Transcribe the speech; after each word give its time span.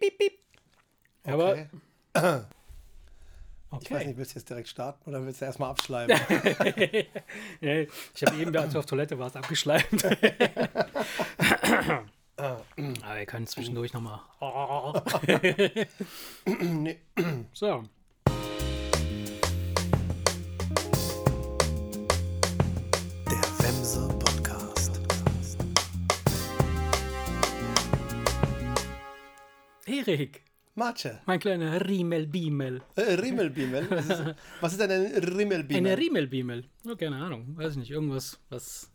piep, 0.00 0.18
piep. 0.18 0.32
Aber 1.24 1.66
Okay. 2.12 2.44
Ich 3.82 3.88
weiß 3.88 4.04
nicht, 4.06 4.16
willst 4.16 4.34
du 4.34 4.40
jetzt 4.40 4.50
direkt 4.50 4.66
starten 4.68 5.08
oder 5.08 5.24
willst 5.24 5.40
du 5.40 5.44
erstmal 5.44 5.70
abschleimen? 5.70 6.18
Nee, 7.60 7.86
ich 8.14 8.22
habe 8.24 8.36
eben, 8.36 8.56
als 8.56 8.72
du 8.72 8.80
auf 8.80 8.86
Toilette 8.86 9.16
warst, 9.16 9.36
abgeschleimt. 9.36 10.04
Aber 12.36 12.64
wir 12.74 13.26
können 13.26 13.46
zwischendurch 13.46 13.92
nochmal. 13.92 14.22
nee. 16.46 16.98
So. 17.52 17.84
Erik, 30.08 30.42
Marce. 30.74 31.18
mein 31.26 31.38
kleiner 31.40 31.86
Riemelbiemel. 31.86 32.80
Äh. 32.96 33.18
Was 33.90 34.06
ist, 34.08 34.34
was 34.60 34.72
ist 34.72 34.80
denn 34.80 34.90
ein 34.90 35.24
Rimmelbiemel? 35.24 35.76
Eine 35.92 35.98
Riemelbiemel. 35.98 36.64
Oh, 36.88 36.96
keine 36.96 37.16
Ahnung. 37.16 37.56
Weiß 37.56 37.76
nicht. 37.76 37.90
Irgendwas, 37.90 38.38
was, 38.48 38.90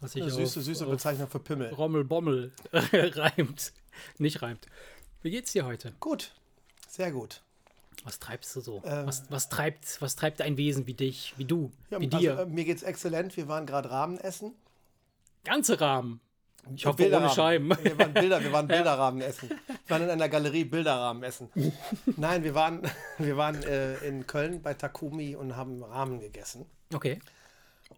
was 0.00 0.12
sich 0.12 0.22
Eine 0.22 0.30
süße, 0.30 0.60
auf, 0.60 0.64
süße 0.64 0.86
Bezeichnung 0.86 1.28
für 1.28 1.40
Pimmel. 1.40 1.70
Rommelbommel 1.74 2.52
reimt. 2.72 3.72
Nicht 4.18 4.42
reimt. 4.42 4.66
Wie 5.22 5.30
geht's 5.30 5.52
dir 5.52 5.64
heute? 5.66 5.94
Gut. 6.00 6.32
Sehr 6.88 7.10
gut. 7.10 7.42
Was 8.04 8.20
treibst 8.20 8.54
du 8.54 8.60
so? 8.60 8.82
Ähm. 8.84 9.06
was, 9.06 9.24
was, 9.30 9.48
treibt, 9.48 10.00
was 10.00 10.14
treibt 10.14 10.40
ein 10.40 10.56
Wesen 10.56 10.86
wie 10.86 10.94
dich, 10.94 11.34
wie 11.38 11.44
du, 11.44 11.72
Ja, 11.90 12.00
wie 12.00 12.04
also, 12.06 12.18
dir? 12.18 12.38
äh, 12.38 12.46
mir 12.46 12.64
geht's 12.64 12.84
exzellent. 12.84 13.36
Wir 13.36 13.48
waren 13.48 13.66
gerade 13.66 13.90
Rahmen 13.90 14.18
essen. 14.18 14.52
Ganze 15.44 15.80
Rahmen. 15.80 16.20
Ich 16.74 16.86
hoffe, 16.86 16.96
Bilderrahmen. 16.96 17.26
ohne 17.28 17.34
Scheiben. 17.34 17.70
Wir 17.82 17.98
waren, 17.98 18.12
Bilder, 18.12 18.42
wir 18.42 18.52
waren 18.52 18.66
Bilderrahmen 18.68 19.20
essen. 19.20 19.48
Wir 19.48 19.58
waren 19.88 20.02
in 20.02 20.10
einer 20.10 20.28
Galerie 20.28 20.64
Bilderrahmen 20.64 21.22
essen. 21.22 21.50
Nein, 22.16 22.42
wir 22.44 22.54
waren, 22.54 22.82
wir 23.18 23.36
waren 23.36 23.62
äh, 23.62 23.96
in 23.98 24.26
Köln 24.26 24.62
bei 24.62 24.74
Takumi 24.74 25.36
und 25.36 25.56
haben 25.56 25.82
Rahmen 25.82 26.20
gegessen. 26.20 26.66
Okay. 26.94 27.20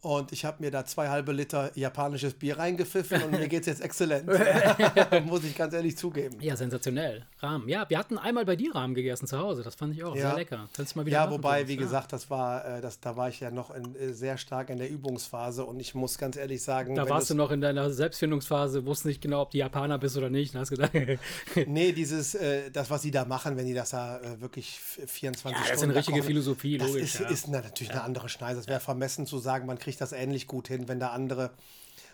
Und 0.01 0.31
ich 0.33 0.45
habe 0.45 0.59
mir 0.63 0.71
da 0.71 0.85
zwei 0.85 1.09
halbe 1.09 1.33
Liter 1.33 1.73
japanisches 1.75 2.35
Bier 2.35 2.57
reingepfiffen 2.59 3.21
und 3.23 3.31
mir 3.33 3.49
geht's 3.49 3.67
jetzt 3.67 3.81
exzellent. 3.83 4.27
Muss 5.27 5.43
ich 5.45 5.57
ganz 5.57 5.75
ehrlich 5.75 5.97
zugeben. 5.97 6.37
Ja, 6.41 6.57
sensationell. 6.57 7.25
Rahmen. 7.41 7.69
Ja, 7.69 7.85
wir 7.89 7.99
hatten 7.99 8.17
einmal 8.19 8.45
bei 8.45 8.55
dir 8.55 8.75
Rahmen 8.75 8.95
gegessen 8.95 9.27
zu 9.27 9.39
Hause. 9.39 9.63
Das 9.63 9.75
fand 9.75 9.95
ich 9.95 10.05
auch 10.05 10.15
Ja. 10.15 10.29
sehr 10.29 10.35
lecker. 10.37 10.69
Kannst 10.75 10.95
du 10.95 10.99
mal 11.01 11.07
wieder 11.07 11.17
Ja, 11.25 11.31
wobei, 11.31 11.67
wie 11.67 11.75
ja. 11.75 11.81
gesagt, 11.81 12.13
das 12.13 12.31
war, 12.31 12.65
äh, 12.65 12.81
das, 12.81 13.01
da 13.01 13.17
war 13.17 13.29
ich 13.29 13.41
ja 13.41 13.51
noch 13.51 13.75
in, 13.75 13.97
äh, 13.97 14.13
sehr 14.13 14.39
stark 14.39 14.71
in 14.71 14.79
der 14.79 14.89
Übungsphase 14.91 15.65
und 15.65 15.81
ich 15.81 15.95
muss 15.95 16.17
ganz 16.19 16.37
ehrlich 16.37 16.63
sagen, 16.63 16.95
Da 16.95 17.09
warst 17.09 17.31
du 17.31 17.35
es- 17.35 17.39
noch 17.39 17.51
in 17.51 17.61
deiner 17.61 17.91
Selbstfindungsphase, 17.91 18.85
wusstest 18.87 19.07
nicht 19.07 19.21
genau, 19.23 19.43
ob 19.43 19.51
du 19.51 19.59
Japaner 19.59 19.99
bist 19.99 20.17
oder 20.17 20.31
nicht. 20.31 20.55
Und 20.55 20.61
hast 20.61 20.71
gedacht, 20.71 20.93
ja, 20.95 21.17
nee, 21.67 21.93
dieses, 21.93 22.35
äh, 22.35 22.71
das, 22.71 22.91
was 22.91 23.03
sie 23.03 23.11
da 23.11 23.25
machen, 23.25 23.57
wenn 23.57 23.67
die 23.67 23.75
das 23.75 23.91
da 23.91 24.21
wirklich 24.39 24.79
f- 24.99 25.11
24 25.11 25.59
das 25.59 25.67
Stunden 25.67 25.75
ist 25.77 25.83
eine 25.83 25.95
richtige 25.97 26.19
kochen, 26.19 26.27
Philosophie, 26.29 26.79
Das 26.79 26.89
logisch. 26.89 27.03
ist, 27.15 27.21
ja. 27.21 27.29
ist 27.29 27.49
na, 27.49 27.61
natürlich 27.63 27.91
eine 27.93 28.03
andere 28.03 28.29
Schneise. 28.29 28.61
Es 28.61 28.69
wäre 28.69 28.81
vermessen 28.81 29.27
zu 29.27 29.39
sagen, 29.39 29.67
man 29.67 29.78
kriegt 29.79 30.01
das 30.01 30.13
ähnlich 30.13 30.47
gut 30.47 30.69
hin, 30.69 30.89
wenn 30.89 31.01
da 31.01 31.09
andere 31.11 31.51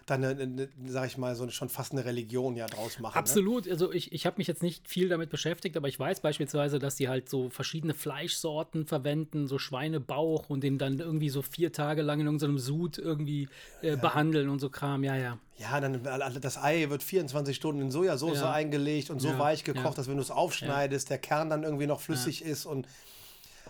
dann, 0.07 0.23
eine, 0.23 0.43
eine, 0.43 0.69
sag 0.87 1.07
ich 1.07 1.17
mal, 1.17 1.35
so 1.35 1.45
eine, 1.45 1.53
schon 1.53 1.69
fast 1.71 1.93
eine 1.93 2.05
Religion 2.05 2.57
ja 2.57 2.67
draus 2.67 2.99
machen. 2.99 3.15
Ne? 3.15 3.19
Absolut. 3.19 3.69
Also 3.69 3.91
ich, 3.93 4.13
ich 4.13 4.27
habe 4.27 4.37
mich 4.39 4.47
jetzt 4.47 4.63
nicht 4.63 4.87
viel 4.87 5.09
damit 5.09 5.31
beschäftigt, 5.31 5.77
aber 5.77 5.89
ich 5.89 5.99
weiß 5.99 6.21
beispielsweise, 6.21 6.79
dass 6.79 6.97
die 6.97 7.09
halt 7.09 7.29
so 7.29 7.49
verschiedene 7.49 7.95
Fleischsorten 7.95 8.87
verwenden, 8.87 9.47
so 9.47 9.59
Schweinebauch 9.59 10.51
und 10.51 10.63
den 10.63 10.77
dann 10.77 10.99
irgendwie 10.99 11.31
so 11.31 11.41
vier 11.41 11.73
Tage 11.73 12.03
lang 12.03 12.21
in 12.21 12.27
irgendeinem 12.27 12.59
Sud 12.59 12.99
irgendwie 12.99 13.49
äh, 13.81 13.97
behandeln 13.97 14.51
und 14.51 14.61
so 14.61 14.69
Kram. 14.69 15.05
Ja, 15.05 15.17
ja. 15.17 15.39
Ja, 15.57 15.81
dann 15.81 16.03
das 16.41 16.59
Ei 16.59 16.91
wird 16.91 17.03
24 17.03 17.57
Stunden 17.57 17.81
in 17.81 17.91
Sojasauce 17.91 18.41
Ja. 18.41 18.53
eingelegt 18.53 19.09
und 19.09 19.21
so 19.21 19.29
Ja, 19.29 19.39
weich 19.39 19.65
gekocht, 19.65 19.85
ja. 19.85 19.95
dass 19.95 20.09
wenn 20.09 20.17
du 20.17 20.23
es 20.23 20.31
aufschneidest, 20.31 21.09
der 21.11 21.19
Kern 21.19 21.49
dann 21.49 21.63
irgendwie 21.63 21.87
noch 21.87 22.01
flüssig 22.01 22.45
ist 22.45 22.67
und 22.67 22.87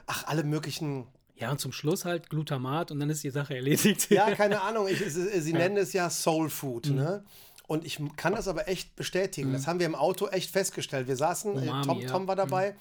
ach, 0.06 0.24
alle 0.26 0.42
möglichen. 0.42 1.06
Ja, 1.36 1.50
und 1.50 1.60
zum 1.60 1.72
Schluss 1.72 2.04
halt 2.04 2.30
Glutamat 2.30 2.90
und 2.92 3.00
dann 3.00 3.10
ist 3.10 3.24
die 3.24 3.30
Sache 3.30 3.56
erledigt. 3.56 4.08
Ja, 4.10 4.34
keine 4.34 4.60
Ahnung, 4.62 4.86
ich, 4.88 5.00
sie 5.00 5.52
nennen 5.52 5.76
es 5.76 5.92
ja 5.92 6.08
Soul 6.10 6.48
Food, 6.48 6.86
Mhm. 6.90 6.94
ne? 6.96 7.24
Und 7.66 7.84
ich 7.86 7.98
kann 8.16 8.34
das 8.34 8.46
aber 8.46 8.68
echt 8.68 8.94
bestätigen. 8.94 9.52
Das 9.54 9.66
haben 9.66 9.78
wir 9.78 9.86
im 9.86 9.94
Auto 9.94 10.26
echt 10.28 10.50
festgestellt. 10.50 11.08
Wir 11.08 11.16
saßen, 11.16 11.56
äh, 11.56 11.60
Umami, 11.68 11.84
Tom, 11.86 11.98
ja. 12.00 12.06
Mhm. 12.08 12.12
Tom 12.12 12.28
war 12.28 12.36
dabei. 12.36 12.76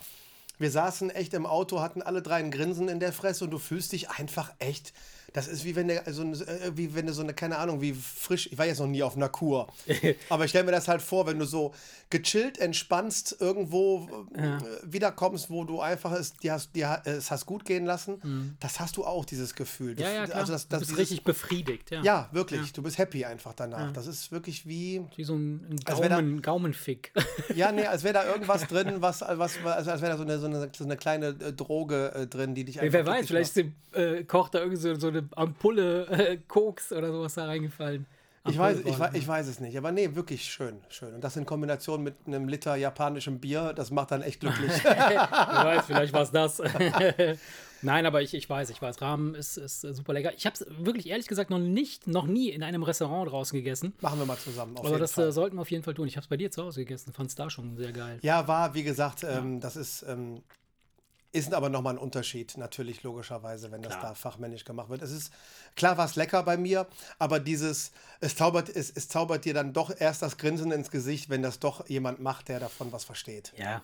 Wir 0.60 0.70
saßen 0.72 1.10
echt 1.10 1.34
im 1.34 1.46
Auto, 1.46 1.80
hatten 1.80 2.02
alle 2.02 2.22
drei 2.22 2.36
ein 2.36 2.52
Grinsen 2.52 2.90
in 2.90 3.00
der 3.00 3.14
Fresse 3.14 3.46
und 3.46 3.52
du 3.52 3.60
fühlst 3.60 3.94
dich 3.94 4.10
einfach 4.10 4.52
echt. 4.60 4.94
Das 5.34 5.48
ist 5.48 5.66
wie 5.66 5.76
wenn 5.76 5.88
du, 5.88 6.06
also, 6.06 6.24
äh, 6.24 6.72
wie 6.76 6.94
wenn 6.96 7.08
du 7.08 7.14
so 7.14 7.22
eine, 7.24 7.34
keine 7.34 7.58
Ahnung, 7.58 7.82
wie 7.82 7.94
frisch, 7.94 8.48
ich 8.52 8.58
war 8.58 8.66
jetzt 8.66 8.80
noch 8.80 8.88
nie 8.88 9.04
auf 9.04 9.16
einer 9.16 9.30
Kur. 9.30 9.68
aber 10.30 10.46
ich 10.46 10.50
stelle 10.52 10.66
mir 10.66 10.72
das 10.72 10.88
halt 10.88 11.02
vor, 11.02 11.26
wenn 11.28 11.40
du 11.40 11.46
so 11.46 11.74
gechillt, 12.10 12.60
entspannst, 12.60 13.38
irgendwo 13.40 14.08
äh, 14.36 14.60
wiederkommst, 14.84 15.50
wo 15.50 15.64
du 15.64 15.82
einfach 15.82 16.12
es, 16.12 16.34
dir 16.34 16.54
hast, 16.54 16.76
dir, 16.76 17.02
es 17.06 17.32
hast 17.32 17.46
gut 17.46 17.66
gehen 17.66 17.86
lassen, 17.86 18.56
das 18.60 18.80
hast 18.80 18.98
du 18.98 19.04
auch, 19.06 19.26
dieses 19.26 19.56
Gefühl. 19.56 19.96
Du, 19.96 20.04
Mhm. 20.04 20.08
Ja, 20.10 20.14
ja, 20.14 20.26
klar. 20.26 20.38
Also 20.40 20.54
das, 20.54 20.68
das, 20.68 20.80
du 20.80 20.86
bist 20.86 20.90
dieses- 20.92 21.00
richtig 21.00 21.24
befriedigt. 21.24 21.92
Ja. 21.92 22.02
ja, 22.04 22.30
wirklich. 22.32 22.72
Du 22.74 22.82
bist 22.84 22.98
happy 22.98 23.26
einfach 23.26 23.54
danach. 23.54 23.92
Das 23.94 24.06
ist 24.08 24.32
wirklich 24.32 24.68
wie. 24.68 25.02
Wie 25.16 25.24
so 25.24 25.36
ein, 25.36 25.66
ein 25.70 25.80
Als 25.86 26.00
wär 26.00 26.10
da- 26.10 26.16
Gaumen, 26.18 26.42
Gaumenfick. 26.42 27.12
Ja, 27.56 27.72
nee, 27.72 27.86
als 27.86 28.04
wäre 28.04 28.14
da 28.14 28.26
irgendwas 28.26 28.68
drin, 28.68 28.96
was, 29.00 29.22
was, 29.22 29.58
also 29.66 29.92
als 29.92 30.02
wäre 30.02 30.12
da 30.12 30.18
so 30.18 30.24
eine, 30.24 30.40
so 30.40 30.46
eine, 30.48 30.70
so 30.76 30.84
eine 30.84 30.98
kleine 30.98 31.28
äh, 31.28 31.54
Droge 31.54 32.12
äh, 32.14 32.28
drin, 32.28 32.54
die 32.56 32.64
dich 32.64 32.80
einfach. 32.80 32.94
Wer 32.94 33.06
weiß, 33.06 33.28
vielleicht 33.28 33.56
ist 33.56 33.58
dem 33.58 33.74
äh, 33.94 34.24
Koch 34.24 34.50
da 34.50 34.60
irgendwie 34.60 34.78
so, 34.80 34.94
so 34.96 35.08
eine 35.08 35.23
Ampulle 35.36 36.08
äh, 36.08 36.38
Koks 36.48 36.92
oder 36.92 37.12
sowas 37.12 37.36
da 37.36 37.46
reingefallen. 37.46 38.06
Ich 38.46 38.58
weiß, 38.58 38.80
ich, 38.84 39.00
weiß, 39.00 39.14
ich 39.14 39.28
weiß 39.28 39.48
es 39.48 39.60
nicht. 39.62 39.78
Aber 39.78 39.94
nee, 39.94 40.16
wirklich 40.16 40.44
schön, 40.44 40.82
schön. 40.90 41.14
Und 41.14 41.24
das 41.24 41.38
in 41.38 41.46
Kombination 41.46 42.04
mit 42.04 42.16
einem 42.28 42.50
Liter 42.50 42.76
japanischem 42.76 43.40
Bier, 43.40 43.72
das 43.74 43.90
macht 43.90 44.12
dann 44.12 44.22
echt 44.22 44.42
glücklich. 44.42 44.72
Wer 44.84 45.30
weiß, 45.32 45.86
vielleicht 45.86 46.12
war 46.12 46.24
es 46.24 46.32
das. 46.32 46.62
Nein, 47.82 48.06
aber 48.06 48.22
ich, 48.22 48.34
ich 48.34 48.50
weiß, 48.50 48.70
ich 48.70 48.82
weiß, 48.82 49.02
Rahmen 49.02 49.36
ist, 49.36 49.58
ist 49.58 49.82
super 49.82 50.14
lecker. 50.14 50.34
Ich 50.36 50.46
habe 50.46 50.56
es 50.56 50.66
wirklich 50.80 51.08
ehrlich 51.10 51.28
gesagt 51.28 51.50
noch 51.50 51.60
nicht, 51.60 52.08
noch 52.08 52.26
nie 52.26 52.50
in 52.50 52.64
einem 52.64 52.84
Restaurant 52.84 53.32
draußen 53.32 53.58
gegessen. 53.58 53.94
Machen 54.02 54.20
wir 54.20 54.26
mal 54.26 54.38
zusammen. 54.38 54.76
Auf 54.76 54.82
Aber 54.82 54.90
jeden 54.90 55.02
das 55.02 55.14
Fall. 55.14 55.28
äh, 55.28 55.32
sollten 55.32 55.58
wir 55.58 55.62
auf 55.62 55.72
jeden 55.72 55.84
Fall 55.84 55.94
tun. 55.94 56.08
Ich 56.08 56.16
habe 56.18 56.24
es 56.24 56.30
bei 56.30 56.38
dir 56.38 56.52
zu 56.52 56.64
Hause 56.64 56.82
gegessen, 56.82 57.14
fand 57.14 57.30
es 57.30 57.36
da 57.36 57.50
schon 57.50 57.78
sehr 57.78 57.92
geil. 57.94 58.20
Ja, 58.24 58.48
war, 58.48 58.74
wie 58.74 58.84
gesagt, 58.84 59.24
ähm, 59.24 59.60
das 59.60 59.76
ist, 59.76 60.04
ähm, 60.08 60.44
ist 61.34 61.54
aber 61.54 61.70
nochmal 61.70 61.96
ein 61.96 61.98
Unterschied, 62.00 62.58
natürlich, 62.58 63.04
logischerweise, 63.04 63.72
wenn 63.72 63.82
das 63.82 63.94
Klar. 63.94 64.10
da 64.10 64.16
fachmännisch 64.16 64.66
gemacht 64.66 64.90
wird. 64.90 65.02
Es 65.02 65.12
ist, 65.12 65.34
klar 65.76 65.98
war 65.98 66.06
es 66.06 66.16
lecker 66.16 66.44
bei 66.44 66.58
mir, 66.58 66.88
aber 67.18 67.40
dieses, 67.40 67.92
es 68.22 68.36
zaubert, 68.36 68.70
es, 68.70 68.92
es 68.92 69.10
zaubert 69.10 69.44
dir 69.44 69.56
dann 69.56 69.74
doch 69.74 69.92
erst 70.00 70.22
das 70.22 70.38
Grinsen 70.38 70.72
ins 70.72 70.92
Gesicht, 70.92 71.30
wenn 71.30 71.42
das 71.42 71.60
doch 71.60 71.90
jemand 71.90 72.22
macht, 72.22 72.50
der 72.50 72.60
davon 72.60 72.92
was 72.92 73.04
versteht. 73.04 73.52
Ja. 73.58 73.82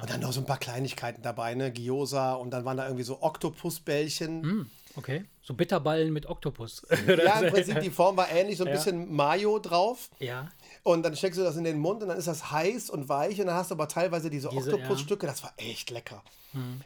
Und 0.00 0.08
dann 0.10 0.20
noch 0.20 0.32
so 0.32 0.40
ein 0.40 0.46
paar 0.46 0.58
Kleinigkeiten 0.58 1.22
dabei, 1.22 1.54
ne? 1.54 1.70
Gyoza 1.72 2.34
und 2.34 2.50
dann 2.50 2.64
waren 2.64 2.76
da 2.76 2.86
irgendwie 2.86 3.04
so 3.04 3.20
Oktopusbällchen. 3.22 4.42
Hm, 4.42 4.70
okay. 4.96 5.24
So 5.42 5.54
Bitterballen 5.54 6.12
mit 6.12 6.26
Oktopus. 6.26 6.86
Ja, 7.06 7.40
im 7.40 7.50
Prinzip 7.52 7.80
die 7.80 7.90
Form 7.90 8.16
war 8.16 8.30
ähnlich, 8.30 8.56
so 8.58 8.64
ein 8.64 8.68
Ja. 8.68 8.74
bisschen 8.74 9.12
Mayo 9.14 9.58
drauf. 9.58 10.10
ja. 10.18 10.48
Und 10.84 11.04
dann 11.04 11.14
steckst 11.14 11.38
du 11.38 11.44
das 11.44 11.56
in 11.56 11.62
den 11.62 11.78
Mund 11.78 12.02
und 12.02 12.08
dann 12.08 12.18
ist 12.18 12.26
das 12.26 12.50
heiß 12.50 12.90
und 12.90 13.08
weich 13.08 13.38
und 13.40 13.46
dann 13.46 13.54
hast 13.54 13.70
du 13.70 13.76
aber 13.76 13.86
teilweise 13.86 14.30
diese, 14.30 14.48
Diese, 14.48 14.72
Oktopusstücke. 14.74 15.28
Das 15.28 15.40
war 15.44 15.52
echt 15.56 15.90
lecker. 15.90 16.24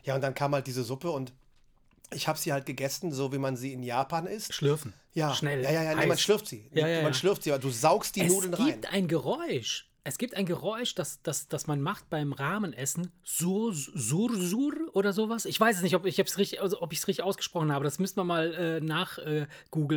Ja, 0.04 0.16
und 0.16 0.20
dann 0.20 0.34
kam 0.34 0.52
halt 0.54 0.66
diese 0.66 0.84
Suppe 0.84 1.10
und 1.10 1.32
ich 2.12 2.28
habe 2.28 2.38
sie 2.38 2.52
halt 2.52 2.66
gegessen, 2.66 3.10
so 3.10 3.32
wie 3.32 3.38
man 3.38 3.56
sie 3.56 3.72
in 3.72 3.82
Japan 3.82 4.26
isst. 4.26 4.52
Schlürfen. 4.52 4.92
Ja, 5.14 5.32
Schnell. 5.34 5.62
Ja, 5.64 5.70
ja, 5.70 5.82
ja, 5.82 5.94
nee, 5.94 6.04
man 6.04 6.18
schlürft 6.18 6.46
sie. 6.46 6.68
Ja, 6.74 6.86
ja, 6.86 6.98
man 7.02 7.12
ja. 7.12 7.18
schlürft 7.18 7.42
sie, 7.44 7.52
aber 7.52 7.60
du 7.62 7.70
saugst 7.70 8.16
die 8.16 8.20
Es 8.20 8.28
Nudeln 8.32 8.52
rein. 8.52 8.66
gibt 8.66 8.92
ein 8.92 9.08
Geräusch. 9.08 9.88
Es 10.06 10.18
gibt 10.18 10.36
ein 10.36 10.46
Geräusch, 10.46 10.94
das, 10.94 11.20
das, 11.22 11.48
das 11.48 11.66
man 11.66 11.80
macht 11.80 12.08
beim 12.10 12.32
Ramenessen. 12.32 13.10
Sur, 13.24 13.74
sur, 13.74 14.32
sur 14.36 14.72
oder 14.92 15.12
sowas. 15.12 15.46
Ich 15.46 15.58
weiß 15.58 15.78
es 15.78 15.82
nicht, 15.82 15.96
ob 15.96 16.06
ich 16.06 16.16
es 16.16 16.38
richtig, 16.38 16.62
also, 16.62 16.78
richtig 16.78 17.24
ausgesprochen 17.24 17.72
habe. 17.72 17.82
Das 17.82 17.98
müssten 17.98 18.20
wir 18.20 18.24
mal 18.24 18.54
äh, 18.54 18.80
nach 18.80 19.18
äh, 19.18 19.48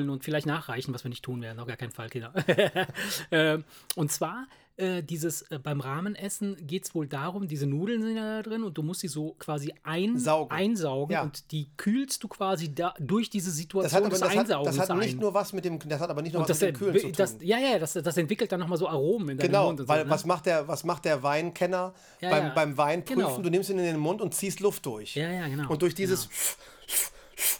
und 0.10 0.24
vielleicht 0.24 0.48
nachreichen, 0.48 0.96
was 0.96 1.06
wir 1.06 1.10
nicht 1.10 1.24
tun 1.24 1.44
werden. 1.44 1.60
Auf 1.60 1.68
gar 1.68 1.78
keinen 1.78 1.92
Fall, 1.92 2.10
Kinder. 2.10 2.34
äh, 3.30 3.60
und 3.96 4.12
zwar 4.12 4.48
äh, 4.80 5.04
dieses 5.04 5.44
äh, 5.52 5.60
beim 5.60 5.82
Ramenessen 5.82 6.56
geht 6.66 6.86
es 6.86 6.96
wohl 6.96 7.08
darum, 7.08 7.48
diese 7.48 7.68
Nudeln 7.68 8.02
sind 8.02 8.16
ja 8.16 8.38
da 8.38 8.42
drin 8.42 8.64
und 8.64 8.78
du 8.78 8.82
musst 8.82 9.02
sie 9.02 9.08
so 9.08 9.36
quasi 9.38 9.74
ein, 9.84 10.18
Saugen. 10.18 10.52
einsaugen 10.52 11.14
Ja. 11.14 11.22
und 11.24 11.52
die 11.52 11.70
kühlst 11.78 12.24
du 12.24 12.28
quasi 12.28 12.74
da, 12.74 12.94
durch 13.00 13.30
diese 13.30 13.50
Das 13.50 13.58
Situation 13.58 13.92
hat, 13.92 14.02
aber, 14.04 14.10
des 14.10 14.20
das, 14.20 14.30
hat, 14.36 14.50
das 14.66 14.80
hat 14.90 14.98
nicht 14.98 15.16
ein. 15.16 15.20
nur 15.20 15.34
was 15.34 15.54
mit 15.54 15.66
dem, 15.66 15.78
das 15.80 16.00
hat 16.00 16.10
aber 16.10 16.22
nicht 16.22 16.34
nur 16.34 16.42
und 16.42 16.50
was 16.50 16.58
das, 16.60 16.66
mit 16.68 16.76
dem 16.76 16.80
Kühlen 16.80 16.96
zu 16.96 17.02
tun. 17.08 17.14
das, 17.18 17.36
ja, 17.42 17.58
ja, 17.60 17.78
das, 17.78 17.94
das 17.94 18.18
entwickelt 18.18 18.52
dann 18.52 18.60
nochmal 18.62 18.78
so 18.78 18.88
Aromen 18.88 19.30
in 19.30 19.38
deinem 19.38 19.48
Genau, 19.48 19.66
Mund. 19.68 19.82
Und 19.82 19.88
weil 19.88 20.06
so, 20.06 20.10
was 20.10 20.24
ne? 20.24 20.28
macht 20.30 20.46
der, 20.46 20.68
was 20.68 20.84
macht 20.84 21.06
der 21.06 21.22
Weinkenner 21.24 21.94
Ja, 22.22 22.30
beim, 22.30 22.44
ja. 22.46 22.54
beim 22.54 22.78
Wein 22.78 23.04
prüfen? 23.06 23.20
Genau. 23.20 23.38
Du 23.42 23.50
nimmst 23.50 23.70
ihn 23.70 23.78
in 23.80 23.86
den 23.86 23.98
Mund 24.00 24.22
und 24.22 24.34
ziehst 24.34 24.60
Luft 24.62 24.86
durch. 24.86 25.16
Ja, 25.16 25.30
ja, 25.32 25.48
genau. 25.48 25.70
Und 25.70 25.82
durch 25.82 25.94
dieses 25.96 26.30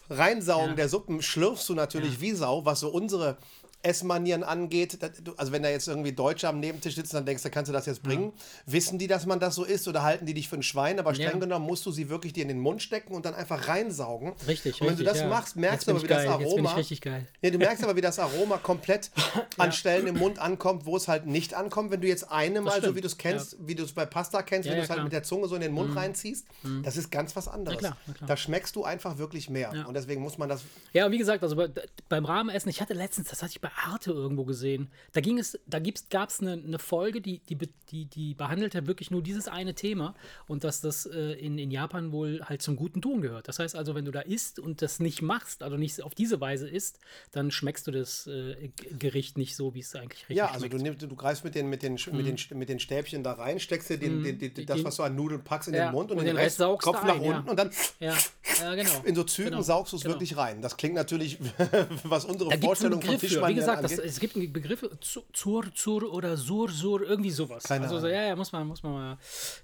Reinsaugen 0.10 0.70
Ja. 0.72 0.76
der 0.76 0.90
Suppen 0.90 1.22
schlürfst 1.22 1.68
du 1.70 1.74
natürlich 1.76 2.20
wie 2.20 2.32
Sau, 2.32 2.66
was 2.66 2.80
so 2.82 2.90
unsere 2.90 3.38
Essmanieren 3.82 4.44
angeht, 4.44 4.98
du- 5.24 5.34
also 5.38 5.52
wenn 5.54 5.64
da 5.64 5.70
jetzt 5.70 5.88
irgendwie 5.88 6.12
Deutsche 6.12 6.48
am 6.50 6.60
Nebentisch 6.60 6.96
sitzen, 6.96 7.16
dann 7.16 7.26
denkst 7.26 7.44
du, 7.44 7.50
kannst 7.50 7.70
du 7.70 7.74
das 7.74 7.86
jetzt 7.86 8.04
bringen? 8.04 8.34
Wissen 8.66 9.00
die, 9.00 9.08
dass 9.08 9.26
man 9.26 9.40
das 9.40 9.56
so 9.56 9.64
isst 9.64 9.88
oder 9.88 10.04
halten 10.04 10.26
die 10.26 10.34
dich 10.34 10.50
für 10.50 10.58
ein 10.58 10.64
Schwein? 10.64 11.00
Aber 11.00 11.14
streng 11.14 11.28
Ja. 11.34 11.38
genommen 11.38 11.66
musst 11.66 11.86
du 11.86 11.92
sie 11.92 12.10
wirklich 12.10 12.34
dir 12.34 12.42
in 12.42 12.50
den 12.50 12.60
Mund 12.60 12.82
stecken 12.82 13.14
und 13.14 13.26
dann 13.26 13.34
einfach 13.36 13.68
reinsaugen. 13.70 14.34
Richtig, 14.48 14.82
Und 14.82 14.88
wenn 14.88 14.96
du 14.98 15.04
richtig, 15.04 15.08
das 15.08 15.18
ja. 15.20 15.28
machst, 15.30 15.56
merkst 15.56 15.88
du 15.88 15.92
aber, 15.92 16.04
wie 16.04 16.08
das 16.08 16.18
geil, 16.24 16.28
Jetzt 16.28 16.38
bin 16.40 16.48
Aroma. 16.50 16.72
ich 16.72 16.78
richtig 16.78 17.02
geil. 17.02 17.26
Nee, 17.42 17.52
du 17.52 17.58
merkst 17.58 17.84
aber, 17.84 17.96
wie 17.96 18.02
das 18.02 18.20
Aroma 18.20 18.58
komplett 18.58 19.12
an 19.58 19.72
Stellen 19.72 20.08
im 20.08 20.18
Mund 20.18 20.40
ankommt, 20.40 20.86
wo 20.86 20.98
es 20.98 21.08
halt 21.08 21.26
nicht 21.26 21.54
ankommt. 21.54 21.92
Wenn 21.92 22.02
du 22.02 22.08
jetzt 22.08 22.30
eine 22.32 22.60
mal, 22.62 22.82
so 22.82 22.96
wie 22.96 23.02
du 23.02 23.08
es 23.08 23.18
kennst, 23.18 23.56
wie 23.66 23.76
du 23.76 23.84
es 23.84 23.94
bei 23.94 24.06
Pasta 24.06 24.42
kennst, 24.42 24.66
Ja, 24.68 24.72
wenn 24.74 24.80
ja, 24.80 24.82
du 24.82 24.86
es 24.86 24.90
halt. 24.90 25.00
Mhm. 25.00 25.04
mit 25.06 25.14
der 25.14 25.24
Zunge 25.24 25.48
so 25.48 25.56
in 25.56 25.62
den 25.62 25.72
Mund 25.72 25.96
reinziehst, 25.96 26.46
das 26.84 26.98
ist 26.98 27.12
ganz 27.12 27.36
was 27.36 27.48
anderes. 27.48 27.78
klar, 27.80 27.98
na 28.08 28.14
klar. 28.14 28.28
Da 28.28 28.36
schmeckst 28.36 28.76
du 28.76 28.84
einfach 28.84 29.18
wirklich 29.18 29.50
mehr. 29.50 29.72
Und 29.88 29.94
deswegen 29.94 30.22
muss 30.22 30.38
man 30.38 30.50
das. 30.50 30.62
Ja, 30.92 31.06
und 31.06 31.12
wie 31.14 31.18
gesagt, 31.18 31.44
also 31.44 31.56
bei, 31.56 31.70
beim 32.10 32.26
Rahmenessen, 32.26 32.70
ich 32.70 32.82
hatte 32.82 32.94
letztens, 32.94 33.30
das 33.30 33.42
hatte 33.42 33.52
ich 33.52 33.62
bei 33.62 33.69
Arte 33.78 34.12
irgendwo 34.12 34.46
gesehen, 34.46 34.90
da 35.14 35.22
ging 35.22 35.38
es, 35.38 35.60
da 35.68 35.80
gab 36.10 36.30
es 36.30 36.40
eine, 36.40 36.54
eine 36.54 36.80
Folge, 36.80 37.22
die, 37.22 37.40
die, 37.40 37.58
die, 37.92 38.06
die 38.06 38.34
behandelt 38.34 38.76
hat 38.76 38.88
wirklich 38.88 39.12
nur 39.12 39.22
dieses 39.22 39.48
eine 39.48 39.76
Thema 39.76 40.16
und 40.48 40.64
dass 40.64 40.82
das 40.82 41.06
äh, 41.06 41.34
in, 41.34 41.58
in 41.58 41.72
Japan 41.72 42.12
wohl 42.12 42.42
halt 42.44 42.62
zum 42.62 42.76
guten 42.76 43.02
Ton 43.02 43.22
gehört. 43.22 43.48
Das 43.48 43.60
heißt 43.60 43.76
also, 43.76 43.96
wenn 43.96 44.06
du 44.06 44.12
da 44.12 44.22
isst 44.22 44.60
und 44.60 44.82
das 44.82 45.00
nicht 45.00 45.22
machst, 45.22 45.62
also 45.64 45.78
nicht 45.78 46.02
auf 46.02 46.16
diese 46.16 46.40
Weise 46.40 46.70
isst, 46.70 47.00
dann 47.32 47.52
schmeckst 47.52 47.86
du 47.88 47.92
das 47.92 48.28
äh, 48.28 48.70
Gericht 48.98 49.38
nicht 49.38 49.56
so, 49.56 49.74
wie 49.74 49.80
es 49.80 49.96
eigentlich 49.96 50.22
richtig 50.30 50.38
Ja, 50.38 50.48
also 50.48 50.60
schmeckt. 50.60 50.74
Mhm. 50.74 50.78
du, 50.78 50.84
nimmst, 50.84 51.02
du 51.04 51.16
greifst 51.16 51.44
mit 51.44 51.56
den, 51.56 51.70
mit, 51.70 51.84
den, 51.84 51.94
mit, 52.12 52.26
den, 52.26 52.58
mit 52.58 52.70
den 52.70 52.80
Stäbchen 52.80 53.24
da 53.24 53.34
rein, 53.34 53.60
steckst 53.60 53.90
dir 53.90 53.98
den, 53.98 54.24
den, 54.24 54.40
den, 54.40 54.66
das, 54.66 54.84
was 54.84 54.96
du 54.96 55.04
an 55.04 55.16
Nudeln 55.16 55.44
packst, 55.44 55.68
in 55.68 55.76
Ja, 55.76 55.88
den 55.88 55.94
Mund 55.94 56.12
und, 56.12 56.18
und 56.18 56.26
den 56.26 56.36
den 56.36 56.44
Rest 56.44 56.58
saugst 56.58 56.88
du 56.88 56.92
Kopf 56.92 57.04
nach 57.04 57.16
ein, 57.16 57.24
ja. 57.24 57.38
unten 57.38 57.50
und 57.50 57.58
dann 57.58 57.72
ja, 58.00 58.16
ja, 58.62 58.76
genau. 58.76 58.90
in 59.04 59.16
so 59.16 59.24
Zügen 59.24 59.50
Genau, 59.50 59.62
saugst 59.62 59.94
du 59.94 59.98
es 59.98 60.04
genau. 60.04 60.16
wirklich 60.16 60.38
rein. 60.38 60.62
Das 60.62 60.78
klingt 60.78 60.96
natürlich, 60.96 61.38
was 62.04 62.26
unsere 62.26 62.52
Da 62.52 62.58
Vorstellung 62.58 63.02
von 63.02 63.18
Fischmanieren 63.18 63.59
gesagt, 63.60 63.84
das, 63.84 63.92
es 63.94 64.20
gibt 64.20 64.36
einen 64.36 64.52
Begriff, 64.52 64.86
Zu- 65.02 65.24
Zur, 65.34 65.74
Zur 65.74 66.12
oder 66.14 66.36
Sur, 66.38 66.70
Sur, 66.70 67.02
irgendwie 67.02 67.32
sowas. 67.32 67.64
Keine 67.64 67.84
also 67.86 68.00
so, 68.00 68.06
Ahnung. 68.08 68.18
ja, 68.18 68.28
ja, 68.28 68.36
muss 68.36 68.52
man, 68.52 68.68
muss 68.68 68.82
man 68.84 68.94
mal, 68.94 69.18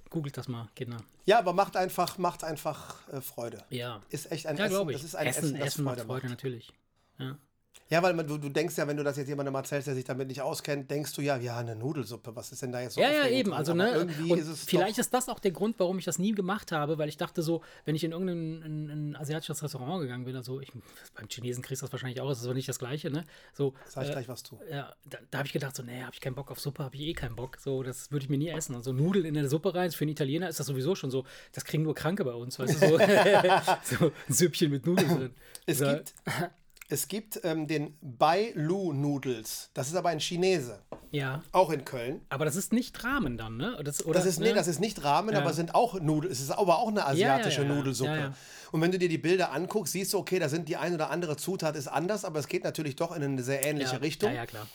googelt 0.10 0.38
das 0.38 0.48
mal, 0.48 0.68
Kinder. 0.76 0.98
Ja, 1.26 1.40
aber 1.40 1.54
macht 1.54 1.76
einfach, 1.76 2.18
macht 2.18 2.44
einfach 2.44 2.96
äh, 3.10 3.22
Freude. 3.22 3.64
Ja. 3.70 4.02
Ist 4.10 4.32
echt 4.32 4.48
ein 4.48 4.58
Ja, 4.58 4.66
Essen. 4.66 4.74
glaube 4.76 4.92
ich. 4.92 4.98
Das 4.98 5.06
ist 5.06 5.16
ein 5.16 5.28
Essen, 5.28 5.44
Essen, 5.46 5.58
das 5.60 5.68
Essen 5.68 5.84
macht 5.84 5.96
Freude 5.98 6.08
Freude, 6.08 6.24
macht. 6.28 6.30
natürlich. 6.32 6.74
Ja. 7.20 7.38
Ja, 7.88 8.02
weil 8.02 8.16
man, 8.16 8.26
du, 8.26 8.40
du 8.40 8.50
denkst 8.50 8.76
ja, 8.78 8.88
wenn 8.88 8.98
du 8.98 9.04
das 9.04 9.16
jetzt 9.16 9.28
jemandem 9.28 9.54
erzählst, 9.54 9.88
der 9.88 9.94
sich 9.94 10.06
damit 10.06 10.28
nicht 10.28 10.42
auskennt, 10.42 10.90
denkst 10.90 11.14
du 11.14 11.22
ja, 11.22 11.38
ja, 11.38 11.58
eine 11.58 11.76
Nudelsuppe, 11.76 12.36
was 12.36 12.52
ist 12.52 12.64
denn 12.64 12.72
da 12.72 12.82
jetzt 12.82 12.96
so 12.96 13.02
Ja, 13.02 13.12
ja, 13.12 13.28
eben. 13.28 13.54
Also, 13.54 13.76
ne, 13.76 13.92
Irgendwie 13.92 14.32
und 14.32 14.40
ist 14.40 14.48
es 14.48 14.64
vielleicht 14.64 14.98
ist 14.98 15.14
das 15.14 15.30
auch 15.30 15.38
der 15.38 15.52
Grund, 15.52 15.76
warum 15.78 16.00
ich 16.00 16.06
das 16.06 16.18
nie 16.18 16.32
gemacht 16.32 16.72
habe, 16.72 16.98
weil 16.98 17.10
ich 17.10 17.18
dachte 17.18 17.44
so, 17.44 17.62
wenn 17.86 17.94
ich 17.96 18.04
in 18.04 18.12
irgendein 18.12 18.64
ein, 18.64 18.90
ein 18.90 19.16
asiatisches 19.16 19.62
Restaurant 19.62 20.02
gegangen 20.02 20.26
bin, 20.26 20.36
also 20.36 20.60
ich, 20.62 20.72
beim 21.14 21.28
Chinesen 21.30 21.62
kriegst 21.64 21.84
du 21.84 21.86
das 21.86 21.92
wahrscheinlich 21.94 22.20
auch, 22.22 22.30
das 22.30 22.40
ist 22.40 22.46
aber 22.46 22.56
nicht 22.56 22.68
das 22.68 22.80
Gleiche, 22.80 23.12
ne? 23.12 23.24
So, 23.54 23.76
Sag 23.88 24.06
ich 24.06 24.10
äh, 24.10 24.14
gleich 24.14 24.28
was 24.30 24.42
zu. 24.42 24.60
Ja, 24.72 24.96
da, 25.06 25.20
da 25.30 25.38
habe 25.38 25.46
ich 25.46 25.54
gedacht, 25.54 25.76
so, 25.76 25.84
nee, 25.84 26.02
habe 26.02 26.14
ich 26.14 26.22
keinen 26.22 26.36
Bock 26.36 26.50
auf 26.50 26.60
Suppe, 26.60 26.84
habe 26.84 26.96
ich 26.96 27.02
eh 27.02 27.14
keinen 27.14 27.36
Bock. 27.36 27.58
So, 27.60 27.84
das 27.84 28.12
würde 28.12 28.24
ich 28.24 28.30
mir 28.30 28.40
nie 28.40 28.50
essen. 28.50 28.74
Also 28.76 28.94
Nudeln 28.94 29.26
in 29.26 29.36
der 29.36 29.48
Suppe 29.48 29.76
rein, 29.76 29.92
für 29.92 30.06
einen 30.06 30.12
Italiener 30.12 30.50
ist 30.50 30.60
das 30.60 30.66
sowieso 30.66 30.96
schon 30.96 31.12
so, 31.12 31.24
das 31.52 31.66
kriegen 31.66 31.84
nur 31.84 31.94
Kranke 31.94 32.26
bei 32.26 32.34
uns, 32.34 32.58
weißt 32.58 32.82
du, 32.82 32.88
so, 32.88 32.98
so 33.84 34.12
ein 34.28 34.34
Süppchen 34.34 34.72
mit 34.72 34.88
Nudeln 34.88 35.08
drin. 35.18 35.36
Es 35.68 35.78
So, 35.78 35.86
gibt, 35.86 36.16
es 36.88 37.08
gibt 37.08 37.40
ähm, 37.44 37.68
den 37.68 37.98
Bai 38.02 38.52
Lu 38.56 38.94
Noodles. 38.94 39.70
Das 39.74 39.88
ist 39.88 39.96
aber 39.96 40.10
ein 40.10 40.20
Chinese. 40.20 40.80
Ja, 41.12 41.42
Auch 41.52 41.70
in 41.72 41.86
Köln. 41.86 42.22
aber 42.30 42.46
das 42.46 42.56
ist 42.56 42.74
nicht 42.74 43.04
Ramen 43.04 43.38
dann, 43.38 43.58
ne? 43.58 43.80
Das, 43.84 44.06
oder, 44.06 44.20
Das 44.20 44.26
ist, 44.28 44.40
ne? 44.40 44.48
nee, 44.48 44.54
das 44.54 44.68
ist 44.68 44.80
nicht 44.80 45.04
Ramen, 45.04 45.34
Ja. 45.34 45.42
aber 45.42 45.54
sind 45.54 45.74
auch 45.74 46.00
Nudeln. 46.00 46.32
Es 46.32 46.42
ist 46.42 46.52
aber 46.52 46.80
auch 46.80 46.90
eine 46.90 47.06
asiatische 47.06 47.62
ja, 47.64 47.68
ja. 47.70 47.74
Nudelsuppe. 47.76 48.34
Und 48.72 48.82
wenn 48.82 48.92
du 48.92 49.00
dir 49.00 49.08
die 49.10 49.18
Bilder 49.18 49.52
anguckst, 49.54 49.94
siehst 49.94 50.14
du, 50.14 50.18
okay, 50.18 50.40
da 50.40 50.50
sind 50.50 50.68
die 50.68 50.76
ein 50.76 50.94
oder 50.94 51.10
andere 51.10 51.38
Zutat 51.38 51.76
ist 51.76 51.88
anders, 51.88 52.26
aber 52.26 52.40
es 52.40 52.48
geht 52.48 52.64
natürlich 52.64 52.98
doch 52.98 53.16
in 53.16 53.24
eine 53.24 53.44
sehr 53.44 53.64
ähnliche 53.66 54.02
Richtung. 54.02 54.30
Ja, 54.30 54.38
ja, 54.38 54.46
klar. 54.46 54.68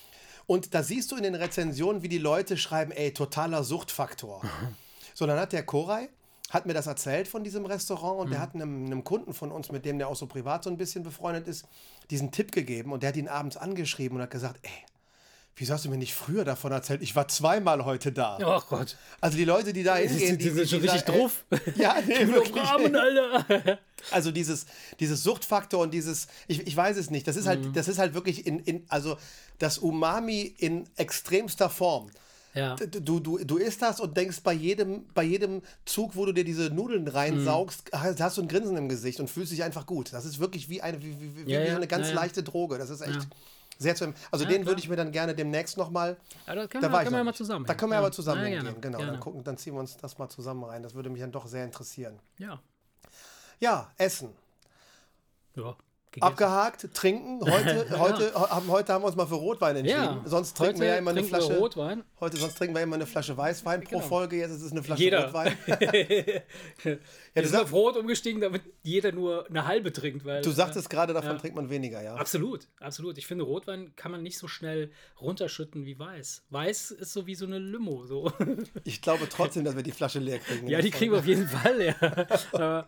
Und 0.47 0.75
da 0.75 0.83
siehst 0.83 1.12
du 1.12 1.17
in 1.17 1.23
den 1.23 1.35
Rezensionen, 1.35 2.03
wie 2.03 2.09
die 2.09 2.19
Leute 2.19 2.57
schreiben, 2.57 2.91
ey, 2.91 3.12
totaler 3.12 3.62
Suchtfaktor. 3.62 4.43
so, 5.15 5.27
dann 5.27 5.39
hat 5.39 5.53
der 5.53 5.65
Koray, 5.65 6.09
hat 6.50 6.67
mir 6.67 6.75
das 6.75 6.87
erzählt 6.87 7.26
von 7.29 7.43
diesem 7.44 7.64
Restaurant 7.64 8.20
und 8.20 8.26
Mhm. 8.26 8.31
der 8.32 8.41
hat 8.41 8.55
einem, 8.55 8.85
einem 8.87 9.02
Kunden 9.05 9.32
von 9.32 9.50
uns, 9.50 9.73
mit 9.73 9.85
dem 9.87 9.97
der 9.99 10.08
auch 10.08 10.17
so 10.17 10.26
privat 10.26 10.64
so 10.64 10.70
ein 10.70 10.76
bisschen 10.76 11.02
befreundet 11.02 11.49
ist, 11.49 11.64
diesen 12.11 12.31
Tipp 12.32 12.52
gegeben 12.52 12.93
und 12.93 13.02
der 13.02 13.08
hat 13.11 13.17
ihn 13.17 13.29
abends 13.29 13.56
angeschrieben 13.56 14.17
und 14.17 14.23
hat 14.23 14.31
gesagt, 14.31 14.58
ey, 14.62 14.70
wieso 15.56 15.75
hast 15.75 15.85
du 15.85 15.91
mir 15.91 15.99
nicht 15.99 16.14
früher 16.14 16.44
davon 16.44 16.73
erzählt? 16.73 17.02
Ich 17.02 17.14
war 17.14 17.29
zweimal 17.29 17.85
heute 17.85 18.12
da. 18.12 18.38
Oh 18.43 18.62
Gott. 18.69 18.97
Also 19.20 19.37
die 19.37 19.44
Leute, 19.44 19.73
die 19.73 19.82
da 19.82 19.97
hingehen, 19.97 20.38
die 20.38 20.49
sind 20.50 20.69
schon 20.69 20.81
richtig 20.81 21.00
sagen, 21.02 21.12
ey, 21.12 21.19
drauf. 21.20 21.44
Ja, 21.76 21.97
nee, 22.06 22.26
wirklich. 22.29 22.56
Ramen, 22.64 22.97
Alter. 22.97 23.79
Also 24.11 24.31
dieses, 24.32 24.64
dieses 24.99 25.23
Suchtfaktor 25.23 25.81
und 25.82 25.93
dieses, 25.93 26.26
ich, 26.49 26.67
ich 26.67 26.75
weiß 26.75 26.97
es 26.97 27.11
nicht, 27.11 27.29
das 27.29 27.37
ist 27.37 27.47
halt, 27.47 27.62
Mhm. 27.67 27.73
das 27.75 27.87
ist 27.87 27.99
halt 27.99 28.14
wirklich 28.14 28.47
in, 28.47 28.58
in, 28.61 28.87
also 28.88 29.19
das 29.58 29.76
Umami 29.76 30.55
in 30.56 30.88
extremster 30.97 31.69
Form. 31.69 32.11
Ja. 32.55 32.75
Du, 32.75 33.20
du, 33.20 33.38
du 33.38 33.56
isst 33.58 33.81
das 33.81 34.00
und 34.00 34.17
denkst 34.17 34.41
bei 34.43 34.52
jedem, 34.52 35.06
bei 35.14 35.23
jedem 35.23 35.62
Zug, 35.85 36.17
wo 36.17 36.26
du 36.26 36.32
dir 36.32 36.44
diese 36.44 36.70
Nudeln 36.70 37.06
reinsaugst, 37.06 37.93
Mhm. 37.93 38.00
hast 38.00 38.20
hast 38.20 38.37
du 38.38 38.43
ein 38.43 38.49
Grinsen 38.49 38.76
im 38.76 38.88
Gesicht 38.88 39.20
und 39.20 39.29
fühlst 39.31 39.52
dich 39.52 39.62
einfach 39.62 39.87
gut. 39.87 40.12
Das 40.12 40.25
ist 40.25 40.41
wirklich 40.41 40.69
wie 40.69 40.82
eine, 40.82 41.00
wie, 41.02 41.17
wie, 41.47 41.50
Ja, 41.52 41.62
wie 41.64 41.69
eine 41.70 41.87
ganz 41.87 42.08
ja, 42.08 42.14
leichte 42.14 42.43
Droge. 42.43 42.76
Das 42.79 42.91
ist 42.91 43.02
echt 43.02 43.29
sehr 43.79 43.94
zu 43.94 44.05
empfehlen. 44.05 44.26
Also 44.32 44.44
den 44.44 44.56
klar. 44.62 44.67
würde 44.73 44.81
ich 44.81 44.88
mir 44.88 44.97
dann 44.97 45.12
gerne 45.12 45.35
demnächst 45.35 45.76
nochmal. 45.79 46.17
Ja, 46.47 46.55
da 46.56 46.67
können 46.67 46.82
Da 46.82 46.91
wir, 46.93 47.02
können 47.05 47.14
wir 47.17 47.25
mal 47.25 47.35
zusammen. 47.35 47.64
Da 47.67 47.75
können 47.75 47.93
wir 47.93 47.99
aber 47.99 48.11
zusammen 48.12 48.43
Ja, 48.43 48.49
hingehen. 48.58 48.81
Genau, 48.81 48.99
gerne. 48.99 49.12
dann, 49.12 49.20
gucken, 49.20 49.44
dann 49.44 49.56
ziehen 49.56 49.75
wir 49.75 49.81
uns 49.81 49.97
das 49.97 50.19
mal 50.19 50.29
zusammen 50.29 50.64
rein. 50.64 50.82
Das 50.82 50.94
würde 50.94 51.08
mich 51.08 51.20
dann 51.20 51.32
doch 51.32 51.47
sehr 51.47 51.64
interessieren. 51.64 52.19
Ja. 52.38 52.61
Ja, 53.61 53.91
Essen. 53.97 54.31
Ja. 55.55 55.76
Gegessen. 56.12 56.27
Abgehakt, 56.33 56.89
trinken. 56.95 57.41
Heute, 57.51 57.99
heute, 57.99 58.35
haben, 58.35 58.69
heute 58.69 58.93
haben 58.93 59.03
wir 59.03 59.07
uns 59.07 59.17
mal 59.17 59.27
für 59.27 59.35
Rotwein 59.37 59.77
entschieden. 59.77 60.01
Ja. 60.03 60.23
Sonst 60.25 60.57
trinken 60.57 60.75
Heute 60.77 60.81
wir 60.81 60.89
ja 60.89 60.97
immer 60.97 61.11
eine 61.12 61.21
wir 61.21 61.29
Flasche. 61.29 61.57
Rotwein. 61.59 62.03
Heute 62.19 62.37
sonst 62.37 62.57
trinken 62.59 62.75
wir 62.75 62.83
immer 62.83 62.97
eine 62.97 63.07
Flasche 63.07 63.37
Weißwein 63.37 63.83
pro 63.83 63.97
Genau. 63.99 64.09
Folge. 64.09 64.37
Jetzt 64.37 64.51
ist 64.53 64.62
es 64.62 64.73
eine 64.73 64.83
Flasche 64.83 65.03
Jeder. 65.03 65.27
Rotwein. 65.27 65.57
Wir 67.33 67.43
du 67.43 67.49
sind 67.49 67.61
auf 67.61 67.73
Rot 67.73 67.97
umgestiegen, 67.97 68.41
damit 68.41 68.62
jeder 68.83 69.12
nur 69.12 69.49
eine 69.49 69.67
halbe 69.67 69.93
trinkt. 69.93 70.25
Weil, 70.25 70.43
Du 70.43 70.51
sagtest 70.51 70.91
gerade, 70.91 71.12
davon 71.15 71.31
Ja. 71.33 71.39
trinkt 71.39 71.55
man 71.57 71.71
weniger, 71.71 72.03
ja. 72.03 72.15
Absolut, 72.17 72.67
absolut. 72.81 73.17
Ich 73.19 73.27
finde, 73.29 73.45
Rotwein 73.45 73.93
kann 73.95 74.11
man 74.11 74.23
nicht 74.23 74.37
so 74.39 74.49
schnell 74.49 74.91
runterschütten 75.21 75.85
wie 75.87 75.99
Weiß. 75.99 76.43
Weiß 76.51 76.91
ist 76.91 77.12
so 77.12 77.27
wie 77.27 77.35
so 77.37 77.47
eine 77.47 77.59
Limo. 77.59 78.05
So. 78.07 78.33
Ich 78.85 79.01
glaube 79.01 79.29
trotzdem, 79.31 79.65
dass 79.65 79.77
wir 79.77 79.83
die 79.85 79.93
Flasche 79.93 80.19
leer 80.19 80.39
kriegen. 80.41 80.67
ja, 80.69 80.81
die 80.83 80.91
kriegen 80.91 81.12
wir 81.12 81.21
auf 81.21 81.27
jeden 81.27 81.47
Fall, 81.47 81.81
ja. 81.81 81.95
Aber, 82.01 82.39
Folge. 82.39 82.87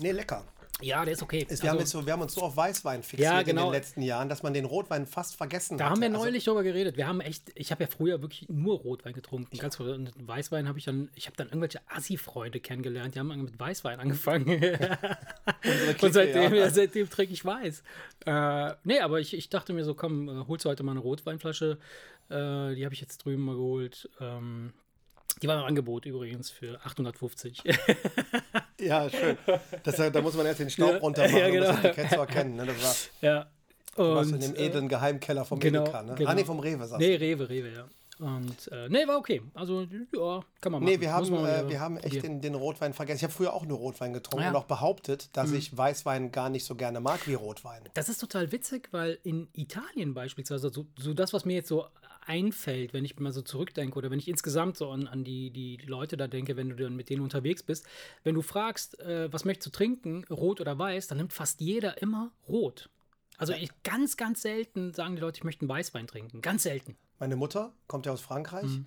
Nee, 0.00 0.12
lecker. 0.12 0.44
ja, 0.82 1.04
der 1.04 1.12
ist 1.12 1.22
okay. 1.22 1.46
Es, 1.48 1.62
wir, 1.62 1.68
haben 1.68 1.76
Also, 1.78 1.80
jetzt 1.82 1.90
so, 1.90 2.06
wir 2.06 2.12
haben 2.14 2.22
uns 2.22 2.32
so 2.34 2.40
auf 2.42 2.56
Weißwein 2.56 3.02
fixiert 3.02 3.32
Ja, 3.32 3.40
in 3.40 3.46
genau. 3.46 3.64
den 3.66 3.72
letzten 3.72 4.00
Jahren, 4.02 4.28
dass 4.30 4.42
man 4.42 4.54
den 4.54 4.64
Rotwein 4.64 5.06
fast 5.06 5.36
vergessen 5.36 5.76
da 5.76 5.84
hatte. 5.84 5.92
haben 5.94 6.00
wir 6.00 6.08
Also, 6.08 6.24
neulich 6.24 6.44
drüber 6.44 6.62
geredet. 6.62 6.96
Wir 6.96 7.06
haben 7.06 7.20
echt, 7.20 7.52
ich 7.54 7.70
habe 7.70 7.84
ja 7.84 7.88
früher 7.90 8.22
wirklich 8.22 8.48
nur 8.48 8.78
Rotwein 8.78 9.12
getrunken. 9.12 9.58
Ganz 9.58 9.76
früher. 9.76 9.94
Und 9.94 10.10
Weißwein 10.26 10.66
habe 10.68 10.78
ich 10.78 10.86
dann, 10.86 11.10
ich 11.14 11.26
habe 11.26 11.36
dann 11.36 11.48
irgendwelche 11.48 11.80
Assi-Freunde 11.88 12.60
kennengelernt, 12.60 13.14
die 13.14 13.18
haben 13.18 13.28
mit 13.44 13.60
Weißwein 13.60 14.00
angefangen. 14.00 14.46
Clique, 15.60 16.06
Und 16.06 16.12
seitdem, 16.14 16.54
ja. 16.54 16.60
ja. 16.60 16.70
seitdem 16.70 17.10
trinke 17.10 17.32
ich 17.34 17.44
Weiß. 17.44 17.82
Äh, 18.26 18.72
nee, 18.84 19.00
aber 19.00 19.20
ich, 19.20 19.34
ich 19.34 19.48
dachte 19.50 19.72
mir 19.72 19.84
so, 19.84 19.94
komm, 19.94 20.28
äh, 20.28 20.44
holst 20.48 20.64
du 20.64 20.70
heute 20.70 20.82
mal 20.82 20.92
eine 20.92 21.00
Rotweinflasche. 21.00 21.78
Äh, 22.30 22.74
die 22.74 22.84
habe 22.84 22.94
ich 22.94 23.00
jetzt 23.00 23.18
drüben 23.24 23.42
mal 23.44 23.54
geholt. 23.56 24.08
Ähm, 24.20 24.72
die 25.36 25.48
war 25.48 25.58
im 25.58 25.64
Angebot 25.64 26.06
übrigens 26.06 26.50
für 26.50 26.80
850. 26.84 27.62
Ja, 28.80 29.10
schön. 29.10 29.36
Das, 29.82 29.96
da 29.96 30.22
muss 30.22 30.34
man 30.34 30.46
erst 30.46 30.60
den 30.60 30.70
Staub 30.70 30.92
Ja. 30.92 30.96
runter 30.98 31.24
machen, 31.24 31.36
Ja, 31.36 31.46
um 31.48 31.54
das 31.54 31.76
genau. 31.76 31.88
Etikett 31.88 32.10
zu 32.12 32.16
erkennen. 32.20 32.56
Ne? 32.56 32.66
Das 32.66 32.82
war 32.82 33.30
ja. 33.30 33.46
was 33.96 34.28
in 34.28 34.34
Und, 34.34 34.42
dem 34.42 34.54
äh, 34.54 34.66
edlen 34.66 34.88
Geheimkeller 34.88 35.44
vom 35.44 35.60
genau, 35.60 35.82
Edeka. 35.82 36.02
Ne? 36.02 36.14
genau. 36.14 36.30
Ah, 36.30 36.34
nee, 36.34 36.44
vom 36.44 36.60
Rewe, 36.60 36.86
sagst 36.86 36.98
Nee. 36.98 37.16
Rewe, 37.16 37.48
Rewe, 37.48 37.72
ja. 37.74 37.84
Und 38.18 38.70
äh, 38.72 38.88
nee, 38.90 39.06
war 39.06 39.16
okay. 39.18 39.40
Also, 39.54 39.82
ja, 39.82 40.40
kann 40.60 40.72
man 40.72 40.82
machen. 40.82 40.84
Nee, 40.84 41.00
wir 41.00 41.12
haben, 41.12 41.26
äh, 41.44 41.68
wir 41.68 41.80
haben 41.80 41.96
echt 41.98 42.22
den, 42.22 42.42
den 42.42 42.54
Rotwein 42.54 42.92
vergessen. 42.92 43.16
Ich 43.18 43.22
habe 43.24 43.32
früher 43.32 43.54
auch 43.54 43.64
nur 43.64 43.78
Rotwein 43.78 44.12
getrunken 44.12 44.44
Ja. 44.44 44.50
Mhm. 44.50 44.56
und 44.56 44.62
auch 44.62 44.66
behauptet, 44.66 45.28
dass 45.34 45.52
ich 45.52 45.74
Weißwein 45.76 46.30
gar 46.30 46.50
nicht 46.50 46.64
so 46.66 46.74
gerne 46.74 47.00
mag 47.00 47.26
wie 47.26 47.34
Rotwein. 47.34 47.82
Das 47.94 48.08
ist 48.10 48.18
total 48.18 48.52
witzig, 48.52 48.88
weil 48.92 49.18
in 49.24 49.48
Italien 49.54 50.12
beispielsweise, 50.12 50.70
so, 50.70 50.86
so 50.98 51.14
das, 51.14 51.32
was 51.32 51.44
mir 51.46 51.54
jetzt 51.54 51.68
so 51.68 51.86
einfällt, 52.26 52.92
wenn 52.92 53.04
ich 53.04 53.18
mal 53.18 53.32
so 53.32 53.42
zurückdenke 53.42 53.96
oder 53.98 54.10
wenn 54.10 54.18
ich 54.18 54.28
insgesamt 54.28 54.76
so 54.76 54.90
an, 54.90 55.06
an 55.06 55.24
die, 55.24 55.50
die, 55.50 55.78
Leute 55.86 56.16
da 56.16 56.28
denke, 56.28 56.56
wenn 56.56 56.70
du 56.70 56.76
dann 56.76 56.96
mit 56.96 57.08
denen 57.08 57.22
unterwegs 57.22 57.62
bist, 57.62 57.86
wenn 58.22 58.34
du 58.34 58.42
fragst, 58.42 58.98
äh, 59.00 59.32
was 59.32 59.44
möchtest 59.44 59.66
du 59.66 59.70
trinken, 59.70 60.24
rot 60.30 60.60
oder 60.60 60.78
weiß, 60.78 61.06
dann 61.08 61.18
nimmt 61.18 61.32
fast 61.32 61.60
jeder 61.60 62.00
immer 62.02 62.32
rot. 62.48 62.90
Also 63.38 63.54
ich, 63.54 63.70
ganz, 63.82 64.16
ganz 64.16 64.42
selten 64.42 64.92
sagen 64.92 65.16
die 65.16 65.22
Leute, 65.22 65.38
ich 65.38 65.44
möchte 65.44 65.62
einen 65.62 65.70
Weißwein 65.70 66.06
trinken. 66.06 66.42
Ganz 66.42 66.64
selten. 66.64 66.96
Meine 67.18 67.36
Mutter 67.36 67.72
kommt 67.86 68.04
ja 68.04 68.12
aus 68.12 68.20
Frankreich, 68.20 68.64
Mhm. 68.64 68.86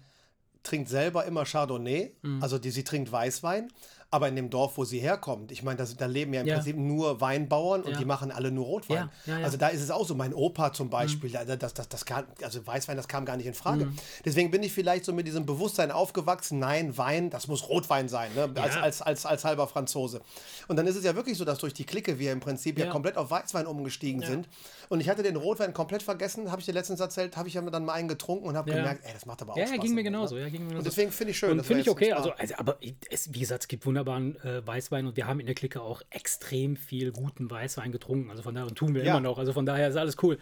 trinkt 0.62 0.90
selber 0.90 1.26
immer 1.26 1.44
Chardonnay, 1.46 2.16
also 2.40 2.60
die, 2.60 2.70
sie 2.70 2.84
trinkt 2.84 3.12
Weißwein, 3.12 3.70
Aber 4.14 4.28
in 4.28 4.36
dem 4.36 4.52
Dorf, 4.52 4.78
wo 4.78 4.86
sie 4.86 5.00
herkommt, 5.00 5.52
ich 5.52 5.64
meine, 5.64 5.84
da 5.98 6.06
leben 6.06 6.36
ja 6.36 6.42
im 6.42 6.48
Ja. 6.48 6.54
Prinzip 6.56 6.78
nur 6.78 7.20
Weinbauern 7.20 7.82
und 7.82 7.94
Ja. 7.94 7.98
die 7.98 8.06
machen 8.06 8.32
alle 8.32 8.52
nur 8.52 8.66
Rotwein. 8.66 9.10
Ja. 9.26 9.38
Also 9.38 9.58
da 9.58 9.70
ist 9.70 9.82
es 9.82 9.90
auch 9.90 10.06
so. 10.06 10.14
Mein 10.14 10.36
Opa 10.36 10.72
zum 10.72 10.92
Beispiel, 10.92 11.32
da- 11.32 11.44
das, 11.56 11.74
das, 11.74 11.90
das 11.90 12.06
kam, 12.06 12.26
also 12.44 12.66
Weißwein, 12.68 12.96
das 12.96 13.08
kam 13.08 13.26
gar 13.26 13.38
nicht 13.38 13.48
in 13.48 13.56
Frage. 13.56 13.92
Deswegen 14.24 14.52
bin 14.52 14.62
ich 14.62 14.72
vielleicht 14.72 15.04
so 15.04 15.14
mit 15.14 15.26
diesem 15.26 15.48
Bewusstsein 15.48 15.90
aufgewachsen, 15.90 16.60
nein, 16.60 16.96
Wein, 16.96 17.32
das 17.32 17.48
muss 17.48 17.68
Rotwein 17.70 18.08
sein, 18.08 18.30
ne? 18.36 18.52
als, 18.62 18.76
als, 18.78 19.02
als, 19.02 19.26
als 19.26 19.46
halber 19.46 19.68
Franzose. 19.68 20.22
Und 20.68 20.76
dann 20.76 20.86
ist 20.86 20.96
es 20.96 21.04
ja 21.04 21.16
wirklich 21.16 21.36
so, 21.40 21.44
dass 21.44 21.58
durch 21.58 21.74
die 21.74 21.84
Clique 21.84 22.20
wir 22.20 22.32
im 22.34 22.40
Prinzip 22.40 22.78
ja, 22.78 22.86
komplett 22.92 23.18
auf 23.18 23.32
Weißwein 23.32 23.66
umgestiegen 23.66 24.22
sind. 24.22 24.48
Und 24.90 25.00
ich 25.00 25.10
hatte 25.10 25.24
den 25.24 25.38
Rotwein 25.38 25.74
komplett 25.74 26.04
vergessen, 26.04 26.52
habe 26.52 26.60
ich 26.60 26.68
dir 26.68 26.74
letztens 26.74 27.00
erzählt, 27.00 27.36
habe 27.36 27.48
ich 27.48 27.56
ja 27.56 27.62
dann 27.62 27.84
mal 27.84 27.94
einen 27.94 28.08
getrunken 28.10 28.46
und 28.48 28.56
habe 28.56 28.70
gemerkt, 28.72 29.04
ey, 29.06 29.14
das 29.14 29.26
macht 29.26 29.42
aber 29.42 29.54
auch 29.54 29.58
Ja, 29.58 29.64
Spaß. 29.66 29.78
ja, 29.78 29.82
ging 29.82 29.92
mir 29.96 30.04
Mund, 30.04 30.06
genauso. 30.06 30.36
ne? 30.36 30.42
Ja, 30.42 30.50
ging 30.50 30.60
mir 30.62 30.66
Und 30.66 30.70
genauso. 30.70 30.90
deswegen 30.90 31.12
finde 31.12 31.32
ich 31.32 31.40
schön. 31.40 31.52
Und 31.58 31.66
finde 31.66 31.82
ich 31.82 31.90
okay. 31.90 32.14
Also, 32.14 32.30
also, 32.38 32.54
aber 32.58 32.78
es, 33.10 33.34
wie 33.34 33.40
gesagt, 33.40 33.64
es 33.64 33.68
gibt 33.68 33.86
wunderbaren 34.06 34.36
äh, 34.44 34.66
Weißwein 34.66 35.08
und 35.08 35.16
wir 35.18 35.28
haben 35.28 35.40
in 35.40 35.46
der 35.46 35.56
Clique 35.56 35.82
auch 35.82 36.02
extrem 36.10 36.76
viel 36.76 37.12
guten 37.12 37.50
Weißwein 37.50 37.92
getrunken. 37.92 38.30
Also 38.30 38.44
von 38.44 38.54
daher 38.56 38.68
und 38.68 38.76
tun 38.76 38.94
wir 38.96 39.04
Ja. 39.04 39.12
immer 39.12 39.22
noch. 39.22 39.38
Also 39.38 39.54
von 39.54 39.66
daher 39.66 39.88
ist 39.88 39.96
alles 39.96 40.18
cool. 40.22 40.38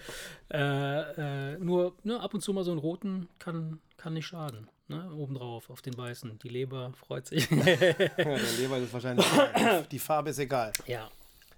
Äh, 0.51 1.53
äh, 1.53 1.58
nur 1.60 1.96
ne, 2.03 2.20
ab 2.20 2.34
und 2.34 2.41
zu 2.41 2.53
mal 2.53 2.63
so 2.63 2.72
einen 2.72 2.80
roten 2.80 3.30
kann, 3.39 3.80
kann 3.98 4.13
nicht 4.13 4.27
schaden. 4.27 4.68
Ne? 4.88 5.10
Obendrauf 5.15 5.70
auf 5.70 5.82
den 5.82 5.98
weißen. 5.98 6.39
Die 6.39 6.50
Leber 6.50 6.91
freut 6.96 7.27
sich. 7.27 7.50
Ja, 7.51 7.63
der 8.18 8.38
Leber 8.60 8.77
ist 8.77 8.94
wahrscheinlich. 8.94 9.25
Die 9.91 10.00
Farbe 10.00 10.32
ist 10.32 10.39
egal. 10.39 10.72
ja. 10.88 11.10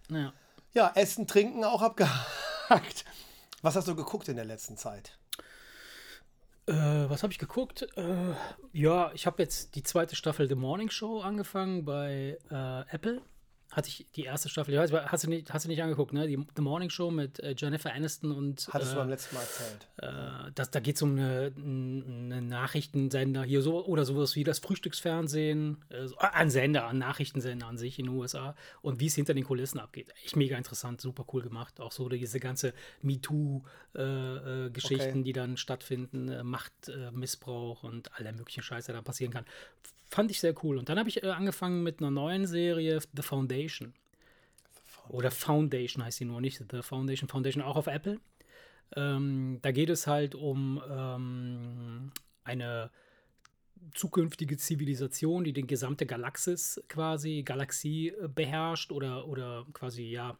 ja. 0.09 0.33
Ja, 0.75 0.91
Essen, 0.95 1.27
Trinken 1.27 1.63
auch 1.63 1.83
abgehakt. 1.83 3.05
Was 3.61 3.75
hast 3.75 3.87
du 3.87 3.95
geguckt 3.95 4.27
in 4.27 4.35
der 4.37 4.45
letzten 4.45 4.75
Zeit? 4.75 5.15
Äh, 6.65 6.73
was 7.09 7.23
habe 7.23 7.33
ich 7.33 7.39
geguckt? 7.39 7.87
Äh, 7.97 8.33
ja, 8.71 9.11
ich 9.13 9.25
habe 9.25 9.41
jetzt 9.41 9.75
die 9.75 9.83
zweite 9.83 10.15
Staffel 10.15 10.47
The 10.47 10.55
Morning 10.55 10.89
Show 10.89 11.19
angefangen 11.19 11.83
bei 11.83 12.37
äh, 12.49 12.95
Apple. 12.95 13.21
Hatte 13.75 13.89
ich 13.89 14.05
die 14.15 14.23
erste 14.23 14.49
Staffel, 14.49 14.71
ich 14.73 14.79
weiß, 14.79 14.91
hast 14.91 15.23
du 15.23 15.29
nicht, 15.29 15.51
hast 15.51 15.65
du 15.65 15.69
nicht 15.69 15.81
angeguckt, 15.81 16.13
ne? 16.13 16.27
Die 16.27 16.37
The 16.55 16.61
Morning 16.61 16.91
Show 16.91 17.09
mit 17.09 17.39
äh, 17.39 17.55
Jennifer 17.57 17.91
Aniston 17.91 18.31
und 18.31 18.67
Hattest 18.71 18.91
du 18.91 18.97
äh, 18.97 18.99
beim 18.99 19.09
letzten 19.09 19.33
Mal 19.35 19.41
erzählt. 19.41 19.87
äh, 19.97 20.51
das, 20.53 20.69
da 20.69 20.79
geht 20.79 20.97
es 20.97 21.01
um 21.01 21.13
eine, 21.17 21.51
eine 21.57 22.41
Nachrichtensender 22.43 23.43
hier 23.43 23.63
so 23.63 23.83
oder 23.85 24.05
sowas 24.05 24.35
wie 24.35 24.43
das 24.43 24.59
Frühstücksfernsehen, 24.59 25.83
äh, 25.89 26.05
so, 26.07 26.15
ein 26.19 26.51
Sender, 26.51 26.87
ein 26.87 26.99
Nachrichtensender 26.99 27.65
an 27.65 27.79
sich 27.79 27.97
in 27.97 28.05
den 28.05 28.15
USA 28.15 28.55
und 28.83 28.99
wie 28.99 29.07
es 29.07 29.15
hinter 29.15 29.33
den 29.33 29.43
Kulissen 29.43 29.79
abgeht. 29.79 30.13
Echt 30.23 30.35
mega 30.35 30.55
interessant, 30.55 31.01
super 31.01 31.25
cool 31.33 31.41
gemacht. 31.41 31.79
Auch 31.79 31.91
so 31.91 32.07
diese 32.09 32.39
ganze 32.39 32.75
MeToo-Geschichten, 33.01 35.09
Okay. 35.09 35.23
die 35.23 35.33
dann 35.33 35.57
stattfinden, 35.57 36.29
äh, 36.29 36.43
Machtmissbrauch 36.43 37.07
äh, 37.07 37.11
Missbrauch 37.11 37.83
und 37.83 38.13
all 38.15 38.23
der 38.23 38.33
möglichen 38.33 38.63
Scheiße, 38.63 38.87
der 38.87 38.95
da 38.97 39.01
passieren 39.01 39.33
kann. 39.33 39.45
Fand 40.13 40.29
ich 40.29 40.39
sehr 40.39 40.53
cool. 40.63 40.77
Und 40.77 40.89
dann 40.89 40.99
habe 40.99 41.09
ich 41.09 41.23
äh, 41.23 41.29
angefangen 41.29 41.81
mit 41.81 41.99
einer 41.99 42.11
neuen 42.11 42.45
Serie, 42.45 42.99
The 43.15 43.23
Foundation. 43.23 43.95
Oder 45.09 45.31
Foundation 45.31 46.05
heißt 46.05 46.19
sie 46.19 46.25
nur, 46.25 46.39
nicht 46.39 46.63
The 46.69 46.83
Foundation. 46.83 47.27
Foundation 47.27 47.63
auch 47.63 47.77
auf 47.77 47.87
Apple. 47.87 48.19
Ähm, 48.95 49.57
da 49.63 49.71
geht 49.71 49.89
es 49.89 50.05
halt 50.05 50.35
um 50.35 50.79
ähm, 50.87 52.11
eine 52.43 52.91
zukünftige 53.95 54.55
Zivilisation, 54.55 55.43
die 55.43 55.53
den 55.53 55.65
gesamte 55.65 56.05
Galaxis 56.05 56.79
quasi, 56.89 57.41
Galaxie 57.43 58.09
äh, 58.09 58.27
beherrscht 58.27 58.91
oder, 58.91 59.27
oder 59.27 59.65
quasi 59.73 60.03
ja 60.03 60.37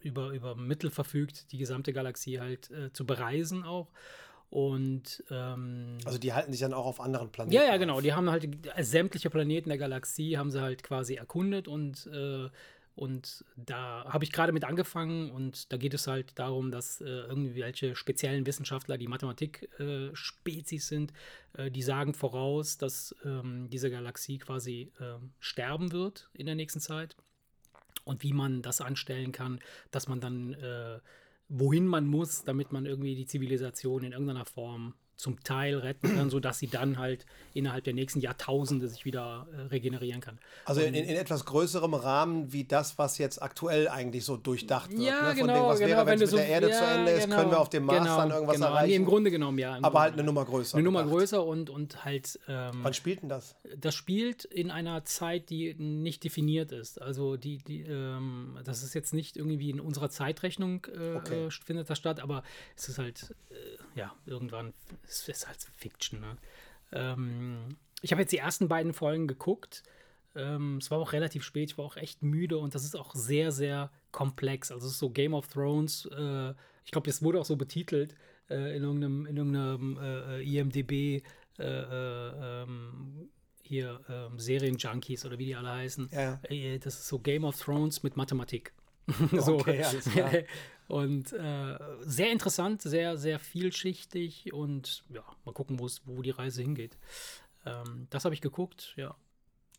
über, 0.00 0.30
über 0.30 0.56
Mittel 0.56 0.90
verfügt, 0.90 1.52
die 1.52 1.58
gesamte 1.58 1.92
Galaxie 1.92 2.40
halt 2.40 2.68
äh, 2.72 2.92
zu 2.92 3.06
bereisen 3.06 3.62
auch. 3.62 3.92
Und 4.54 5.24
ähm, 5.32 5.98
Also 6.04 6.16
die 6.16 6.32
halten 6.32 6.52
sich 6.52 6.60
dann 6.60 6.74
auch 6.74 6.86
auf 6.86 7.00
anderen 7.00 7.28
Planeten. 7.32 7.56
ja, 7.56 7.64
ja, 7.64 7.76
genau. 7.76 8.00
Die 8.00 8.12
haben 8.12 8.30
halt 8.30 8.64
äh, 8.76 8.84
sämtliche 8.84 9.28
Planeten 9.28 9.68
der 9.68 9.78
Galaxie 9.78 10.38
haben 10.38 10.52
sie 10.52 10.62
halt 10.62 10.84
quasi 10.84 11.16
erkundet 11.16 11.66
und, 11.66 12.06
äh, 12.06 12.48
und 12.94 13.44
da 13.56 14.04
habe 14.04 14.22
ich 14.22 14.30
gerade 14.30 14.52
mit 14.52 14.62
angefangen 14.62 15.32
und 15.32 15.72
da 15.72 15.76
geht 15.76 15.92
es 15.92 16.06
halt 16.06 16.38
darum, 16.38 16.70
dass 16.70 17.00
äh, 17.00 17.04
irgendwelche 17.04 17.96
speziellen 17.96 18.46
Wissenschaftler, 18.46 18.96
die 18.96 19.08
Mathematik-Spezies 19.08 20.86
sind, 20.86 21.12
äh, 21.54 21.72
die 21.72 21.82
sagen 21.82 22.14
voraus, 22.14 22.78
dass 22.78 23.12
ähm, 23.24 23.68
diese 23.70 23.90
Galaxie 23.90 24.38
quasi 24.38 24.92
ähm, 25.00 25.32
sterben 25.40 25.90
wird 25.90 26.30
in 26.32 26.46
der 26.46 26.54
nächsten 26.54 26.78
Zeit 26.78 27.16
und 28.04 28.22
wie 28.22 28.32
man 28.32 28.62
das 28.62 28.80
anstellen 28.80 29.32
kann, 29.32 29.58
dass 29.90 30.06
man 30.06 30.20
dann 30.20 30.54
äh, 30.54 31.00
wohin 31.48 31.86
man 31.86 32.06
muss, 32.06 32.44
damit 32.44 32.72
man 32.72 32.86
irgendwie 32.86 33.14
die 33.14 33.26
Zivilisation 33.26 34.04
in 34.04 34.12
irgendeiner 34.12 34.44
Form 34.44 34.94
zum 35.16 35.42
Teil 35.44 35.76
retten 35.78 36.14
kann, 36.16 36.30
sodass 36.30 36.58
sie 36.58 36.66
dann 36.66 36.98
halt 36.98 37.24
innerhalb 37.52 37.84
der 37.84 37.94
nächsten 37.94 38.20
Jahrtausende 38.20 38.88
sich 38.88 39.04
wieder 39.04 39.46
äh, 39.56 39.60
regenerieren 39.68 40.20
kann. 40.20 40.38
Also 40.64 40.80
in, 40.80 40.94
in 40.94 41.08
etwas 41.16 41.44
größerem 41.44 41.94
Rahmen 41.94 42.52
wie 42.52 42.64
das, 42.64 42.98
was 42.98 43.18
jetzt 43.18 43.42
aktuell 43.42 43.88
eigentlich 43.88 44.24
so 44.24 44.36
durchdacht 44.36 44.90
wird. 44.90 45.02
Ja, 45.02 45.22
ne? 45.22 45.28
Von 45.28 45.46
genau, 45.46 45.54
dem, 45.54 45.62
was 45.66 45.78
genau, 45.78 45.90
wäre, 45.90 46.06
wenn 46.06 46.14
es 46.14 46.20
mit 46.20 46.30
so- 46.30 46.36
der 46.36 46.48
Erde 46.48 46.66
zu 46.70 46.82
ja, 46.82 46.94
Ende 46.96 47.10
ist, 47.12 47.24
genau, 47.24 47.36
können 47.36 47.50
wir 47.50 47.60
auf 47.60 47.68
dem 47.68 47.84
Mars 47.84 47.98
genau, 47.98 48.16
dann 48.16 48.30
irgendwas 48.30 48.56
genau. 48.56 48.66
erreichen. 48.68 48.88
Nee, 48.88 48.96
Im 48.96 49.04
Grunde 49.04 49.30
genommen, 49.30 49.58
ja. 49.58 49.78
aber 49.80 50.00
halt 50.00 50.10
Grunde. 50.12 50.22
eine 50.22 50.26
Nummer 50.26 50.44
größer. 50.44 50.76
eine 50.76 50.84
Nummer 50.84 51.04
größer 51.04 51.44
und, 51.44 51.70
und 51.70 52.04
halt 52.04 52.38
ähm, 52.48 52.72
Wann 52.82 52.94
spielt 52.94 53.22
denn 53.22 53.28
das? 53.28 53.56
das 53.76 53.94
spielt 53.94 54.44
in 54.44 54.70
einer 54.70 55.04
Zeit, 55.04 55.50
die 55.50 55.74
nicht 55.74 56.24
definiert 56.24 56.72
ist. 56.72 57.00
Also 57.00 57.36
die, 57.36 57.58
die, 57.58 57.82
ähm, 57.82 58.58
das 58.64 58.82
ist 58.82 58.94
jetzt 58.94 59.14
nicht 59.14 59.36
irgendwie 59.36 59.70
in 59.70 59.80
unserer 59.80 60.10
Zeitrechnung 60.10 60.86
äh, 60.86 61.14
Okay. 61.14 61.48
findet 61.64 61.88
das 61.88 61.98
statt, 61.98 62.20
aber 62.20 62.42
es 62.76 62.88
ist 62.88 62.98
halt, 62.98 63.34
äh, 63.50 63.54
ja, 63.98 64.12
irgendwann, 64.26 64.74
es 65.08 65.28
ist 65.28 65.46
halt 65.46 65.58
Fiction. 65.76 66.20
Ne? 66.20 66.36
Ähm, 66.92 67.76
ich 68.02 68.12
habe 68.12 68.22
jetzt 68.22 68.32
die 68.32 68.38
ersten 68.38 68.68
beiden 68.68 68.92
Folgen 68.92 69.26
geguckt. 69.26 69.82
Ähm, 70.36 70.78
es 70.78 70.90
war 70.90 70.98
auch 70.98 71.12
relativ 71.12 71.44
spät, 71.44 71.70
ich 71.70 71.78
war 71.78 71.84
auch 71.84 71.96
echt 71.96 72.22
müde 72.22 72.58
und 72.58 72.74
das 72.74 72.84
ist 72.84 72.96
auch 72.96 73.14
sehr, 73.14 73.52
sehr 73.52 73.90
komplex. 74.10 74.72
Also 74.72 74.86
es 74.86 74.94
ist 74.94 74.98
so 74.98 75.10
Game 75.10 75.32
of 75.32 75.46
Thrones, 75.48 76.06
äh, 76.06 76.54
ich 76.84 76.90
glaube, 76.90 77.08
es 77.08 77.22
wurde 77.22 77.40
auch 77.40 77.44
so 77.44 77.56
betitelt 77.56 78.14
äh, 78.50 78.76
in 78.76 78.82
irgendeinem, 78.82 79.26
in 79.26 79.36
irgendeinem 79.36 79.98
äh, 80.00 80.42
IMDB 80.42 81.22
äh, 81.58 81.62
äh, 81.62 82.62
ähm, 82.62 83.28
hier 83.62 84.00
ähm, 84.08 84.38
Serienjunkies 84.38 85.24
oder 85.24 85.38
wie 85.38 85.46
die 85.46 85.54
alle 85.56 85.70
heißen. 85.70 86.10
Ja. 86.12 86.40
Äh, 86.48 86.78
Das 86.78 86.94
ist 86.94 87.08
so 87.08 87.18
Game 87.18 87.44
of 87.44 87.58
Thrones 87.58 88.02
mit 88.02 88.16
Mathematik. 88.16 88.72
so. 89.32 89.56
Okay, 89.56 89.82
alles 89.82 90.04
klar. 90.10 90.30
Und 90.86 91.32
äh, 91.32 91.78
sehr 92.02 92.30
interessant, 92.30 92.82
sehr, 92.82 93.16
sehr 93.16 93.38
vielschichtig 93.38 94.52
und 94.52 95.02
ja, 95.08 95.24
mal 95.46 95.52
gucken, 95.52 95.80
wo 95.80 96.20
die 96.20 96.28
Reise 96.28 96.60
hingeht. 96.60 96.98
Ähm, 97.64 98.06
das 98.10 98.26
habe 98.26 98.34
ich 98.34 98.42
geguckt, 98.42 98.92
ja. 98.96 99.16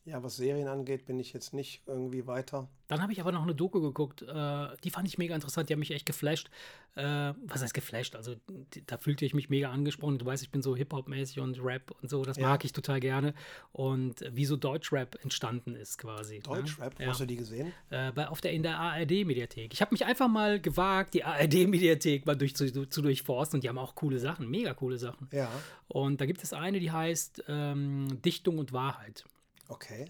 Ja, 0.05 0.21
was 0.21 0.35
Serien 0.37 0.67
angeht, 0.67 1.05
bin 1.07 1.19
ich 1.19 1.33
jetzt 1.33 1.51
nicht 1.53 1.81
irgendwie 1.87 2.27
weiter. 2.27 2.67
Dann 2.87 3.01
habe 3.01 3.11
ich 3.11 3.19
aber 3.19 3.31
noch 3.31 3.41
eine 3.41 3.55
Doku 3.55 3.81
geguckt, 3.81 4.21
äh, 4.21 4.67
die 4.83 4.91
fand 4.91 5.07
ich 5.07 5.17
mega 5.17 5.33
interessant, 5.33 5.67
die 5.67 5.73
haben 5.73 5.79
mich 5.79 5.89
echt 5.89 6.05
geflasht. 6.05 6.51
Äh, 6.93 7.33
was 7.47 7.63
heißt 7.63 7.73
geflasht? 7.73 8.15
Also 8.15 8.35
die, 8.75 8.85
da 8.85 8.99
fühlte 8.99 9.25
ich 9.25 9.33
mich 9.33 9.49
mega 9.49 9.71
angesprochen. 9.71 10.19
Du 10.19 10.25
weißt, 10.27 10.43
ich 10.43 10.51
bin 10.51 10.61
so 10.61 10.75
Hip-Hop-mäßig 10.75 11.39
und 11.39 11.59
Rap 11.63 11.89
und 12.03 12.09
so, 12.09 12.23
das 12.23 12.37
Ja. 12.37 12.49
mag 12.49 12.63
ich 12.63 12.71
total 12.73 12.99
gerne. 12.99 13.33
Und 13.71 14.23
wie 14.31 14.45
so 14.45 14.55
Deutschrap 14.57 15.17
entstanden 15.23 15.75
ist 15.75 15.97
quasi. 15.97 16.37
Deutschrap, 16.39 16.99
ne? 16.99 17.07
hast 17.07 17.19
du 17.21 17.23
Ja. 17.23 17.27
die 17.27 17.37
gesehen? 17.37 17.73
Äh, 17.89 18.11
bei, 18.11 18.27
auf 18.27 18.41
der, 18.41 18.51
in 18.53 18.61
der 18.61 18.77
ARD-Mediathek. 18.77 19.73
Ich 19.73 19.81
habe 19.81 19.91
mich 19.91 20.05
einfach 20.05 20.27
mal 20.27 20.61
gewagt, 20.61 21.15
die 21.15 21.23
ARD-Mediathek 21.23 22.27
mal 22.27 22.35
durch, 22.35 22.55
zu, 22.55 22.87
zu 22.87 23.01
durchforsten 23.01 23.57
und 23.57 23.63
die 23.63 23.69
haben 23.69 23.79
auch 23.79 23.95
coole 23.95 24.19
Sachen, 24.19 24.47
mega 24.51 24.75
coole 24.75 24.99
Sachen. 24.99 25.27
Ja, 25.31 25.49
Und 25.87 26.21
da 26.21 26.27
gibt 26.27 26.43
es 26.43 26.53
eine, 26.53 26.79
die 26.79 26.91
heißt 26.91 27.45
ähm, 27.47 28.21
Dichtung 28.23 28.59
und 28.59 28.71
Wahrheit. 28.71 29.25
Okay. 29.67 30.05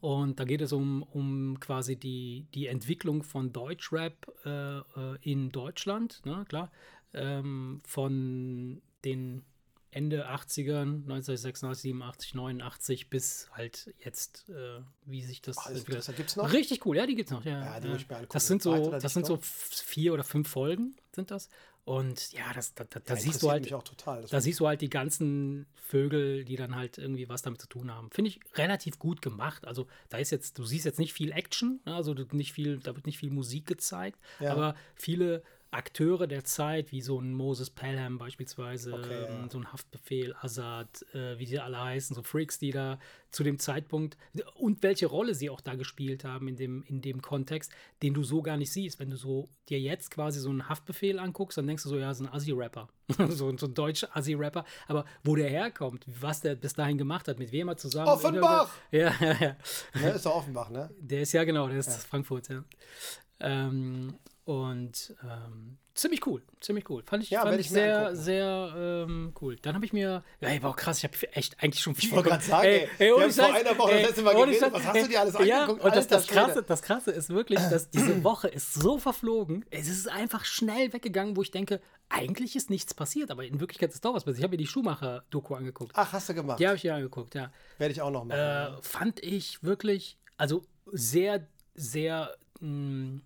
Und 0.00 0.38
da 0.38 0.44
geht 0.44 0.60
es 0.60 0.72
um, 0.72 1.02
um 1.02 1.58
quasi 1.60 1.96
die, 1.96 2.46
die 2.54 2.68
Entwicklung 2.68 3.22
von 3.22 3.52
Deutschrap 3.52 4.32
äh, 4.44 4.78
äh, 4.78 4.82
in 5.22 5.50
Deutschland, 5.50 6.24
ne, 6.24 6.44
klar. 6.48 6.70
Ähm, 7.14 7.80
von 7.84 8.80
den 9.04 9.42
Ende 9.90 10.28
80ern, 10.28 11.02
1996, 11.02 11.82
87, 11.82 12.34
89 12.34 13.10
bis 13.10 13.48
halt 13.52 13.92
jetzt, 13.98 14.48
äh, 14.50 14.80
wie 15.06 15.22
sich 15.22 15.40
das 15.40 15.56
Alles 15.58 15.80
entwickelt. 15.80 16.04
klar, 16.04 16.16
gibt's 16.16 16.36
noch? 16.36 16.52
Richtig 16.52 16.86
cool, 16.86 16.96
ja, 16.96 17.06
die 17.06 17.14
gibt's 17.14 17.32
noch. 17.32 17.44
Ja, 17.44 17.64
Ja, 17.64 17.80
die 17.80 17.88
muss 17.88 18.02
ich 18.02 18.08
mir 18.08 18.16
angucken. 18.16 18.32
Das 18.34 18.46
sind 18.46 18.62
so, 18.62 18.90
das 18.90 19.14
sind 19.14 19.26
so 19.26 19.38
vier 19.40 20.12
oder 20.12 20.24
fünf 20.24 20.48
Folgen, 20.48 20.94
sind 21.14 21.30
das. 21.30 21.48
Und 21.88 22.32
ja, 22.32 22.52
das, 22.54 22.74
da, 22.74 22.84
da, 22.84 23.00
da 23.00 23.14
Ja, 23.14 23.20
siehst 23.20 23.42
du 23.42 23.50
halt, 23.50 23.66
total. 23.66 24.22
Da 24.28 24.40
siehst 24.42 24.60
du 24.60 24.66
halt 24.66 24.82
die 24.82 24.90
ganzen 24.90 25.64
Vögel, 25.74 26.44
die 26.44 26.56
dann 26.56 26.76
halt 26.76 26.98
irgendwie 26.98 27.30
was 27.30 27.40
damit 27.40 27.62
zu 27.62 27.66
tun 27.66 27.90
haben. 27.94 28.10
Finde 28.10 28.28
ich 28.28 28.40
relativ 28.56 28.98
gut 28.98 29.22
gemacht. 29.22 29.66
Also 29.66 29.86
da 30.10 30.18
ist 30.18 30.30
jetzt, 30.30 30.58
du 30.58 30.64
siehst 30.64 30.84
jetzt 30.84 30.98
nicht 30.98 31.14
viel 31.14 31.32
Action, 31.32 31.80
ne? 31.86 31.94
also 31.94 32.12
nicht 32.32 32.52
viel, 32.52 32.78
da 32.78 32.94
wird 32.94 33.06
nicht 33.06 33.16
viel 33.16 33.30
Musik 33.30 33.64
gezeigt, 33.64 34.20
Ja. 34.38 34.52
aber 34.52 34.74
viele 34.96 35.42
Akteure 35.70 36.26
der 36.26 36.44
Zeit, 36.44 36.92
wie 36.92 37.02
so 37.02 37.20
ein 37.20 37.34
Moses 37.34 37.68
Pelham 37.68 38.16
beispielsweise, 38.16 38.94
Okay, 38.94 39.22
ja. 39.22 39.28
ähm, 39.28 39.50
so 39.50 39.58
ein 39.58 39.70
Haftbefehl, 39.72 40.34
Assad, 40.40 41.04
äh, 41.12 41.38
wie 41.38 41.46
sie 41.46 41.58
alle 41.58 41.78
heißen, 41.78 42.16
so 42.16 42.22
Freaks, 42.22 42.58
die 42.58 42.70
da 42.70 42.98
zu 43.30 43.42
dem 43.44 43.58
Zeitpunkt 43.58 44.16
und 44.54 44.82
welche 44.82 45.06
Rolle 45.06 45.34
sie 45.34 45.50
auch 45.50 45.60
da 45.60 45.74
gespielt 45.74 46.24
haben 46.24 46.48
in 46.48 46.56
dem, 46.56 46.84
in 46.84 47.02
dem 47.02 47.20
Kontext, 47.20 47.70
den 48.02 48.14
du 48.14 48.24
so 48.24 48.40
gar 48.40 48.56
nicht 48.56 48.72
siehst. 48.72 48.98
Wenn 48.98 49.10
du 49.10 49.16
so 49.16 49.50
dir 49.68 49.78
jetzt 49.78 50.10
quasi 50.10 50.40
so 50.40 50.48
einen 50.48 50.68
Haftbefehl 50.70 51.18
anguckst, 51.18 51.58
dann 51.58 51.66
denkst 51.66 51.82
du 51.82 51.90
so, 51.90 51.98
ja, 51.98 52.14
so 52.14 52.24
ein 52.24 52.32
Assi-Rapper. 52.32 52.88
so, 53.28 53.54
so 53.56 53.66
ein 53.66 53.74
deutscher 53.74 54.16
Assi-Rapper. 54.16 54.64
Aber 54.86 55.04
wo 55.22 55.36
der 55.36 55.50
herkommt, 55.50 56.06
was 56.06 56.40
der 56.40 56.54
bis 56.54 56.72
dahin 56.72 56.96
gemacht 56.96 57.28
hat, 57.28 57.38
mit 57.38 57.52
wem 57.52 57.68
er 57.68 57.76
zusammen. 57.76 58.08
Offenbach! 58.08 58.70
Ja, 58.90 59.12
ja, 59.20 59.32
ja. 59.38 59.56
Ne, 60.00 60.10
ist 60.14 60.24
doch 60.24 60.36
Offenbach, 60.36 60.70
ne? 60.70 60.90
Der 60.98 61.20
ist 61.22 61.32
ja 61.32 61.44
genau, 61.44 61.68
der 61.68 61.78
ist 61.78 62.06
Frankfurt, 62.06 62.48
ja. 62.48 62.64
Ähm, 63.40 64.14
und 64.48 65.14
ähm, 65.22 65.76
ziemlich 65.94 66.26
cool, 66.26 66.42
ziemlich 66.62 66.88
cool. 66.88 67.02
Fand 67.04 67.22
ich, 67.22 67.28
Ja, 67.28 67.42
fand 67.42 67.60
ich 67.60 67.68
sehr, 67.68 68.16
sehr 68.16 69.04
ähm, 69.06 69.34
cool. 69.42 69.56
Dann 69.60 69.74
habe 69.74 69.84
ich 69.84 69.92
mir, 69.92 70.24
ey, 70.40 70.62
war 70.62 70.70
auch 70.70 70.76
krass, 70.76 70.96
ich 70.96 71.04
habe 71.04 71.32
echt 71.34 71.62
eigentlich 71.62 71.82
schon 71.82 71.94
viel 71.94 72.08
Ich 72.08 72.16
wollte 72.16 72.30
gerade 72.30 72.42
sagen, 72.42 72.66
ey, 72.66 73.12
ohne 73.12 73.24
haben 73.24 73.32
vor 73.32 73.54
einer 73.54 73.78
Woche 73.78 73.90
das 73.90 74.00
ey, 74.00 74.06
letzte 74.06 74.22
Mal 74.22 74.34
geredet. 74.34 74.72
Was 74.72 74.86
hast 74.86 75.04
du 75.04 75.08
dir 75.08 75.20
alles 75.20 75.34
Ja, 75.44 75.64
angeguckt? 75.64 75.84
und 75.84 75.94
das, 75.94 76.06
das, 76.06 76.26
Krasse, 76.26 76.62
das 76.62 76.80
Krasse 76.80 77.10
ist 77.10 77.28
wirklich, 77.28 77.58
dass 77.58 77.90
diese 77.90 78.24
Woche 78.24 78.48
ist 78.48 78.72
so 78.72 78.96
verflogen, 78.96 79.66
es 79.68 79.86
ist 79.86 80.08
einfach 80.08 80.46
schnell 80.46 80.94
weggegangen, 80.94 81.36
wo 81.36 81.42
ich 81.42 81.50
denke, 81.50 81.82
eigentlich 82.08 82.56
ist 82.56 82.70
nichts 82.70 82.94
passiert, 82.94 83.30
aber 83.30 83.44
in 83.44 83.60
Wirklichkeit 83.60 83.92
ist 83.92 84.02
doch 84.02 84.14
was 84.14 84.24
passiert. 84.24 84.38
Ich 84.38 84.44
habe 84.44 84.52
mir 84.52 84.56
die 84.56 84.66
Schumacher-Doku 84.66 85.56
angeguckt. 85.56 85.92
Ach, 85.94 86.10
hast 86.10 86.30
du 86.30 86.32
gemacht. 86.32 86.58
Die 86.58 86.66
habe 86.66 86.76
ich 86.78 86.84
mir 86.84 86.94
angeguckt, 86.94 87.34
ja. 87.34 87.52
Werde 87.76 87.92
ich 87.92 88.00
auch 88.00 88.10
noch 88.10 88.24
machen. 88.24 88.40
Äh, 88.40 88.80
fand 88.80 89.22
ich 89.22 89.62
wirklich, 89.62 90.16
also 90.38 90.64
sehr, 90.90 91.46
sehr 91.74 92.34
mh, 92.60 93.20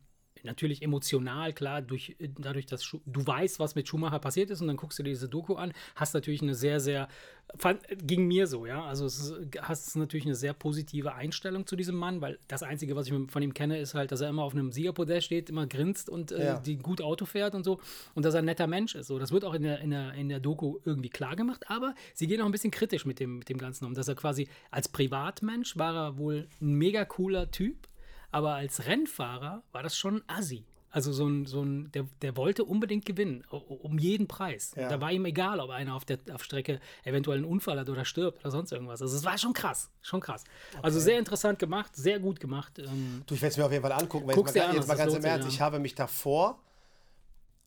natürlich 0.44 0.82
emotional, 0.82 1.52
klar, 1.52 1.82
durch, 1.82 2.16
dadurch, 2.38 2.66
dass 2.66 2.84
Schu 2.84 3.00
du 3.06 3.26
weißt, 3.26 3.58
was 3.58 3.75
mit 3.75 3.88
Schumacher 3.88 4.18
passiert 4.18 4.50
ist 4.50 4.61
und 4.61 4.66
dann 4.68 4.76
guckst 4.76 4.99
du 4.99 5.02
dir 5.02 5.11
diese 5.11 5.28
Doku 5.28 5.54
an, 5.54 5.72
hast 5.94 6.14
natürlich 6.14 6.42
eine 6.42 6.54
sehr, 6.54 6.80
sehr, 6.80 7.08
fand, 7.56 7.80
ging 8.02 8.26
mir 8.26 8.46
so, 8.46 8.66
ja, 8.66 8.84
also 8.84 9.04
es 9.06 9.34
hast 9.61 9.96
natürlich 9.96 10.26
eine 10.26 10.34
sehr 10.34 10.52
positive 10.54 11.14
Einstellung 11.14 11.66
zu 11.66 11.76
diesem 11.76 11.96
Mann, 11.96 12.20
weil 12.20 12.38
das 12.49 12.62
Einzige, 12.62 12.96
was 12.96 13.06
ich 13.08 13.14
von 13.28 13.42
ihm 13.42 13.54
kenne, 13.54 13.78
ist 13.78 13.94
halt, 13.94 14.11
dass 14.12 14.20
er 14.20 14.28
immer 14.30 14.42
auf 14.42 14.54
einem 14.54 14.72
Siegerpodest 14.72 15.26
steht, 15.26 15.50
immer 15.50 15.66
grinst 15.66 16.08
und 16.08 16.32
äh, 16.32 16.44
Ja. 16.44 16.58
die 16.61 16.76
gut 16.78 17.00
Auto 17.02 17.25
fährt 17.25 17.54
und 17.54 17.64
so 17.64 17.80
und 18.14 18.25
dass 18.25 18.34
er 18.34 18.38
ein 18.40 18.46
netter 18.46 18.66
Mensch 18.66 18.94
ist. 18.94 19.06
So, 19.06 19.18
das 19.18 19.32
wird 19.32 19.44
auch 19.44 19.54
in 19.54 19.62
der, 19.62 19.80
in 19.80 19.90
der, 19.90 20.14
in 20.14 20.28
der 20.28 20.40
Doku 20.40 20.78
irgendwie 20.84 21.11
klar 21.11 21.37
gemacht, 21.37 21.64
aber 21.68 21.94
sie 22.14 22.26
gehen 22.26 22.40
auch 22.40 22.46
ein 22.46 22.52
bisschen 22.52 22.70
kritisch 22.70 23.04
mit 23.06 23.20
dem, 23.20 23.38
mit 23.38 23.49
dem 23.49 23.58
Ganzen 23.58 23.84
um, 23.84 23.94
dass 23.94 24.08
er 24.08 24.14
quasi 24.14 24.49
als 24.70 24.88
Privatmensch 24.88 25.76
war 25.76 25.94
er 25.94 26.18
wohl 26.18 26.49
ein 26.61 26.75
mega 26.75 27.04
cooler 27.04 27.50
Typ, 27.50 27.87
aber 28.32 28.54
als 28.54 28.86
Rennfahrer 28.86 29.62
war 29.70 29.82
das 29.82 29.96
schon 29.96 30.22
assi. 30.26 30.64
Also 30.90 31.10
so 31.10 31.26
ein, 31.26 31.46
so 31.46 31.62
ein 31.62 31.90
der, 31.92 32.04
der 32.20 32.36
wollte 32.36 32.64
unbedingt 32.64 33.06
gewinnen, 33.06 33.44
um 33.48 33.98
jeden 33.98 34.28
Preis. 34.28 34.74
Ja. 34.76 34.90
Da 34.90 35.00
war 35.00 35.10
ihm 35.10 35.24
egal, 35.24 35.58
ob 35.58 35.70
einer 35.70 35.94
auf 35.94 36.04
der 36.04 36.18
auf 36.34 36.44
Strecke 36.44 36.80
eventuell 37.04 37.38
einen 37.38 37.46
Unfall 37.46 37.80
hat 37.80 37.88
oder 37.88 38.04
stirbt 38.04 38.40
oder 38.40 38.50
sonst 38.50 38.72
irgendwas. 38.72 39.00
Also 39.00 39.16
es 39.16 39.24
war 39.24 39.38
schon 39.38 39.54
krass, 39.54 39.90
schon 40.02 40.20
krass. 40.20 40.44
Also 40.82 41.00
sehr 41.00 41.18
interessant 41.18 41.58
gemacht, 41.58 41.96
sehr 41.96 42.18
gut 42.18 42.40
gemacht. 42.40 42.78
Ähm, 42.78 43.22
Du, 43.26 43.34
ich 43.34 43.40
werde 43.40 43.52
es 43.52 43.56
mir 43.56 43.64
auf 43.64 43.72
jeden 43.72 43.82
Fall 43.82 43.92
angucken. 43.92 44.26
Weil 44.26 44.34
dir 44.34 44.42
mal, 44.42 44.68
an, 44.68 44.76
jetzt 44.76 44.88
mal 44.88 44.96
ganz 44.96 45.14
im 45.14 45.24
Ernst, 45.24 45.48
ich 45.48 45.60
habe 45.62 45.78
mich 45.78 45.94
davor 45.94 46.58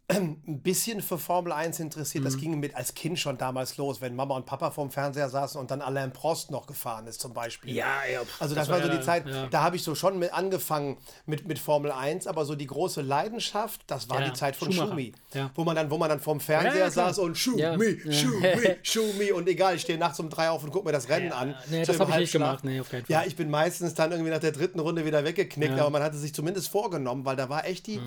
ein 0.08 0.62
bisschen 0.62 1.02
für 1.02 1.18
Formel 1.18 1.52
1 1.52 1.80
interessiert. 1.80 2.24
Mhm. 2.24 2.26
Das 2.26 2.38
ging 2.38 2.60
mit 2.60 2.76
als 2.76 2.94
Kind 2.94 3.18
schon 3.20 3.40
damals 3.40 3.78
los, 3.78 4.02
wenn 4.02 4.16
Mama 4.16 4.36
und 4.36 4.46
Papa 4.46 4.70
vorm 4.70 4.92
Fernseher 4.92 5.30
saßen 5.30 5.60
und 5.60 5.72
dann 5.72 5.82
Alain 5.82 6.14
Prost 6.14 6.52
noch 6.52 6.68
gefahren 6.68 7.08
ist 7.08 7.20
zum 7.20 7.34
Beispiel. 7.34 7.74
ja, 7.74 8.06
ja. 8.12 8.22
pff, 8.24 8.40
Also 8.40 8.54
das, 8.54 8.70
war 8.70 8.82
so 8.84 8.88
die 8.90 9.02
Zeit, 9.02 9.28
ja. 9.28 9.48
da 9.48 9.64
habe 9.64 9.78
ich 9.78 9.84
so 9.84 9.96
schon 9.96 10.20
mit 10.20 10.32
angefangen 10.32 10.98
mit, 11.26 11.48
mit 11.48 11.58
Formel 11.58 11.92
1, 11.92 12.28
aber 12.28 12.46
so 12.46 12.54
die 12.54 12.68
große 12.68 13.02
Leidenschaft, 13.02 13.82
das 13.88 14.08
war 14.08 14.22
Ja, 14.22 14.28
die 14.28 14.34
Zeit 14.34 14.56
von 14.56 14.72
Schumacher. 14.72 14.90
Schumi. 14.92 15.14
Wo 15.56 15.64
man 15.64 15.76
dann, 15.76 15.90
wo 15.90 15.98
man 15.98 16.08
dann 16.10 16.20
vorm 16.20 16.40
Fernseher 16.40 16.92
saß 16.92 17.18
und 17.18 17.36
Schumi. 17.36 17.64
Schumi, 18.12 18.76
Schumi 18.84 19.32
und 19.32 19.48
egal, 19.50 19.76
ich 19.76 19.82
stehe 19.82 19.98
nachts 19.98 20.20
um 20.20 20.30
drei 20.30 20.50
auf 20.52 20.64
und 20.64 20.70
gucke 20.70 20.86
mir 20.86 20.92
das 20.92 21.10
Rennen 21.10 21.32
an. 21.32 21.56
nee, 21.72 21.84
so 21.84 21.94
das 21.94 22.00
habe 22.00 22.12
ich 22.12 22.18
nicht 22.18 22.32
gemacht, 22.32 22.64
nee, 22.64 22.80
auf 22.80 22.92
keinen 22.92 23.06
Fall. 23.06 23.12
Ja, 23.12 23.24
ich 23.26 23.36
bin 23.36 23.50
meistens 23.50 23.96
dann 23.96 24.12
irgendwie 24.12 24.30
nach 24.30 24.40
der 24.40 24.52
dritten 24.52 24.80
Runde 24.80 25.04
wieder 25.04 25.24
weggeknickt. 25.24 25.74
Mhm. 25.74 25.80
aber 25.80 25.90
man 25.90 26.04
hatte 26.04 26.18
sich 26.18 26.34
zumindest 26.36 26.70
vorgenommen, 26.70 27.26
weil 27.26 27.36
da 27.36 27.50
war 27.50 27.66
echt 27.66 27.88
die, 27.88 28.00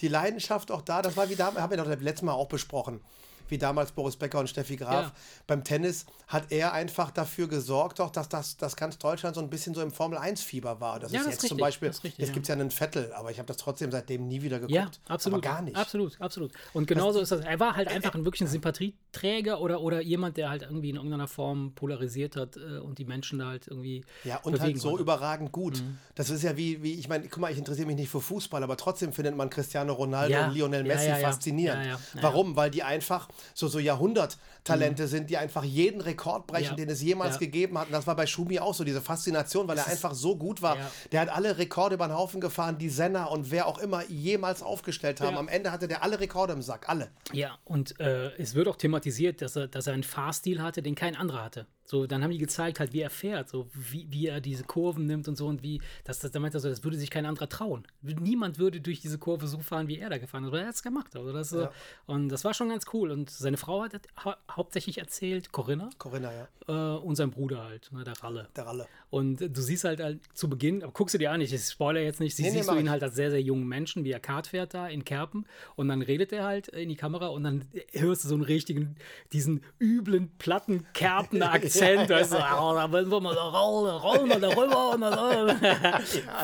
die 0.00 0.08
Leidenschaft 0.08 0.70
auch 0.70 0.82
da. 0.82 1.00
Das 1.00 1.16
war 1.16 1.30
wie 1.30 1.36
damals, 1.46 1.62
haben 1.62 1.70
wir 1.70 1.94
das 1.94 2.02
letzte 2.02 2.24
Mal 2.24 2.32
auch 2.32 2.48
besprochen, 2.48 3.00
wie 3.48 3.58
damals 3.58 3.92
Boris 3.92 4.16
Becker 4.16 4.38
und 4.40 4.48
Steffi 4.48 4.76
Graf 4.76 5.06
Ja. 5.06 5.12
beim 5.46 5.64
Tennis, 5.64 6.06
hat 6.28 6.50
er 6.50 6.72
einfach 6.72 7.10
dafür 7.10 7.46
gesorgt, 7.48 7.98
doch, 8.00 8.10
dass 8.10 8.28
das, 8.28 8.56
dass 8.56 8.74
ganz 8.76 8.98
Deutschland 8.98 9.36
so 9.36 9.40
ein 9.42 9.48
bisschen 9.50 9.74
so 9.74 9.80
im 9.82 9.92
Formel-1-Fieber 9.92 10.80
war. 10.80 10.98
Das 10.98 11.12
Ja, 11.12 11.20
ist 11.20 11.26
das 11.26 11.32
jetzt 11.34 11.42
ist 11.44 11.48
zum 11.50 11.56
richtig, 11.56 11.64
Beispiel, 11.64 11.88
das 11.88 12.04
richtig, 12.04 12.18
jetzt 12.18 12.28
ja. 12.28 12.34
gibt 12.34 12.44
es 12.44 12.48
ja 12.48 12.54
einen 12.54 12.70
Vettel, 12.70 13.12
aber 13.12 13.30
ich 13.30 13.38
habe 13.38 13.46
das 13.46 13.56
trotzdem 13.58 13.90
seitdem 13.92 14.26
nie 14.26 14.42
wieder 14.42 14.56
geguckt. 14.58 14.72
Ja, 14.74 14.90
absolut. 15.08 15.44
Aber 15.44 15.54
gar 15.54 15.62
nicht. 15.62 15.76
Absolut, 15.76 16.20
absolut. 16.20 16.50
Und 16.72 16.86
genauso 16.86 17.20
ist 17.20 17.30
das. 17.32 17.40
Er 17.44 17.60
war 17.60 17.76
halt 17.76 17.88
einfach 17.88 18.14
ein 18.14 18.24
wirklich 18.24 18.40
ein 18.40 18.48
Sympathieträger 18.48 19.60
oder, 19.60 19.80
oder 19.80 20.00
jemand, 20.02 20.36
der 20.36 20.50
halt 20.50 20.62
irgendwie 20.62 20.90
in 20.90 20.96
irgendeiner 20.96 21.28
Form 21.28 21.72
polarisiert 21.74 22.36
hat 22.36 22.56
äh, 22.56 22.78
und 22.78 22.98
die 22.98 23.04
Menschen 23.04 23.38
da 23.38 23.46
halt 23.48 23.68
irgendwie. 23.68 24.04
Ja, 24.24 24.38
und 24.42 24.58
halt 24.60 24.78
so 24.80 24.90
wollte. 24.90 25.02
überragend 25.02 25.52
gut. 25.52 25.80
Mhm. 25.80 25.98
Das 26.14 26.30
ist 26.30 26.42
ja 26.42 26.56
wie, 26.56 26.82
wie 26.82 26.94
ich 26.94 27.08
meine, 27.08 27.28
guck 27.28 27.38
mal, 27.40 27.52
ich 27.52 27.58
interessiere 27.58 27.86
mich 27.86 27.96
nicht 27.96 28.08
für 28.10 28.20
Fußball, 28.20 28.62
aber 28.62 28.76
trotzdem 28.76 29.12
findet 29.12 29.36
man 29.36 29.50
Cristiano 29.50 29.92
Ronaldo 29.92 30.32
Ja. 30.32 30.46
und 30.48 30.54
Lionel 30.54 30.82
Messi 30.84 31.06
ja, 31.08 31.18
ja. 31.18 31.28
faszinierend. 31.28 31.98
Warum? 32.20 32.56
Weil 32.56 32.70
die 32.70 32.82
einfach 32.82 33.28
so, 33.54 33.68
so 33.68 33.78
Jahrhunderttalente 33.78 35.08
sind, 35.08 35.30
die 35.30 35.36
einfach 35.36 35.64
jeden 35.64 36.00
Rekord 36.00 36.46
brechen, 36.46 36.70
Ja. 36.70 36.74
den 36.74 36.88
es 36.90 37.02
jemals 37.02 37.34
Ja. 37.34 37.38
gegeben 37.40 37.78
hat. 37.78 37.86
Und 37.86 37.92
das 37.92 38.06
war 38.06 38.16
bei 38.16 38.26
Schumi 38.26 38.58
auch 38.58 38.74
so, 38.74 38.84
diese 38.84 39.00
Faszination, 39.00 39.68
weil 39.68 39.78
er 39.78 39.86
einfach 39.86 40.14
so 40.14 40.36
gut 40.36 40.62
war. 40.62 40.76
Ja. 40.76 40.90
Der 41.12 41.20
hat 41.20 41.28
alle 41.28 41.58
Rekorde 41.58 41.94
über 41.94 42.06
den 42.08 42.14
Haufen 42.16 42.40
gefahren, 42.40 42.78
die 42.78 42.88
Senna 42.88 43.24
und 43.26 43.50
wer 43.50 43.66
auch 43.66 43.78
immer 43.78 44.04
jemals 44.08 44.62
aufgestellt 44.62 45.20
haben. 45.20 45.36
Am 45.36 45.48
Ende 45.48 45.72
hatte 45.72 45.88
der 45.88 46.02
alle 46.02 46.20
Rekorde 46.20 46.52
im 46.52 46.62
Sack, 46.62 46.88
alle. 46.88 47.10
Ja, 47.32 47.58
und 47.64 47.98
äh, 48.00 48.30
es 48.36 48.54
wird 48.54 48.68
auch 48.68 48.76
thematisiert, 48.76 49.42
dass 49.42 49.56
er, 49.56 49.68
dass 49.68 49.86
er 49.86 49.94
einen 49.94 50.02
Fahrstil 50.02 50.62
hatte, 50.62 50.82
den 50.82 50.94
kein 50.94 51.16
anderer 51.16 51.44
hatte. 51.44 51.66
So, 51.88 52.06
dann 52.06 52.22
haben 52.22 52.30
die 52.32 52.38
gezeigt, 52.38 52.80
halt, 52.80 52.92
wie 52.92 53.00
er 53.00 53.10
fährt, 53.10 53.48
so 53.48 53.68
wie, 53.72 54.06
wie 54.10 54.26
er 54.26 54.40
diese 54.40 54.64
Kurven 54.64 55.06
nimmt 55.06 55.28
und 55.28 55.36
so 55.36 55.46
und 55.46 55.62
wie, 55.62 55.80
das, 56.04 56.18
das, 56.18 56.32
da 56.32 56.40
meint 56.40 56.54
er 56.54 56.60
so, 56.60 56.68
das 56.68 56.82
würde 56.84 56.98
sich 56.98 57.10
kein 57.10 57.26
anderer 57.26 57.48
trauen. 57.48 57.86
Niemand 58.02 58.58
würde 58.58 58.80
durch 58.80 59.00
diese 59.00 59.18
Kurve 59.18 59.46
so 59.46 59.60
fahren, 59.60 59.88
wie 59.88 59.98
er 59.98 60.10
da 60.10 60.18
gefahren 60.18 60.44
ist, 60.44 60.48
aber 60.48 60.60
er 60.60 60.68
hat 60.68 60.74
es 60.74 60.82
gemacht. 60.82 61.14
Also 61.16 61.32
das, 61.32 61.52
Ja. 61.52 61.70
Und 62.06 62.28
das 62.28 62.44
war 62.44 62.54
schon 62.54 62.68
ganz 62.68 62.84
cool. 62.92 63.10
Und 63.10 63.30
seine 63.30 63.56
Frau 63.56 63.82
hat 63.82 63.92
hau 64.24 64.34
hauptsächlich 64.50 64.98
erzählt, 64.98 65.52
Corinna, 65.52 65.90
Corinna, 65.98 66.30
ja. 66.32 66.96
äh, 66.96 66.98
und 66.98 67.16
sein 67.16 67.30
Bruder 67.30 67.64
halt, 67.64 67.90
ne, 67.92 68.04
der 68.04 68.14
Ralle. 68.22 68.48
Der 68.56 68.66
Ralle. 68.66 68.86
Und 69.10 69.38
du 69.40 69.62
siehst 69.62 69.84
halt, 69.84 70.00
halt 70.00 70.20
zu 70.34 70.48
Beginn, 70.50 70.82
aber 70.82 70.92
guckst 70.92 71.14
du 71.14 71.18
dir 71.18 71.30
an, 71.30 71.40
ich 71.40 71.56
spoiler 71.56 72.00
jetzt 72.00 72.20
nicht, 72.20 72.34
sie 72.36 72.42
Nee, 72.42 72.50
nee, 72.50 72.56
siehst 72.56 72.66
mach 72.66 72.74
du 72.74 72.80
ihn 72.80 72.86
ich. 72.86 72.90
halt 72.90 73.02
als 73.02 73.14
sehr, 73.14 73.30
sehr 73.30 73.40
jungen 73.40 73.66
Menschen, 73.68 74.04
wie 74.04 74.10
er 74.10 74.20
Kart 74.20 74.48
fährt 74.48 74.74
da 74.74 74.88
in 74.88 75.04
Kerpen 75.04 75.46
und 75.76 75.88
dann 75.88 76.02
redet 76.02 76.32
er 76.32 76.44
halt 76.44 76.68
in 76.68 76.88
die 76.88 76.96
Kamera 76.96 77.28
und 77.28 77.44
dann 77.44 77.64
hörst 77.92 78.24
du 78.24 78.28
so 78.28 78.34
einen 78.34 78.42
richtigen, 78.44 78.96
diesen 79.32 79.62
üblen, 79.80 80.30
platten 80.38 80.84
Kerpen-Akzent, 80.94 81.75
weißt 81.80 82.32
du, 82.32 82.36
oh, 82.36 82.74
da 82.74 82.90
wollen 82.90 83.10
wir 83.10 83.20
mal 83.20 83.34
da 83.34 83.42
rollen, 83.42 83.96
rollen 83.96 84.28
wir 84.28 84.38
da 84.38 84.48
rüber 84.48 84.90
und 84.90 85.00
dann, 85.00 85.56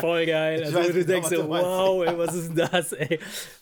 voll 0.01 0.27
geil. 0.27 0.65
Also 0.65 0.79
weiß 0.79 0.93
du 0.93 1.05
denkst 1.05 1.29
so, 1.29 1.49
wow, 1.49 2.05
ey, 2.05 2.19
was 2.19 2.35
ist 2.35 2.49
denn 2.49 2.69
das, 2.71 2.93
ey. 2.93 3.19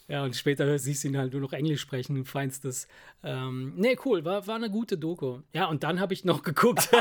Ja, 0.09 0.25
und 0.25 0.35
später 0.35 0.79
siehst 0.79 1.05
du 1.05 1.09
ihn 1.09 1.17
halt 1.17 1.33
nur 1.33 1.43
noch 1.43 1.53
Englisch 1.53 1.81
sprechen, 1.81 2.25
feinstes. 2.25 2.89
Ähm, 3.23 3.75
nee, 3.77 3.97
cool, 4.05 4.25
war, 4.25 4.47
war 4.47 4.57
eine 4.57 4.71
gute 4.71 4.99
Doku. 4.99 5.39
Ja, 5.53 5.67
und 5.67 5.85
dann 5.85 6.01
habe 6.01 6.13
ich 6.15 6.25
noch 6.25 6.43
geguckt. 6.43 6.89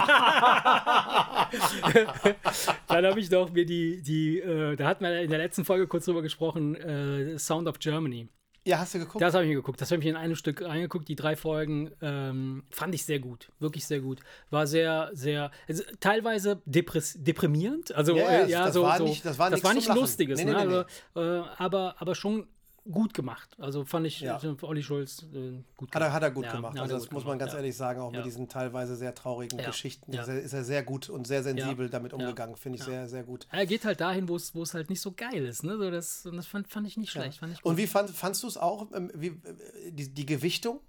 Dann 2.88 3.06
habe 3.06 3.20
ich 3.20 3.30
doch 3.30 3.52
mir 3.52 3.66
die, 3.66 4.02
die 4.02 4.40
äh, 4.40 4.76
da 4.76 4.86
hatten 4.86 5.04
wir 5.04 5.22
in 5.22 5.30
der 5.30 5.40
letzten 5.40 5.66
Folge 5.66 5.88
kurz 5.88 6.06
drüber 6.06 6.22
gesprochen, 6.22 6.76
äh, 6.76 7.38
Sound 7.38 7.68
of 7.68 7.80
Germany. 7.80 8.28
Ja, 8.66 8.80
hast 8.80 8.94
du 8.94 9.00
geguckt? 9.00 9.22
Das 9.22 9.34
habe 9.34 9.46
ich 9.46 9.50
mir 9.50 9.56
geguckt. 9.56 9.80
Das 9.82 9.90
habe 9.92 10.00
ich 10.00 10.06
mir 10.06 10.12
in 10.12 10.18
einem 10.18 10.36
Stück 10.36 10.62
angeguckt, 10.62 11.08
die 11.08 11.16
drei 11.16 11.36
Folgen. 11.36 11.92
Ähm, 12.02 12.64
fand 12.70 12.94
ich 12.94 13.06
sehr 13.06 13.20
gut. 13.20 13.50
Wirklich 13.60 13.86
sehr 13.86 14.02
gut. 14.02 14.20
War 14.50 14.68
sehr, 14.68 15.10
sehr, 15.14 15.52
also, 15.68 15.84
teilweise 16.00 16.62
deprimierend. 16.66 17.94
Also, 17.96 18.16
Ja, 18.16 18.30
äh, 18.30 18.42
das- 18.42 18.50
ja, 18.52 18.66
das 18.66 18.74
so. 18.74 18.84
war 18.84 18.98
so, 18.98 19.06
nicht- 19.06 19.26
das 19.26 19.40
war 19.40 19.50
nichts 19.50 19.64
war 19.66 19.74
nicht. 19.74 19.88
Lustiges, 19.94 20.40
Nee, 20.40 20.46
nee, 20.46 20.52
ne? 20.52 20.66
nee, 20.66 20.76
also, 21.16 21.46
äh, 21.46 21.50
aber, 21.58 21.96
aber 22.00 22.16
schon 22.16 22.48
gut 22.92 23.14
gemacht. 23.14 23.56
Also 23.60 23.86
fand 23.86 24.08
ich 24.08 24.20
Ja. 24.22 24.40
Olli 24.62 24.84
Schulz 24.84 25.24
äh, 25.34 25.64
gut 25.78 25.94
Hat 25.94 26.02
er, 26.02 26.14
hat 26.14 26.24
er 26.24 26.32
gut 26.32 26.46
Ja, 26.46 26.56
gemacht. 26.56 26.78
Also 26.80 26.96
das 26.96 27.12
muss 27.12 27.24
man 27.24 27.38
gemacht, 27.38 27.40
ganz 27.40 27.54
ehrlich 27.54 27.76
sagen, 27.76 28.02
auch 28.02 28.12
mit 28.12 28.26
diesen 28.26 28.48
teilweise 28.48 28.96
sehr 28.96 29.14
traurigen 29.16 29.58
Geschichten. 29.58 30.12
Ist, 30.14 30.28
er, 30.28 30.42
ist 30.42 30.54
er 30.54 30.64
sehr 30.64 30.84
gut 30.84 31.10
und 31.10 31.28
sehr 31.28 31.44
sensibel 31.44 31.90
damit 31.90 32.14
umgegangen. 32.14 32.56
Finde 32.56 32.78
ich 32.80 32.84
sehr, 32.84 33.08
sehr 33.08 33.24
gut. 33.24 33.48
Er 33.52 33.66
geht 33.66 33.86
halt 33.86 34.02
dahin, 34.02 34.28
wo 34.28 34.36
es 34.36 34.56
wo 34.56 34.64
es 34.64 34.74
halt 34.74 34.90
nicht 34.90 35.02
so 35.02 35.12
geil 35.12 35.46
ist. 35.46 35.64
Ne? 35.64 35.78
So 35.78 35.92
das, 35.92 36.24
das 36.24 36.48
fand, 36.48 36.68
fand 36.68 36.88
ich 36.88 36.98
nicht 36.98 37.12
schlecht. 37.12 37.42
Ich. 37.44 37.66
Und 37.66 37.78
wie 37.78 37.88
fand, 37.88 38.10
fandst 38.10 38.44
du 38.44 38.48
es 38.48 38.58
auch, 38.58 38.88
ähm, 38.94 39.12
wie, 39.14 39.28
äh, 39.28 39.92
die, 39.92 40.14
die 40.14 40.26
Gewichtung? 40.26 40.82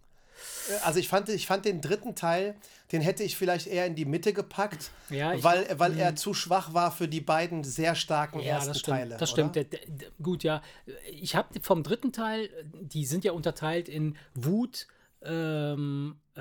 Also 0.85 0.99
ich 1.01 1.09
fand, 1.09 1.29
ich 1.29 1.47
fand 1.47 1.65
den 1.65 1.81
dritten 1.81 2.15
Teil, 2.15 2.55
den 2.93 3.01
hätte 3.01 3.23
ich 3.23 3.37
vielleicht 3.37 3.67
eher 3.67 3.87
in 3.87 3.95
die 3.95 4.05
Mitte 4.05 4.33
gepackt, 4.33 4.91
Ja, 5.09 5.33
ich- 5.35 5.43
weil, 5.43 5.67
weil 5.79 5.99
er 5.99 6.17
zu 6.17 6.33
schwach 6.35 6.75
war 6.75 6.93
für 6.93 7.09
die 7.09 7.21
beiden 7.21 7.65
sehr 7.65 7.95
starken 7.95 8.41
Ja, 8.41 8.55
ersten 8.55 8.69
das 8.71 8.79
stimmt. 8.81 8.97
Teile. 8.99 9.17
das 9.17 9.31
stimmt. 9.31 9.57
Der, 9.57 9.65
der, 9.65 9.81
gut, 10.23 10.43
ja. 10.45 10.63
Ich 11.11 11.35
habe 11.37 11.61
vom 11.61 11.83
dritten 11.83 12.13
Teil, 12.13 12.49
die 12.81 13.05
sind 13.07 13.25
ja 13.25 13.33
unterteilt 13.33 13.89
in 13.89 14.17
Wut, 14.35 14.87
ähm, 15.23 16.17
äh, 16.37 16.41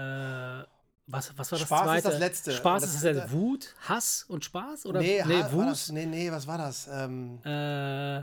was, 1.11 1.35
was 1.37 1.51
war 1.51 1.57
das 1.59 1.67
Spaß 1.67 1.79
ist 1.81 1.85
zweite? 1.85 2.09
das 2.09 2.19
letzte. 2.19 2.51
Spaß 2.53 2.81
Das 2.83 2.89
ist 2.91 3.03
ist, 3.03 3.15
das 3.17 3.29
äh, 3.29 3.33
Wut, 3.33 3.75
Hass 3.87 4.25
und 4.27 4.45
Spaß? 4.45 4.85
Oder 4.85 4.99
Nee, 5.01 5.23
nee 5.25 5.43
Wut? 5.51 5.89
nee, 5.91 6.05
nee, 6.05 6.31
was 6.31 6.45
war 6.45 6.57
das? 6.59 6.87
Ähm, 6.91 7.39
Äh, 7.43 8.21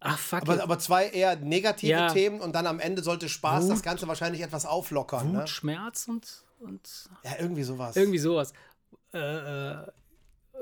Ach, 0.00 0.18
fuck. 0.18 0.42
Aber, 0.42 0.62
aber 0.62 0.78
zwei 0.78 1.08
eher 1.08 1.36
negative 1.36 1.90
Ja. 1.90 2.12
Themen 2.12 2.40
und 2.40 2.54
dann 2.54 2.66
am 2.66 2.78
Ende 2.80 3.02
sollte 3.02 3.28
Spaß 3.28 3.64
Wut. 3.64 3.72
das 3.72 3.82
Ganze 3.82 4.06
wahrscheinlich 4.08 4.42
etwas 4.42 4.64
auflockern. 4.66 5.28
Wut, 5.28 5.34
Ne? 5.34 5.46
Schmerz 5.48 6.06
und, 6.08 6.44
und 6.60 7.08
Ja, 7.24 7.32
irgendwie 7.40 7.64
sowas. 7.64 7.96
irgendwie 7.96 8.18
sowas. 8.18 8.52
Äh, 9.12 9.18
äh, 9.18 9.86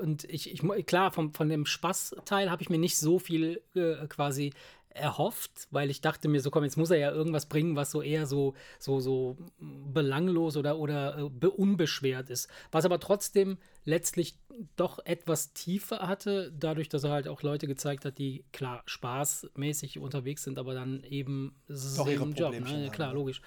und 0.01 0.23
ich, 0.25 0.51
ich, 0.51 0.85
klar, 0.85 1.11
vom, 1.11 1.33
von 1.33 1.49
dem 1.49 1.65
Spaßteil 1.65 2.49
habe 2.51 2.61
ich 2.61 2.69
mir 2.69 2.77
nicht 2.77 2.97
so 2.97 3.19
viel 3.19 3.61
äh, 3.75 4.07
quasi 4.07 4.53
erhofft, 4.97 5.67
weil 5.71 5.89
ich 5.89 6.01
dachte 6.01 6.27
mir 6.27 6.41
so, 6.41 6.51
komm, 6.51 6.63
jetzt 6.63 6.77
muss 6.77 6.91
er 6.91 6.97
ja 6.97 7.11
irgendwas 7.11 7.47
bringen, 7.47 7.75
was 7.75 7.91
so 7.91 8.01
eher 8.01 8.25
so, 8.25 8.53
so, 8.79 8.99
so 8.99 9.37
belanglos 9.59 10.57
oder, 10.57 10.77
oder 10.77 11.17
äh, 11.17 11.29
be- 11.29 11.51
unbeschwert 11.51 12.29
ist. 12.29 12.49
Was 12.71 12.85
aber 12.85 12.99
trotzdem 12.99 13.57
letztlich 13.85 14.37
doch 14.75 14.99
etwas 15.05 15.53
tiefer 15.53 16.07
hatte, 16.07 16.51
dadurch, 16.57 16.89
dass 16.89 17.03
er 17.03 17.11
halt 17.11 17.27
auch 17.27 17.43
Leute 17.43 17.67
gezeigt 17.67 18.05
hat, 18.05 18.17
die 18.17 18.43
klar 18.51 18.81
spaßmäßig 18.85 19.99
unterwegs 19.99 20.43
sind, 20.43 20.57
aber 20.59 20.73
dann 20.73 21.03
eben 21.03 21.55
Doch 21.67 22.07
ihre 22.07 22.25
Job. 22.25 22.59
Ne? 22.59 22.89
Klar, 22.91 23.13
logisch. 23.13 23.41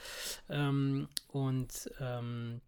Ähm, 0.48 1.08
und 1.28 1.90
ähm, 2.00 2.60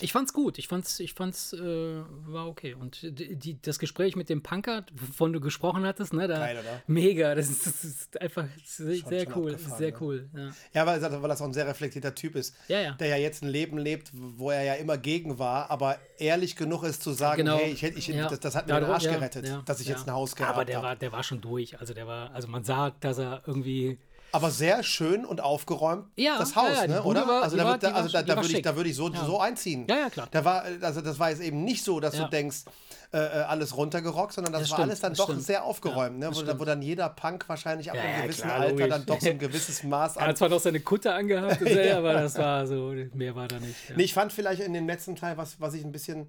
ich 0.00 0.12
fand's 0.12 0.32
gut. 0.32 0.58
Ich 0.58 0.68
fand's, 0.68 1.00
ich 1.00 1.14
fand's, 1.14 1.52
äh, 1.52 2.02
war 2.26 2.46
okay. 2.48 2.74
Und 2.74 3.02
die, 3.02 3.36
die, 3.36 3.60
das 3.60 3.78
Gespräch 3.78 4.16
mit 4.16 4.28
dem 4.28 4.42
Punker, 4.42 4.84
wovon 4.92 5.32
du 5.32 5.40
gesprochen 5.40 5.84
hattest, 5.84 6.12
ne, 6.12 6.28
da, 6.28 6.38
Geil, 6.38 6.58
oder? 6.58 6.82
mega. 6.86 7.34
Das 7.34 7.48
ist, 7.50 7.66
das 7.66 7.84
ist 7.84 8.20
einfach 8.20 8.44
sehr, 8.64 8.94
Schon- 8.96 9.08
sehr 9.08 9.24
schon 9.24 9.32
cool. 9.36 9.58
Sehr 9.58 9.90
ne? 9.90 9.96
cool. 10.00 10.28
Ja. 10.36 10.50
Ja, 10.74 10.86
weil, 10.86 11.02
weil 11.22 11.28
das 11.28 11.40
auch 11.42 11.46
ein 11.46 11.52
sehr 11.52 11.66
reflektierter 11.66 12.14
Typ 12.14 12.36
ist. 12.36 12.54
Ja, 12.68 12.80
ja. 12.80 12.92
Der 12.92 13.08
ja 13.08 13.16
jetzt 13.16 13.42
ein 13.42 13.48
Leben 13.48 13.78
lebt, 13.78 14.10
wo 14.14 14.50
er 14.50 14.62
ja 14.62 14.74
immer 14.74 14.98
gegen 14.98 15.38
war, 15.38 15.70
aber 15.70 15.98
ehrlich 16.18 16.56
genug 16.56 16.82
ist 16.84 17.02
zu 17.02 17.12
sagen, 17.12 17.38
Genau. 17.38 17.58
hey, 17.58 17.72
ich, 17.72 17.82
ich, 17.82 18.06
das, 18.16 18.40
das 18.40 18.54
hat 18.56 18.66
mir 18.68 18.74
den 18.74 18.84
Arsch 18.84 19.04
gerettet, 19.04 19.46
dass 19.64 19.80
ich 19.80 19.88
jetzt 19.88 20.06
ein 20.08 20.14
Haus 20.14 20.34
gehabt 20.36 20.54
Aber 20.54 20.64
der 20.64 20.76
habe. 20.76 20.86
war, 20.88 20.96
der 20.96 21.12
war 21.12 21.22
schon 21.22 21.40
durch. 21.40 21.78
Also 21.80 21.94
der 21.94 22.06
war, 22.06 22.30
also 22.32 22.48
man 22.48 22.64
sah, 22.64 22.90
dass 23.00 23.18
er 23.18 23.42
irgendwie. 23.46 23.98
Aber 24.30 24.50
sehr 24.50 24.82
schön 24.82 25.24
und 25.24 25.40
aufgeräumt 25.40 26.06
Ja, 26.16 26.36
das 26.38 26.54
Haus, 26.54 26.68
ja, 26.76 26.86
ne? 26.86 27.02
Oder? 27.02 27.26
war- 27.26 27.42
also 27.42 27.56
da, 27.56 27.64
war- 27.64 27.74
würd- 27.76 27.78
da, 27.78 27.92
also 27.92 28.12
war- 28.12 28.22
da, 28.22 28.34
da 28.34 28.42
würde 28.42 28.56
ich, 28.56 28.62
da 28.62 28.76
würde 28.76 28.90
ich 28.90 28.96
so, 28.96 29.08
Ja. 29.08 29.24
so 29.24 29.40
einziehen. 29.40 29.86
Ja, 29.88 29.96
ja, 29.96 30.10
klar. 30.10 30.28
Da 30.30 30.44
war, 30.44 30.64
also 30.82 31.00
das 31.00 31.18
war 31.18 31.30
jetzt 31.30 31.40
eben 31.40 31.64
nicht 31.64 31.82
so, 31.84 31.98
dass 32.00 32.14
du 32.14 32.24
denkst, 32.28 32.64
äh, 33.10 33.16
äh, 33.18 33.20
alles 33.44 33.74
runtergerockt, 33.74 34.34
sondern 34.34 34.52
das, 34.52 34.62
Das 34.62 34.70
war 34.72 34.76
stimmt, 34.80 34.88
alles 34.90 35.00
dann 35.00 35.14
doch 35.14 35.24
stimmt. 35.30 35.42
sehr 35.42 35.64
aufgeräumt, 35.64 36.18
ne? 36.18 36.28
wo, 36.30 36.60
wo 36.60 36.64
dann 36.66 36.82
jeder 36.82 37.08
Punk 37.08 37.48
wahrscheinlich 37.48 37.90
ab 37.90 37.96
einem 37.96 38.22
gewissen 38.24 38.42
klar, 38.42 38.60
Alter 38.60 38.70
logisch. 38.72 38.88
dann 38.90 39.06
doch 39.06 39.20
so 39.20 39.30
ein 39.30 39.38
gewisses 39.38 39.82
Maß 39.82 40.16
Er 40.16 40.22
an 40.22 40.28
hat 40.28 40.36
zwar 40.36 40.50
noch 40.50 40.60
seine 40.60 40.80
Kutte 40.80 41.14
angehabt, 41.14 41.58
so, 41.60 41.66
aber 41.96 42.12
das 42.12 42.36
war 42.36 42.66
so, 42.66 42.92
mehr 43.14 43.34
war 43.34 43.48
da 43.48 43.58
nicht. 43.60 43.76
Nee, 43.96 44.02
ich 44.02 44.12
fand 44.12 44.30
vielleicht 44.30 44.60
in 44.60 44.74
dem 44.74 44.86
letzten 44.86 45.16
Teil, 45.16 45.38
was, 45.38 45.58
was 45.58 45.72
ich 45.72 45.82
ein 45.84 45.90
bisschen, 45.92 46.26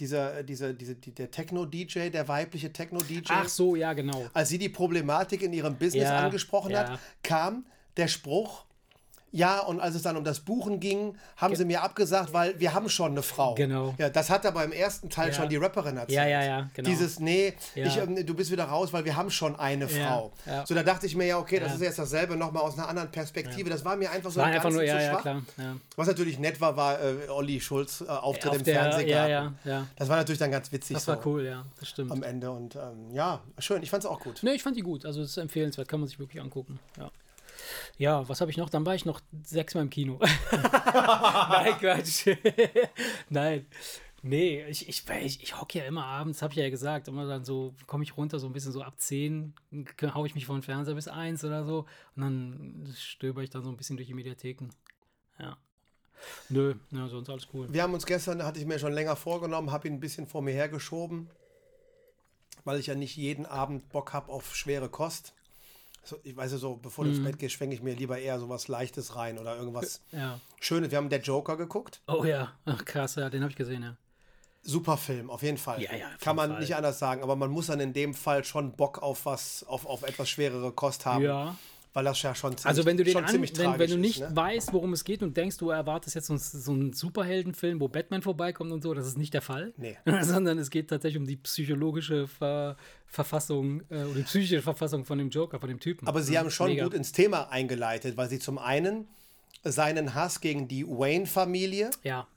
dieser, 0.00 0.42
dieser, 0.42 0.72
diese, 0.72 0.94
die, 0.94 1.12
der 1.12 1.30
Techno-DJ, 1.30 2.10
der 2.10 2.28
weibliche 2.28 2.72
Techno-DJ, 2.72 3.28
Ach 3.28 3.48
so, 3.48 3.76
ja, 3.76 3.92
genau. 3.92 4.26
als 4.32 4.48
sie 4.48 4.58
die 4.58 4.68
Problematik 4.68 5.42
in 5.42 5.52
ihrem 5.52 5.76
Business 5.76 6.04
Ja, 6.04 6.18
angesprochen 6.18 6.70
ja. 6.70 6.90
hat, 6.90 7.00
kam 7.22 7.66
der 7.96 8.08
Spruch, 8.08 8.64
ja, 9.30 9.60
und 9.60 9.80
als 9.80 9.94
es 9.94 10.02
dann 10.02 10.16
um 10.16 10.24
das 10.24 10.40
Buchen 10.40 10.80
ging, 10.80 11.14
haben 11.36 11.54
sie 11.54 11.64
mir 11.64 11.82
abgesagt, 11.82 12.32
weil 12.32 12.58
wir 12.58 12.72
haben 12.74 12.88
schon 12.88 13.12
eine 13.12 13.22
Frau. 13.22 13.54
Genau. 13.54 13.94
Ja, 13.98 14.08
das 14.08 14.30
hat 14.30 14.46
aber 14.46 14.64
im 14.64 14.72
ersten 14.72 15.10
Teil 15.10 15.28
Ja. 15.28 15.34
schon 15.34 15.48
die 15.48 15.56
Rapperin 15.56 15.96
erzählt. 15.98 16.16
Ja, 16.16 16.26
ja, 16.26 16.42
ja, 16.44 16.70
genau. 16.74 16.88
Dieses, 16.88 17.20
nee, 17.20 17.52
Ja. 17.74 17.86
ich, 17.86 17.96
ähm, 17.98 18.24
du 18.24 18.34
bist 18.34 18.50
wieder 18.50 18.64
raus, 18.64 18.92
weil 18.92 19.04
wir 19.04 19.16
haben 19.16 19.30
schon 19.30 19.54
eine 19.56 19.88
Frau. 19.88 20.32
ja. 20.46 20.64
So, 20.66 20.74
da 20.74 20.82
dachte 20.82 21.06
ich 21.06 21.14
mir 21.16 21.26
ja, 21.26 21.38
okay, 21.38 21.58
das 21.60 21.68
Ja. 21.70 21.74
ist 21.74 21.80
jetzt 21.82 21.98
dasselbe 21.98 22.36
nochmal 22.36 22.62
aus 22.62 22.78
einer 22.78 22.88
anderen 22.88 23.10
Perspektive. 23.10 23.68
Das 23.70 23.84
war 23.84 23.96
mir 23.96 24.10
einfach 24.10 24.30
so 24.30 24.40
War 24.40 24.48
im 24.48 24.54
einfach 24.54 24.70
nur, 24.70 24.82
ja, 24.82 24.96
zu 24.98 25.02
ja, 25.04 25.10
schwach. 25.12 25.22
klar. 25.22 25.42
Was 25.96 26.06
natürlich 26.08 26.38
nett 26.38 26.60
war, 26.60 26.76
war 26.76 26.98
äh, 27.00 27.28
Olli 27.28 27.60
Schulz 27.60 28.00
äh, 28.00 28.10
Auftritt 28.10 28.50
Auf 28.52 28.58
im 28.58 28.64
Fernsehgarten. 28.64 29.08
ja, 29.08 29.26
ja, 29.28 29.52
ja. 29.64 29.86
Das 29.96 30.08
war 30.08 30.16
natürlich 30.16 30.38
dann 30.38 30.50
ganz 30.50 30.72
witzig 30.72 30.94
Das 30.94 31.04
so 31.04 31.12
war 31.12 31.26
cool, 31.26 31.44
ja, 31.44 31.64
das 31.78 31.88
stimmt. 31.88 32.10
am 32.12 32.22
Ende. 32.22 32.50
Und 32.50 32.76
ähm, 32.76 33.12
ja, 33.12 33.40
schön, 33.58 33.82
ich 33.82 33.90
fand 33.90 34.04
es 34.04 34.10
auch 34.10 34.20
gut. 34.20 34.42
Ne, 34.42 34.54
ich 34.54 34.62
fand 34.62 34.76
die 34.76 34.80
gut. 34.82 35.04
Also 35.04 35.20
es 35.22 35.30
ist 35.30 35.36
empfehlenswert, 35.36 35.86
kann 35.88 36.00
man 36.00 36.08
sich 36.08 36.18
wirklich 36.18 36.40
angucken. 36.42 36.78
Ja. 36.96 37.10
Ja, 37.96 38.28
was 38.28 38.40
habe 38.40 38.50
ich 38.50 38.56
noch? 38.56 38.70
Dann 38.70 38.86
war 38.86 38.94
ich 38.94 39.04
noch 39.04 39.20
sechsmal 39.44 39.84
im 39.84 39.90
Kino. 39.90 40.18
Nein, 40.52 41.74
Quatsch. 41.78 42.26
Nein. 43.28 43.66
Nee, 44.22 44.64
ich, 44.68 44.88
ich, 44.88 45.08
ich, 45.08 45.42
ich 45.42 45.60
hocke 45.60 45.78
ja 45.78 45.84
immer 45.84 46.04
abends, 46.04 46.42
habe 46.42 46.52
ich 46.52 46.58
ja 46.58 46.68
gesagt, 46.70 47.06
immer 47.06 47.26
dann 47.26 47.44
so, 47.44 47.74
komme 47.86 48.02
ich 48.02 48.16
runter, 48.16 48.40
so 48.40 48.48
ein 48.48 48.52
bisschen 48.52 48.72
so 48.72 48.82
ab 48.82 48.94
10, 48.96 49.54
haue 50.12 50.26
ich 50.26 50.34
mich 50.34 50.46
vor 50.46 50.56
den 50.56 50.62
Fernseher 50.62 50.96
bis 50.96 51.06
1 51.06 51.44
oder 51.44 51.64
so 51.64 51.86
und 52.16 52.22
dann 52.22 52.94
stöber 52.96 53.42
ich 53.42 53.50
dann 53.50 53.62
so 53.62 53.70
ein 53.70 53.76
bisschen 53.76 53.96
durch 53.96 54.08
die 54.08 54.14
Mediatheken. 54.14 54.70
Ja. 55.38 55.56
Nö, 56.48 56.74
ja, 56.90 57.06
sonst 57.06 57.30
alles 57.30 57.46
cool. 57.52 57.72
Wir 57.72 57.84
haben 57.84 57.94
uns 57.94 58.06
gestern, 58.06 58.42
hatte 58.42 58.58
ich 58.58 58.66
mir 58.66 58.80
schon 58.80 58.92
länger 58.92 59.14
vorgenommen, 59.14 59.70
habe 59.70 59.86
ihn 59.86 59.94
ein 59.94 60.00
bisschen 60.00 60.26
vor 60.26 60.42
mir 60.42 60.52
hergeschoben, 60.52 61.30
weil 62.64 62.80
ich 62.80 62.88
ja 62.88 62.96
nicht 62.96 63.16
jeden 63.16 63.46
Abend 63.46 63.88
Bock 63.90 64.12
habe 64.12 64.32
auf 64.32 64.56
schwere 64.56 64.88
Kost. 64.88 65.32
So, 66.08 66.18
ich 66.22 66.34
weiß 66.34 66.52
ja 66.52 66.58
so, 66.58 66.76
bevor 66.76 67.04
Mhm. 67.04 67.10
du 67.10 67.16
ins 67.16 67.24
Bett 67.26 67.38
gehst, 67.38 67.54
schwenke 67.56 67.74
ich 67.74 67.82
mir 67.82 67.94
lieber 67.94 68.18
eher 68.18 68.38
so 68.38 68.48
was 68.48 68.66
Leichtes 68.68 69.14
rein 69.14 69.38
oder 69.38 69.56
irgendwas 69.56 70.00
Ja. 70.10 70.40
Schönes. 70.58 70.90
Wir 70.90 70.96
haben 70.96 71.10
Der 71.10 71.20
Joker 71.20 71.56
geguckt. 71.58 72.00
Oh 72.06 72.24
ja, 72.24 72.52
Ach, 72.64 72.82
krass, 72.84 73.16
ja, 73.16 73.28
den 73.28 73.42
habe 73.42 73.50
ich 73.50 73.56
gesehen, 73.58 73.82
ja. 73.82 73.94
Super 74.62 74.96
Film, 74.96 75.28
auf 75.30 75.42
jeden 75.42 75.58
Fall. 75.58 75.82
Ja, 75.82 75.94
ja, 75.94 76.08
Kann 76.20 76.34
man 76.34 76.50
Fall. 76.50 76.60
nicht 76.60 76.74
anders 76.74 76.98
sagen, 76.98 77.22
aber 77.22 77.36
man 77.36 77.50
muss 77.50 77.66
dann 77.66 77.80
in 77.80 77.92
dem 77.92 78.14
Fall 78.14 78.42
schon 78.44 78.72
Bock 78.72 79.02
auf 79.02 79.26
was, 79.26 79.64
auf, 79.64 79.84
auf 79.86 80.02
etwas 80.02 80.28
schwerere 80.30 80.72
Kost 80.72 81.04
haben. 81.06 81.24
Ja. 81.24 81.56
Weil 81.98 82.04
das 82.04 82.22
ja 82.22 82.32
schon 82.32 82.52
ziemlich, 82.56 82.66
Also 82.66 82.84
wenn 82.84 82.96
du 82.96 83.02
den 83.02 83.16
an, 83.16 83.24
wenn, 83.26 83.78
wenn 83.80 83.90
du 83.90 83.98
nicht 83.98 84.20
ist, 84.20 84.30
ne? 84.30 84.36
weißt, 84.36 84.72
worum 84.72 84.92
es 84.92 85.02
geht 85.02 85.20
und 85.24 85.36
denkst, 85.36 85.56
du 85.56 85.70
erwartest 85.70 86.14
jetzt 86.14 86.28
so, 86.28 86.34
einen- 86.34 86.38
so 86.38 86.70
einen 86.70 86.92
Superheldenfilm, 86.92 87.80
wo 87.80 87.88
Batman 87.88 88.22
vorbeikommt 88.22 88.70
und 88.70 88.82
so, 88.84 88.94
das 88.94 89.04
ist 89.08 89.18
nicht 89.18 89.34
der 89.34 89.42
Fall. 89.42 89.74
Nee. 89.76 89.96
Sondern 90.22 90.58
es 90.58 90.70
geht 90.70 90.88
tatsächlich 90.90 91.18
um 91.20 91.26
die 91.26 91.34
psychologische 91.36 92.28
Ver 92.28 92.76
Verfassung 93.06 93.80
äh, 93.90 94.04
oder 94.04 94.14
die 94.14 94.22
psychische 94.22 94.62
Verfassung 94.62 95.04
von 95.04 95.18
dem 95.18 95.30
Joker, 95.30 95.58
von 95.58 95.68
dem 95.68 95.80
Typen. 95.80 96.06
Aber 96.06 96.22
sie 96.22 96.34
Ja, 96.34 96.40
haben 96.40 96.50
schon 96.52 96.68
mega. 96.68 96.84
gut 96.84 96.94
ins 96.94 97.10
Thema 97.10 97.50
eingeleitet, 97.50 98.16
weil 98.16 98.28
sie 98.28 98.38
zum 98.38 98.58
einen 98.58 99.08
seinen 99.64 100.14
Hass 100.14 100.40
gegen 100.40 100.68
die 100.68 100.86
Wayne-Familie 100.86 101.90
Ja. 102.04 102.28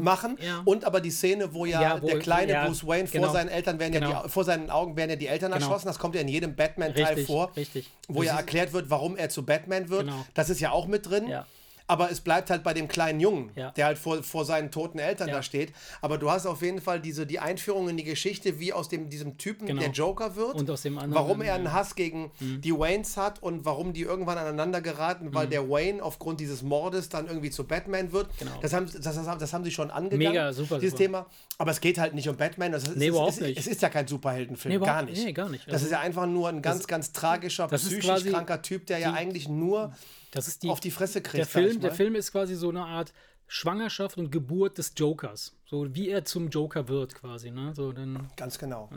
Machen 0.00 0.38
ja. 0.40 0.62
und 0.64 0.84
aber 0.84 1.00
die 1.00 1.10
Szene, 1.10 1.52
wo 1.54 1.64
ja, 1.66 1.80
Ja, 1.82 2.02
wo- 2.02 2.06
der 2.06 2.18
kleine 2.18 2.52
ja, 2.52 2.66
Bruce 2.66 2.86
Wayne 2.86 3.08
genau. 3.08 3.24
vor 3.26 3.32
seinen 3.34 3.48
Eltern 3.48 3.78
werden 3.78 3.92
ja 3.94 4.00
Genau. 4.00 4.22
die, 4.24 4.28
vor 4.28 4.44
seinen 4.44 4.70
Augen 4.70 4.96
werden 4.96 5.10
ja 5.10 5.16
die 5.16 5.26
Eltern 5.26 5.52
Genau. 5.52 5.64
erschossen. 5.66 5.86
Das 5.86 5.98
kommt 5.98 6.14
ja 6.14 6.20
in 6.20 6.28
jedem 6.28 6.54
Batman-Teil 6.56 7.24
vor, 7.24 7.52
richtig. 7.56 7.90
wo 8.08 8.20
Du 8.20 8.26
ja 8.26 8.36
erklärt 8.36 8.72
wird, 8.72 8.90
warum 8.90 9.16
er 9.16 9.28
zu 9.28 9.44
Batman 9.44 9.88
wird. 9.88 10.06
Genau. 10.06 10.26
Das 10.34 10.50
ist 10.50 10.60
ja 10.60 10.70
auch 10.70 10.86
mit 10.86 11.08
drin. 11.08 11.28
Ja. 11.28 11.46
Aber 11.86 12.10
es 12.10 12.20
bleibt 12.22 12.48
halt 12.48 12.62
bei 12.62 12.72
dem 12.72 12.88
kleinen 12.88 13.20
Jungen, 13.20 13.50
Ja. 13.56 13.70
der 13.72 13.84
halt 13.84 13.98
vor, 13.98 14.22
vor 14.22 14.46
seinen 14.46 14.70
toten 14.70 14.98
Eltern 14.98 15.28
Ja. 15.28 15.34
da 15.34 15.42
steht. 15.42 15.74
Aber 16.00 16.16
du 16.16 16.30
hast 16.30 16.46
auf 16.46 16.62
jeden 16.62 16.80
Fall 16.80 16.98
diese, 16.98 17.26
die 17.26 17.40
Einführung 17.40 17.90
in 17.90 17.98
die 17.98 18.04
Geschichte, 18.04 18.58
wie 18.58 18.72
aus 18.72 18.88
dem, 18.88 19.10
diesem 19.10 19.36
Typen 19.36 19.66
Genau. 19.66 19.82
der 19.82 19.90
Joker 19.90 20.34
wird. 20.34 20.54
Und 20.54 20.70
aus 20.70 20.80
dem 20.80 20.96
anderen 20.96 21.14
Warum 21.26 21.42
er 21.42 21.54
einen. 21.54 21.72
Hass 21.74 21.94
gegen 21.94 22.30
Mhm. 22.40 22.62
die 22.62 22.72
Waynes 22.72 23.18
hat 23.18 23.42
und 23.42 23.66
warum 23.66 23.92
die 23.92 24.00
irgendwann 24.00 24.38
aneinander 24.38 24.80
geraten, 24.80 25.34
weil 25.34 25.46
der 25.46 25.68
Wayne 25.68 26.02
aufgrund 26.02 26.40
dieses 26.40 26.62
Mordes 26.62 27.10
dann 27.10 27.26
irgendwie 27.26 27.50
zu 27.50 27.64
Batman 27.64 28.12
wird. 28.12 28.28
Genau. 28.38 28.52
Das, 28.62 28.72
haben, 28.72 28.86
das, 28.90 29.02
das, 29.02 29.38
das 29.38 29.52
haben 29.52 29.64
sie 29.64 29.70
schon 29.70 29.90
angegangen, 29.90 30.28
Mega, 30.32 30.52
super, 30.54 30.78
dieses 30.78 30.92
super. 30.92 31.04
Thema. 31.04 31.26
Aber 31.58 31.70
es 31.70 31.80
geht 31.82 31.98
halt 31.98 32.14
nicht 32.14 32.28
um 32.30 32.36
Batman. 32.36 32.72
Das 32.72 32.84
ist, 32.84 32.96
Nee, 32.96 33.04
es, 33.06 33.10
überhaupt 33.10 33.32
es, 33.32 33.40
nicht. 33.40 33.58
Es 33.58 33.66
ist 33.66 33.82
ja 33.82 33.90
kein 33.90 34.06
Superheldenfilm, 34.08 34.78
Nee, 34.80 34.84
gar 34.86 35.02
nicht. 35.02 35.22
nee, 35.22 35.32
gar 35.32 35.50
nicht. 35.50 35.66
Das 35.66 35.74
Also- 35.74 35.86
ist 35.86 35.92
ja 35.92 36.00
einfach 36.00 36.26
nur 36.26 36.48
ein 36.48 36.62
ganz, 36.62 36.86
ganz 36.86 37.12
tragischer, 37.12 37.66
das 37.68 37.82
psychisch 37.84 38.24
kranker 38.30 38.62
Typ, 38.62 38.86
der 38.86 38.98
ja 39.00 39.12
eigentlich 39.12 39.48
nur 39.50 39.92
Das 40.34 40.48
ist 40.48 40.62
die, 40.62 40.68
auf 40.68 40.80
die 40.80 40.90
Fresse 40.90 41.20
kriegt. 41.22 41.38
der 41.38 41.46
Film, 41.46 41.80
der. 41.80 41.92
Film 41.92 42.14
ist 42.14 42.32
quasi 42.32 42.54
so 42.56 42.68
eine 42.68 42.84
Art 42.84 43.12
Schwangerschaft 43.46 44.16
und 44.18 44.30
Geburt 44.32 44.78
des 44.78 44.92
Jokers. 44.96 45.54
So 45.66 45.94
wie 45.94 46.08
er 46.08 46.24
zum 46.24 46.48
Joker 46.48 46.88
wird 46.88 47.14
quasi, 47.14 47.50
ne? 47.50 47.72
So 47.74 47.92
dann 47.92 48.28
Ganz 48.36 48.58
genau. 48.58 48.90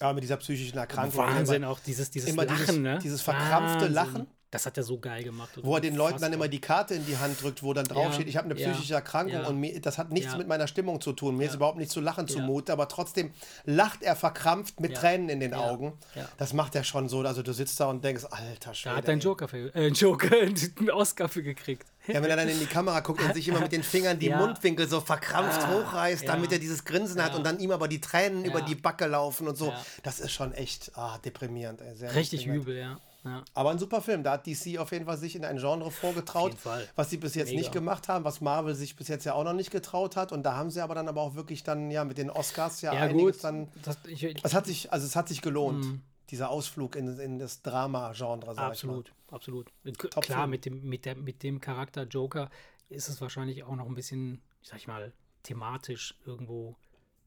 Ja, 0.00 0.12
mit 0.12 0.22
dieser 0.24 0.36
psychischen 0.36 0.78
Erkrankung. 0.78 1.16
Wahnsinn 1.18 1.56
immer- 1.56 1.68
auch 1.68 1.78
dieses 1.80 2.10
dieses 2.10 2.34
Lachen, 2.34 2.56
dieses- 2.56 2.76
ne? 2.76 2.98
dieses 3.02 3.20
verkrampfte 3.22 3.80
Wahnsinn. 3.84 3.92
Lachen. 3.92 4.26
Das 4.54 4.66
hat 4.66 4.76
er 4.78 4.82
so 4.84 4.98
geil 4.98 5.22
gemacht. 5.22 5.50
Wo 5.62 5.74
er 5.74 5.80
den 5.80 5.94
Leuten 5.96 6.20
dann 6.20 6.32
immer 6.32 6.48
die 6.48 6.60
Karte 6.60 6.94
in 6.94 7.04
die 7.06 7.16
Hand 7.18 7.42
drückt, 7.42 7.62
wo 7.62 7.72
dann 7.74 7.84
draufsteht, 7.84 8.26
Ja, 8.26 8.30
ich 8.30 8.36
habe 8.36 8.50
eine 8.50 8.58
ja, 8.60 8.70
psychische 8.70 8.94
Erkrankung 8.94 9.34
ja. 9.42 9.46
und 9.46 9.58
mir, 9.60 9.80
das 9.80 9.98
hat 9.98 10.10
nichts 10.10 10.32
Ja. 10.32 10.38
mit 10.38 10.48
meiner 10.48 10.66
Stimmung 10.66 11.00
zu 11.00 11.12
tun. 11.12 11.36
Mir 11.36 11.46
ist 11.48 11.54
überhaupt 11.54 11.76
nicht 11.78 11.90
zu 11.90 12.00
lachen 12.00 12.26
Ja. 12.26 12.34
zumute, 12.34 12.72
aber 12.72 12.88
trotzdem 12.88 13.32
lacht 13.64 14.02
er 14.02 14.16
verkrampft 14.16 14.80
mit 14.80 14.92
Ja. 14.92 15.00
Tränen 15.00 15.28
in 15.28 15.40
den 15.40 15.50
Ja. 15.52 15.58
Augen. 15.58 15.92
Ja. 16.14 16.28
Das 16.38 16.52
macht 16.52 16.74
er 16.74 16.84
schon 16.84 17.08
so. 17.08 17.20
Also 17.20 17.42
du 17.42 17.52
sitzt 17.52 17.78
da 17.80 17.86
und 17.86 18.04
denkst, 18.04 18.24
alter 18.30 18.72
Schwede. 18.74 18.94
Da 18.94 18.98
hat 18.98 19.04
er 19.06 19.12
einen. 19.12 19.20
Joker 19.20 19.48
für, 19.48 19.74
äh, 19.74 19.86
einen 19.86 19.94
Joker, 19.94 20.36
einen 20.78 20.90
Oscar 20.90 21.28
für 21.28 21.42
gekriegt. 21.42 21.86
Ja, 22.06 22.22
wenn 22.22 22.28
er 22.30 22.36
dann 22.36 22.48
in 22.50 22.58
die 22.60 22.66
Kamera 22.66 23.00
guckt 23.00 23.22
und 23.22 23.32
sich 23.34 23.48
immer 23.48 23.60
mit 23.60 23.72
den 23.72 23.82
Fingern 23.94 24.18
die 24.18 24.26
Ja. 24.26 24.36
Mundwinkel 24.38 24.86
so 24.88 25.00
verkrampft 25.00 25.60
Ah, 25.62 25.72
hochreißt, 25.72 26.24
ja. 26.24 26.32
damit 26.32 26.52
er 26.52 26.58
dieses 26.58 26.84
Grinsen 26.84 27.22
hat 27.22 27.30
Ja. 27.32 27.36
und 27.38 27.44
dann 27.44 27.58
ihm 27.58 27.70
aber 27.70 27.88
die 27.88 28.00
Tränen 28.00 28.44
Ja. 28.44 28.50
über 28.50 28.60
die 28.60 28.74
Backe 28.74 29.06
laufen 29.06 29.48
und 29.48 29.56
so. 29.56 29.68
Ja. 29.70 29.82
Das 30.02 30.20
ist 30.20 30.30
schon 30.32 30.52
echt 30.52 30.92
ah, 30.96 31.16
deprimierend. 31.24 31.80
Ey. 31.80 31.94
Sehr 31.96 32.14
Richtig 32.14 32.40
deprimierend. 32.40 32.68
übel, 32.68 32.78
ja. 32.78 32.98
Ja. 33.24 33.42
Aber 33.54 33.70
ein 33.70 33.78
super 33.78 34.02
Film. 34.02 34.22
Da 34.22 34.32
hat 34.32 34.46
DC 34.46 34.78
auf 34.78 34.92
jeden 34.92 35.06
Fall 35.06 35.16
sich 35.16 35.34
in 35.34 35.44
ein 35.44 35.56
Genre 35.56 35.90
vorgetraut, 35.90 36.56
was 36.94 37.10
sie 37.10 37.16
bis 37.16 37.34
jetzt 37.34 37.48
Mega. 37.48 37.58
nicht 37.60 37.72
gemacht 37.72 38.08
haben, 38.08 38.24
was 38.24 38.40
Marvel 38.40 38.74
sich 38.74 38.96
bis 38.96 39.08
jetzt 39.08 39.24
ja 39.24 39.34
auch 39.34 39.44
noch 39.44 39.54
nicht 39.54 39.70
getraut 39.70 40.16
hat. 40.16 40.30
Und 40.30 40.42
da 40.42 40.56
haben 40.56 40.70
sie 40.70 40.80
aber 40.82 40.94
dann 40.94 41.08
aber 41.08 41.22
auch 41.22 41.34
wirklich 41.34 41.62
dann 41.62 41.90
ja 41.90 42.04
mit 42.04 42.18
den 42.18 42.30
Oscars 42.30 42.82
ja, 42.82 42.92
Ja, 42.92 43.00
einiges 43.00 43.36
gut. 43.36 43.44
dann. 43.44 43.68
Das, 43.82 43.98
ich, 44.06 44.36
Es 44.44 44.52
hat 44.54 44.66
sich, 44.66 44.92
also 44.92 45.06
es 45.06 45.16
hat 45.16 45.28
sich 45.28 45.40
gelohnt, 45.40 46.00
dieser 46.30 46.50
Ausflug 46.50 46.96
in, 46.96 47.18
in 47.18 47.38
das 47.38 47.62
Drama-Genre, 47.62 48.54
sag 48.54 48.64
absolut, 48.64 49.12
absolut. 49.30 49.72
Top 50.10 50.24
Klar, 50.24 50.40
Film. 50.40 50.50
mit 50.50 50.64
dem, 50.66 50.88
mit, 50.88 51.04
der, 51.04 51.16
mit 51.16 51.42
dem 51.42 51.60
Charakter 51.60 52.04
Joker 52.04 52.50
ist 52.88 53.08
es 53.08 53.20
wahrscheinlich 53.20 53.64
auch 53.64 53.76
noch 53.76 53.86
ein 53.86 53.94
bisschen, 53.94 54.42
ich 54.62 54.68
sag 54.68 54.78
ich 54.78 54.86
mal, 54.86 55.12
thematisch 55.42 56.14
irgendwo 56.26 56.76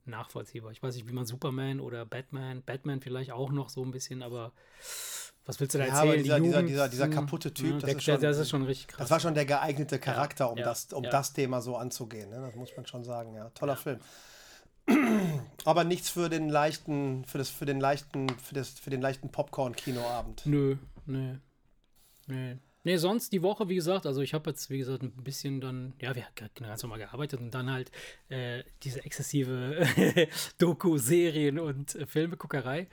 nachvollziehbar. 0.06 0.72
Ich 0.72 0.82
weiß 0.82 0.96
nicht, 0.96 1.08
wie 1.08 1.14
man 1.14 1.26
Superman 1.26 1.80
oder 1.80 2.06
Batman, 2.06 2.62
Batman 2.64 3.02
vielleicht 3.02 3.32
auch 3.32 3.52
noch 3.52 3.70
so 3.70 3.84
ein 3.84 3.92
bisschen, 3.92 4.24
aber 4.24 4.52
was 5.48 5.60
willst 5.60 5.74
du 5.74 5.80
da 5.80 5.86
Ja, 5.86 5.94
erzählen? 5.94 6.24
dieser, 6.24 6.40
dieser, 6.40 6.46
Jugend, 6.46 6.70
dieser, 6.70 6.90
dieser 6.90 7.06
hm, 7.06 7.12
kaputte 7.12 7.54
Typ, 7.54 7.66
ja, 7.66 7.74
das, 7.74 7.82
der, 7.82 7.96
ist 7.96 8.04
schon, 8.04 8.22
das 8.22 8.38
ist 8.38 8.50
schon 8.50 8.64
richtig 8.66 8.88
krass. 8.90 9.00
das 9.00 9.12
war 9.12 9.20
schon 9.20 9.34
der 9.34 9.46
geeignete 9.46 9.98
Charakter, 9.98 10.52
um, 10.52 10.58
ja, 10.58 10.66
das, 10.66 10.92
um 10.92 11.04
ja. 11.04 11.10
das 11.10 11.34
Thema 11.34 11.62
so 11.62 11.78
anzugehen. 11.78 12.30
Ne? 12.30 12.42
Das 12.42 12.56
muss 12.56 12.76
man 12.76 12.86
schon 12.86 13.04
sagen, 13.04 13.34
ja. 13.34 13.50
Toller 13.52 13.78
Film. 13.78 14.00
Aber 15.66 15.84
nichts 15.84 16.10
für 16.10 16.30
den 16.30 16.50
leichten, 16.50 17.26
für 17.26 17.38
das, 17.38 17.50
für 17.50 17.66
den 17.66 17.80
leichten, 17.80 18.30
für 18.38 18.56
das, 18.56 18.70
für 18.70 18.90
den 18.90 19.02
leichten 19.02 19.30
Popcorn-Kinoabend. 19.30 20.46
Nö, 20.46 20.76
nee. 21.06 21.38
Nee. 22.28 22.58
Nee, 22.84 22.98
sonst 22.98 23.34
die 23.34 23.42
Woche, 23.42 23.68
wie 23.68 23.76
gesagt, 23.76 24.06
also 24.06 24.22
ich 24.22 24.34
habe 24.34 24.50
jetzt, 24.50 24.70
wie 24.70 24.78
gesagt, 24.78 25.04
ein 25.04 25.12
bisschen 25.12 25.60
dann, 25.60 25.94
ja, 26.00 26.16
wir 26.16 26.24
haben 26.26 26.50
ganz 26.56 26.84
normal 26.84 27.00
gearbeitet 27.00 27.42
und 27.42 27.52
dann 27.54 27.70
halt 27.70 27.92
äh, 28.30 28.64
diese 28.84 29.04
exzessive 29.04 29.86
Doku, 30.58 30.98
Serien 30.98 31.60
und 31.60 31.96
äh, 31.96 32.06
Filmeguckerei. 32.06 32.88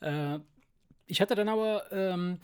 Äh, 0.00 0.40
ich 1.08 1.20
hatte 1.20 1.34
dann 1.34 1.48
aber 1.48 1.90
ähm, 1.90 2.38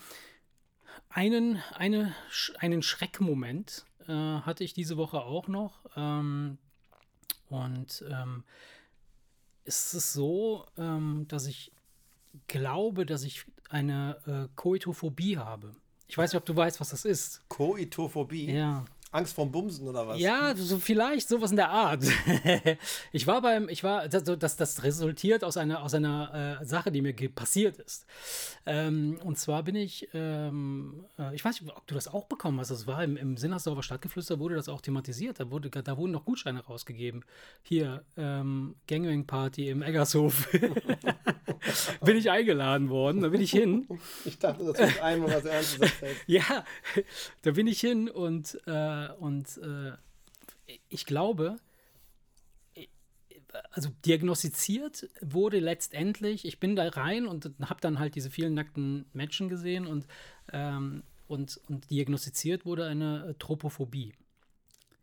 einen, 1.09 1.63
eine, 1.75 2.15
einen 2.59 2.83
Schreckmoment, 2.83 3.87
äh, 4.09 4.13
hatte 4.13 4.65
ich 4.65 4.75
diese 4.75 4.97
Woche 4.97 5.21
auch 5.21 5.47
noch. 5.49 5.85
Ähm, 5.97 6.59
und 7.49 8.05
ähm, 8.11 8.43
es 9.65 9.95
ist 9.95 10.13
so, 10.13 10.67
ähm, 10.77 11.27
dass 11.29 11.47
ich 11.47 11.73
glaube, 12.49 13.07
dass 13.07 13.23
ich 13.23 13.45
eine 13.69 14.17
äh, 14.27 14.49
Koitophobie 14.57 15.39
habe. 15.39 15.73
Ich 16.09 16.19
weiß 16.19 16.33
nicht, 16.33 16.39
ob 16.39 16.47
du 16.47 16.57
weißt, 16.57 16.81
was 16.81 16.91
das 16.91 17.05
ist. 17.05 17.49
Koitophobie. 17.49 18.51
Ja. 18.51 18.85
Angst 19.15 19.35
vorm 19.35 19.53
Bumsen 19.53 19.87
oder 19.87 20.09
was? 20.09 20.19
Ja, 20.19 20.55
so 20.57 20.79
vielleicht 20.79 21.29
sowas 21.29 21.51
in 21.51 21.57
der 21.57 21.71
Art. 21.71 22.03
ich 23.13 23.27
war 23.27 23.41
beim, 23.41 23.69
ich 23.69 23.85
war, 23.85 24.09
das, 24.09 24.25
das, 24.25 24.57
das 24.57 24.83
resultiert 24.83 25.45
aus 25.45 25.57
einer, 25.57 25.83
aus 25.83 25.95
einer 25.95 26.59
äh, 26.61 26.65
Sache, 26.65 26.91
die 26.91 27.01
mir 27.01 27.15
passiert 27.31 27.77
ist. 27.77 28.07
Ähm, 28.67 29.19
und 29.23 29.39
zwar 29.39 29.63
bin 29.63 29.77
ich, 29.77 30.09
ähm, 30.15 31.07
äh, 31.17 31.35
ich 31.35 31.45
weiß 31.45 31.61
nicht, 31.61 31.71
ob 31.77 31.87
du 31.87 31.95
das 31.95 32.09
auch 32.09 32.25
bekommen 32.25 32.59
hast. 32.59 32.71
Das 32.71 32.87
war 32.89 33.05
im, 33.05 33.17
im 33.17 33.37
Sinnersdorfer 33.37 33.85
Stadtgeflüster, 33.85 34.41
wurde 34.41 34.57
das 34.57 34.69
auch 34.69 34.81
thematisiert. 34.81 35.39
Da, 35.39 35.51
wurde, 35.51 35.71
da 35.71 35.97
wurden 35.97 36.13
noch 36.13 36.25
Gutscheine 36.25 36.65
rausgegeben. 36.65 37.25
Hier, 37.63 38.03
ähm, 38.17 38.75
Gangbang-Party 38.89 39.69
im 39.69 39.83
Eggershof. 39.83 40.49
bin 42.05 42.17
ich 42.17 42.31
eingeladen 42.31 42.89
worden, 42.89 43.23
da 43.23 43.29
bin 43.29 43.41
ich 43.41 43.51
hin. 43.51 43.87
Ich 44.25 44.39
dachte, 44.39 44.65
das 44.65 44.79
wird 44.79 45.03
einmal 45.03 45.33
was 45.33 45.45
Ernstes. 45.45 45.93
Ja, 46.27 46.65
da 47.43 47.53
bin 47.53 47.67
ich 47.67 47.81
hin 47.81 48.09
und, 48.09 48.59
äh, 49.09 49.13
und 49.13 49.59
äh, 49.59 49.93
ich 50.89 51.07
glaube, 51.07 51.59
also 53.71 53.91
diagnostiziert 54.05 55.09
wurde 55.21 55.59
letztendlich, 55.59 56.45
ich 56.45 56.61
bin 56.61 56.77
da 56.77 56.89
rein 56.89 57.27
und 57.27 57.51
habe 57.63 57.81
dann 57.81 57.99
halt 57.99 58.15
diese 58.15 58.31
vielen 58.31 58.55
nackten 58.55 59.07
Menschen 59.13 59.49
gesehen 59.49 59.87
und, 59.87 60.07
ähm, 60.53 61.03
und, 61.29 61.61
und 61.69 61.91
diagnostiziert 61.91 62.67
wurde 62.67 62.87
eine 62.87 63.29
äh, 63.29 63.35
Tropophobie. 63.35 64.15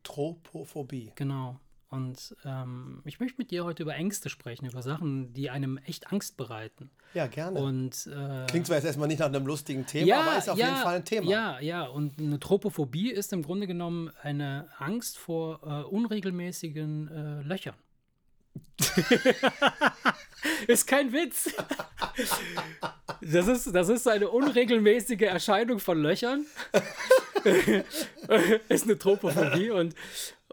Tropophobie. 0.04 1.12
Genau. 1.16 1.60
Und 1.92 2.38
ähm, 2.46 3.02
ich 3.04 3.20
möchte 3.20 3.36
mit 3.38 3.52
dir 3.52 3.66
heute 3.66 3.84
über 3.84 3.94
Ängste 3.96 4.30
sprechen, 4.30 4.66
über 4.66 4.82
Sachen, 4.82 5.34
die 5.34 5.50
einem 5.50 5.78
echt 5.78 6.10
Angst 6.14 6.38
bereiten. 6.38 6.90
Ja, 7.14 7.28
gerne. 7.28 7.60
Und 7.60 8.08
äh, 8.08 8.46
Klingt 8.48 8.66
zwar 8.66 8.78
jetzt 8.78 8.86
erstmal 8.86 9.10
nicht 9.10 9.20
nach 9.20 9.26
einem 9.26 9.46
lustigen 9.46 9.86
Thema, 9.86 10.22
aber 10.22 10.38
ist 10.38 10.50
auf 10.50 10.58
jeden 10.58 10.78
Fall 10.78 10.96
ein 10.96 11.04
Thema. 11.04 11.30
Ja, 11.30 11.60
ja, 11.60 11.84
und 11.84 12.18
eine 12.18 12.40
Tropophobie 12.40 13.12
ist 13.12 13.34
im 13.34 13.44
Grunde 13.44 13.68
genommen 13.68 14.10
eine 14.22 14.70
Angst 14.80 15.18
vor 15.18 15.60
äh, 15.64 15.84
unregelmäßigen 15.84 17.10
äh, 17.10 17.42
Löchern. 17.42 17.76
ist 20.68 20.88
kein 20.88 21.12
Witz. 21.12 21.54
Das 23.22 23.48
ist, 23.48 23.76
das 23.76 23.90
ist 23.90 24.08
eine 24.08 24.30
unregelmäßige 24.30 25.24
Erscheinung 25.24 25.80
von 25.80 26.02
Löchern. 26.02 26.46
ist 28.70 28.84
eine 28.86 28.98
Tropophobie 28.98 29.72
und, 29.72 29.94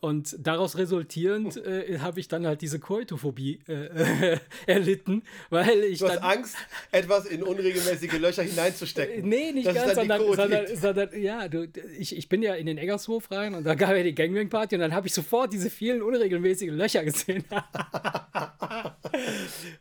und 0.00 0.36
daraus 0.38 0.76
resultierend 0.76 1.56
äh, 1.56 1.98
habe 2.00 2.20
ich 2.20 2.28
dann 2.28 2.46
halt 2.46 2.60
diese 2.62 2.78
Koitophobie 2.78 3.60
äh, 3.66 4.38
erlitten, 4.66 5.22
weil 5.50 5.84
ich 5.84 5.98
Du 5.98 6.08
hast 6.08 6.16
dann 6.16 6.24
Angst, 6.24 6.56
etwas 6.92 7.26
in 7.26 7.42
unregelmäßige 7.42 8.18
Löcher 8.18 8.42
hineinzustecken. 8.42 9.28
Nee, 9.28 9.52
nicht 9.52 9.72
ganz, 9.72 9.94
sondern, 9.94 10.20
sondern, 10.34 10.76
sondern 10.76 11.20
ja, 11.20 11.48
du, 11.48 11.68
ich, 11.98 12.16
ich 12.16 12.28
bin 12.28 12.42
ja 12.42 12.54
in 12.54 12.66
den 12.66 12.78
Eggershof 12.78 13.30
rein 13.30 13.54
und 13.54 13.64
da 13.64 13.74
gab 13.74 13.90
ja 13.90 14.02
die 14.02 14.14
Gangbang-Party 14.14 14.76
und 14.76 14.80
dann 14.80 14.94
habe 14.94 15.06
ich 15.06 15.14
sofort 15.14 15.52
diese 15.52 15.70
vielen 15.70 16.02
unregelmäßigen 16.02 16.76
Löcher 16.76 17.04
gesehen. 17.04 17.44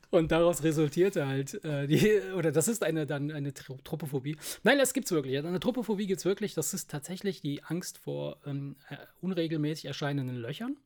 und 0.09 0.31
daraus 0.31 0.63
resultierte 0.63 1.27
halt 1.27 1.63
äh, 1.63 1.87
die, 1.87 2.19
oder 2.35 2.51
das 2.51 2.67
ist 2.67 2.83
eine 2.83 3.05
dann 3.05 3.31
eine 3.31 3.53
Tro- 3.53 3.79
Tropophobie. 3.83 4.37
Nein, 4.63 4.77
das 4.77 4.93
gibt's 4.93 5.11
wirklich. 5.11 5.37
Eine 5.37 5.59
Tropophobie 5.59 6.07
gibt's 6.07 6.25
wirklich. 6.25 6.53
Das 6.53 6.73
ist 6.73 6.89
tatsächlich 6.89 7.41
die 7.41 7.63
Angst 7.63 7.97
vor 7.97 8.37
ähm, 8.45 8.75
äh, 8.89 8.95
unregelmäßig 9.21 9.85
erscheinenden 9.85 10.06
Löchern. 10.13 10.77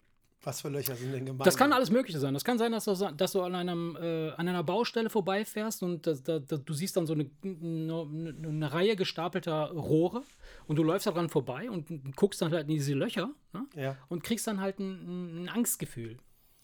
Was 0.43 0.61
für 0.61 0.69
Löcher 0.69 0.95
sind 0.95 1.13
denn 1.13 1.25
gemeint? 1.25 1.45
Das 1.45 1.55
kann 1.55 1.71
alles 1.71 1.91
Mögliche 1.91 2.17
sein. 2.17 2.33
Das 2.33 2.43
kann 2.43 2.57
sein, 2.57 2.71
dass 2.71 2.85
du, 2.85 2.95
dass 2.95 3.33
du 3.33 3.41
an, 3.41 3.53
einem, 3.53 3.95
äh, 4.01 4.31
an 4.31 4.47
einer 4.47 4.63
Baustelle 4.63 5.09
vorbeifährst 5.09 5.83
und 5.83 6.07
da, 6.07 6.13
da, 6.13 6.39
da, 6.39 6.57
du 6.57 6.73
siehst 6.73 6.97
dann 6.97 7.05
so 7.05 7.13
eine, 7.13 7.29
eine, 7.43 8.35
eine 8.43 8.73
Reihe 8.73 8.95
gestapelter 8.95 9.69
Rohre 9.71 10.23
und 10.67 10.77
du 10.77 10.83
läufst 10.83 11.05
daran 11.05 11.29
vorbei 11.29 11.69
und 11.69 12.15
guckst 12.15 12.41
dann 12.41 12.51
halt 12.51 12.67
in 12.67 12.75
diese 12.75 12.95
Löcher 12.95 13.29
ne? 13.53 13.67
Ja. 13.75 13.97
und 14.09 14.23
kriegst 14.23 14.47
dann 14.47 14.61
halt 14.61 14.79
ein, 14.79 15.43
ein 15.43 15.49
Angstgefühl. 15.49 16.17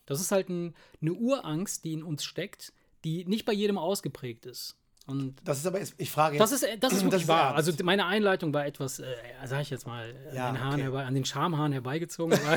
Das 0.07 0.21
ist 0.21 0.31
halt 0.31 0.49
ein, 0.49 0.73
eine 1.01 1.13
Urangst, 1.13 1.83
die 1.83 1.93
in 1.93 2.01
uns 2.01 2.23
steckt, 2.23 2.73
die 3.03 3.25
nicht 3.25 3.45
bei 3.45 3.53
jedem 3.53 3.77
ausgeprägt 3.77 4.47
ist. 4.47 4.76
Und 5.07 5.35
Das 5.45 5.59
ist 5.59 5.65
aber, 5.65 5.79
ich 5.81 6.11
frage 6.11 6.35
jetzt. 6.35 6.41
das 6.41 6.51
ist, 6.51 6.63
äh, 6.63 6.77
das 6.77 6.93
ist 6.93 7.01
wirklich 7.03 7.23
ist 7.23 7.27
wahr. 7.27 7.55
ernst. 7.55 7.69
Also 7.69 7.83
meine 7.83 8.05
Einleitung 8.05 8.53
war 8.53 8.65
etwas, 8.65 8.99
äh, 8.99 9.05
sag 9.45 9.61
ich 9.61 9.69
jetzt 9.69 9.87
mal, 9.87 10.09
an, 10.29 10.35
Ja, 10.35 10.51
den 10.51 10.59
Haaren 10.59 10.73
okay. 10.73 10.83
herbei, 10.83 11.05
an 11.05 11.13
den 11.15 11.25
Schamhaaren 11.25 11.71
herbeigezogen. 11.71 12.37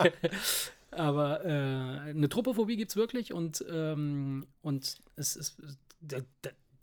Aber 0.92 1.44
äh, 1.44 1.48
eine 2.10 2.28
Tropophobie 2.28 2.76
gibt 2.76 2.90
es 2.90 2.96
wirklich 2.96 3.32
und, 3.32 3.64
ähm, 3.70 4.46
und 4.62 4.98
es 5.16 5.36
ist, 5.36 5.56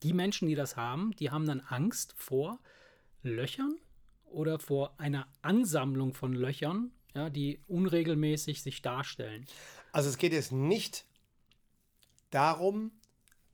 die 0.04 0.14
Menschen, 0.14 0.48
die 0.48 0.56
das 0.56 0.76
haben, 0.76 1.12
die 1.20 1.32
haben 1.32 1.46
dann 1.46 1.62
Angst 1.62 2.14
vor 2.18 2.60
Löchern 3.24 3.76
oder 4.26 4.60
vor 4.60 4.94
einer 5.00 5.28
Ansammlung 5.42 6.14
von 6.14 6.34
Löchern, 6.34 6.92
ja, 7.16 7.30
die 7.30 7.60
unregelmäßig 7.68 8.62
sich 8.62 8.82
darstellen. 8.82 9.46
Also 9.92 10.10
es 10.10 10.18
geht 10.18 10.34
jetzt 10.34 10.52
nicht 10.52 11.06
darum, 12.30 12.92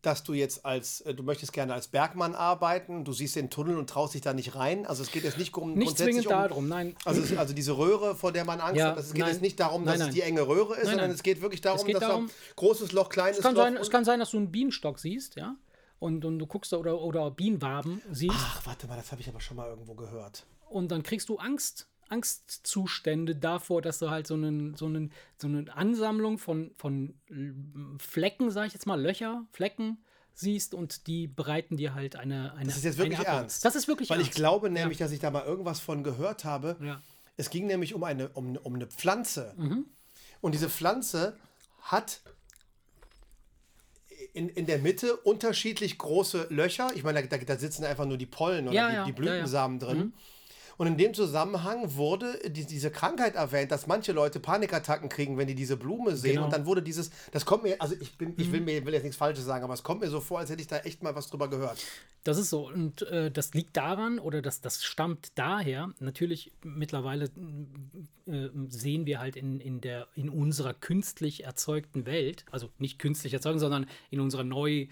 dass 0.03 0.23
du 0.23 0.33
jetzt 0.33 0.65
als, 0.65 1.01
äh, 1.01 1.13
du 1.15 1.23
möchtest 1.23 1.53
gerne 1.53 1.73
als 1.73 1.87
Bergmann 1.87 2.35
arbeiten, 2.35 3.03
du 3.05 3.13
siehst 3.13 3.35
den 3.35 3.49
Tunnel 3.49 3.77
und 3.77 3.89
traust 3.89 4.13
dich 4.13 4.21
da 4.21 4.33
nicht 4.33 4.53
rein. 4.55 4.85
Also 4.85 5.01
es 5.01 5.11
geht 5.11 5.23
jetzt 5.23 5.37
nicht 5.37 5.55
um 5.57 5.73
Nicht 5.73 5.87
grundsätzlich 5.87 6.15
zwingend 6.17 6.27
um, 6.27 6.31
darum, 6.49 6.67
nein. 6.67 6.95
Also, 7.05 7.21
es, 7.21 7.35
also 7.37 7.53
diese 7.53 7.77
Röhre, 7.77 8.15
vor 8.15 8.31
der 8.31 8.45
man 8.45 8.59
Angst 8.59 8.77
Ja, 8.77 8.89
hat, 8.91 8.99
es 8.99 9.13
geht 9.13 9.21
nein. 9.21 9.31
jetzt 9.31 9.41
nicht 9.41 9.59
darum, 9.59 9.85
dass 9.85 9.93
Nein, 9.97 10.01
es 10.01 10.07
nein. 10.07 10.15
die 10.15 10.21
enge 10.21 10.47
Röhre 10.47 10.75
ist, 10.75 10.89
sondern 10.89 11.09
es 11.09 11.23
geht 11.23 11.41
wirklich 11.41 11.61
darum, 11.61 11.85
geht 11.85 11.95
dass 11.95 12.01
darum- 12.03 12.27
da 12.27 12.33
großes 12.57 12.91
Loch, 12.91 13.09
kleines 13.09 13.37
Es 13.37 13.43
kann, 13.43 13.55
Loch. 13.55 13.63
sein, 13.63 13.77
es 13.77 13.89
kann 13.89 14.05
sein, 14.05 14.19
dass 14.19 14.31
du 14.31 14.37
einen 14.37 14.51
Bienenstock 14.51 14.99
siehst, 14.99 15.35
ja, 15.37 15.55
und, 15.99 16.25
und 16.25 16.37
du 16.37 16.45
guckst 16.47 16.73
da 16.73 16.77
oder, 16.77 16.99
oder 17.01 17.31
Bienenwaben 17.31 18.01
siehst 18.11 18.35
Ach, 18.37 18.65
warte 18.65 18.87
mal, 18.87 18.97
das 18.97 19.11
habe 19.11 19.21
ich 19.21 19.29
aber 19.29 19.39
schon 19.39 19.55
mal 19.57 19.69
irgendwo 19.69 19.95
gehört. 19.95 20.45
und 20.69 20.91
dann 20.91 21.01
kriegst 21.03 21.29
du 21.29 21.37
Angst, 21.37 21.87
Angstzustände 22.09 23.35
davor, 23.35 23.81
dass 23.81 23.99
du 23.99 24.09
halt 24.09 24.27
so, 24.27 24.33
einen, 24.35 24.75
so, 24.75 24.85
einen, 24.85 25.11
so 25.37 25.47
eine 25.47 25.73
Ansammlung 25.75 26.37
von, 26.37 26.71
von 26.77 27.15
Flecken, 27.99 28.51
sag 28.51 28.67
ich 28.67 28.73
jetzt 28.73 28.85
mal, 28.85 28.99
Löcher, 29.01 29.45
Flecken 29.51 30.03
siehst 30.33 30.73
und 30.73 31.07
die 31.07 31.27
bereiten 31.27 31.77
dir 31.77 31.93
halt 31.93 32.15
eine, 32.15 32.53
eine 32.53 32.65
Das 32.65 32.77
ist 32.77 32.83
jetzt 32.83 32.97
wirklich 32.97 33.19
ernst. 33.19 33.63
Das 33.65 33.75
ist 33.75 33.87
wirklich 33.87 34.09
Weil 34.09 34.19
ich 34.19 34.27
ernst. 34.27 34.37
glaube 34.37 34.69
nämlich, 34.69 34.97
dass 34.97 35.11
ich 35.11 35.19
da 35.19 35.31
mal 35.31 35.45
irgendwas 35.45 35.79
von 35.79 36.03
gehört 36.03 36.43
habe. 36.43 36.77
Ja. 36.81 37.01
Es 37.37 37.49
ging 37.49 37.67
nämlich 37.67 37.93
um 37.93 38.03
eine, 38.03 38.29
um, 38.29 38.55
um 38.57 38.75
eine 38.75 38.87
Pflanze. 38.87 39.53
Mhm. 39.57 39.85
Und 40.41 40.53
diese 40.53 40.69
Pflanze 40.69 41.37
hat 41.81 42.21
in, 44.33 44.49
in 44.49 44.65
der 44.65 44.79
Mitte 44.79 45.15
unterschiedlich 45.17 45.97
große 45.97 46.47
Löcher. 46.49 46.91
Ich 46.95 47.03
meine, 47.03 47.25
da, 47.27 47.37
da 47.37 47.57
sitzen 47.57 47.85
einfach 47.85 48.05
nur 48.05 48.17
die 48.17 48.25
Pollen 48.25 48.67
oder 48.67 48.75
Ja, 48.75 48.89
die, 48.89 48.95
ja, 48.95 49.03
die 49.05 49.11
ja, 49.11 49.15
ja. 49.15 49.21
Blütensamen 49.21 49.79
drin. 49.79 50.13
Und 50.77 50.87
in 50.87 50.97
dem 50.97 51.13
Zusammenhang 51.13 51.95
wurde 51.95 52.39
die, 52.49 52.65
diese 52.65 52.91
Krankheit 52.91 53.35
erwähnt, 53.35 53.71
dass 53.71 53.87
manche 53.87 54.11
Leute 54.11 54.39
Panikattacken 54.39 55.09
kriegen, 55.09 55.37
wenn 55.37 55.47
die 55.47 55.55
diese 55.55 55.77
Blume 55.77 56.15
sehen. 56.15 56.31
Genau. 56.31 56.41
Mhm. 56.41 56.45
Und 56.45 56.53
dann 56.53 56.65
wurde 56.65 56.81
dieses, 56.81 57.11
das 57.31 57.45
kommt 57.45 57.63
mir, 57.63 57.75
also 57.79 57.95
ich 57.99 58.17
bin, 58.17 58.33
ich 58.37 58.51
will 58.51 58.61
mir, 58.61 58.85
will 58.85 58.93
jetzt 58.93 59.03
nichts 59.03 59.17
Falsches 59.17 59.45
sagen, 59.45 59.63
aber 59.63 59.73
es 59.73 59.83
kommt 59.83 60.01
mir 60.01 60.09
so 60.09 60.19
vor, 60.19 60.39
als 60.39 60.49
hätte 60.49 60.61
ich 60.61 60.67
da 60.67 60.77
echt 60.79 61.03
mal 61.03 61.15
was 61.15 61.27
drüber 61.27 61.49
gehört. 61.49 61.77
Das 62.23 62.37
ist 62.37 62.49
so. 62.49 62.67
Und 62.67 63.01
äh, 63.03 63.29
das 63.29 63.53
liegt 63.53 63.75
daran, 63.75 64.17
oder 64.17 64.41
das, 64.41 64.61
das 64.61 64.83
stammt 64.83 65.31
daher. 65.35 65.91
Natürlich, 65.99 66.53
mittlerweile 66.63 67.25
äh, 68.25 68.49
sehen 68.69 69.05
wir 69.05 69.19
halt 69.19 69.35
in, 69.35 69.59
in, 69.59 69.81
der, 69.81 70.07
in 70.15 70.29
unserer 70.29 70.73
künstlich 70.73 71.43
erzeugten 71.43 72.05
Welt, 72.05 72.45
also 72.49 72.69
nicht 72.77 72.97
künstlich 72.97 73.33
erzeugt, 73.33 73.59
sondern 73.59 73.87
in 74.09 74.21
unserer 74.21 74.45
neu, 74.45 74.87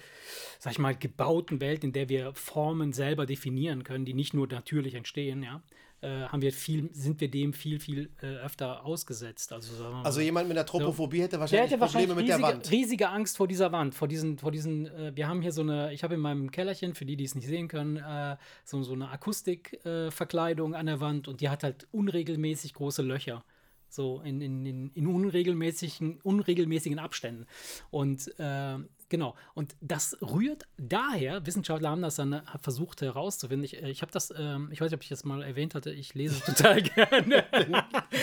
sag 0.60 0.74
ich 0.74 0.80
mal, 0.80 0.96
gebauten 0.96 1.62
Welt, 1.62 1.84
in 1.86 1.94
der 1.94 2.10
wir 2.10 2.34
Formen 2.34 2.92
selber 2.92 3.26
definieren 3.26 3.84
können, 3.84 4.06
die 4.06 4.14
nicht 4.14 4.34
nur 4.34 4.48
natürlich 4.48 4.96
entstehen, 4.96 5.44
ja. 5.44 5.62
Äh, 6.02 6.24
haben 6.24 6.42
wir 6.42 6.52
viel, 6.52 6.90
sind 6.94 7.22
wir 7.22 7.30
dem 7.30 7.54
viel, 7.54 7.80
viel 7.80 8.10
äh, 8.22 8.28
öfter 8.38 8.86
ausgesetzt. 8.86 9.54
Also, 9.54 9.86
also 10.04 10.20
jemand 10.20 10.48
mit 10.48 10.58
einer 10.58 10.66
Tropophobie 10.66 11.18
so. 11.18 11.24
hätte 11.24 11.40
wahrscheinlich 11.40 11.72
hätte 11.72 11.80
Probleme 11.80 12.16
wahrscheinlich 12.16 12.16
mit 12.16 12.26
riesige, 12.26 12.42
der 12.42 12.56
Wand. 12.56 12.72
Riesige 12.72 13.10
Angst 13.10 13.38
vor 13.38 13.48
dieser 13.48 13.72
Wand, 13.72 13.96
vor 13.96 14.08
diesen, 14.08 14.38
vor 14.38 14.52
diesen, 14.52 14.88
äh, 14.88 15.12
wir 15.16 15.28
haben 15.28 15.42
hier 15.42 15.52
so 15.52 15.62
eine, 15.62 15.94
ich 15.94 16.04
habe 16.04 16.16
in 16.16 16.20
meinem 16.20 16.52
Kellerchen, 16.52 16.96
für 16.96 17.06
die, 17.06 17.16
die 17.16 17.24
es 17.24 17.36
nicht 17.36 17.48
sehen 17.48 17.68
können, 17.68 17.98
äh, 17.98 18.38
so, 18.66 18.82
so 18.84 18.94
eine 18.94 19.10
Akustikverkleidung 19.10 20.76
an 20.76 20.86
der 20.88 21.00
Wand 21.00 21.28
und 21.28 21.42
die 21.42 21.50
hat 21.50 21.64
halt 21.64 21.88
unregelmäßig 21.92 22.74
große 22.74 23.02
Löcher 23.02 23.44
so 23.92 24.22
in, 24.22 24.42
in, 24.42 24.66
in, 24.66 24.92
in 24.94 25.08
unregelmäßigen, 25.08 26.22
unregelmäßigen 26.22 26.98
Abständen. 26.98 27.46
Und 27.90 28.34
äh, 28.40 28.78
genau, 29.12 29.36
und 29.54 29.76
das 29.82 30.18
rührt 30.22 30.64
daher, 30.78 31.46
Wissenschaftler 31.46 31.92
haben 31.92 32.02
das 32.02 32.16
dann 32.16 32.42
versucht 32.62 33.02
herauszufinden. 33.02 33.64
Ich, 33.66 33.76
ich 33.76 34.02
habe 34.02 34.12
das, 34.12 34.34
ähm, 34.36 34.70
ich 34.72 34.82
weiß 34.82 34.90
nicht, 34.90 34.96
ob 34.96 35.04
ich 35.04 35.10
das 35.10 35.24
mal 35.24 35.44
erwähnt 35.44 35.76
hatte, 35.76 35.92
ich 35.92 36.16
lese 36.16 36.42
total 36.44 36.82
gerne 36.82 37.44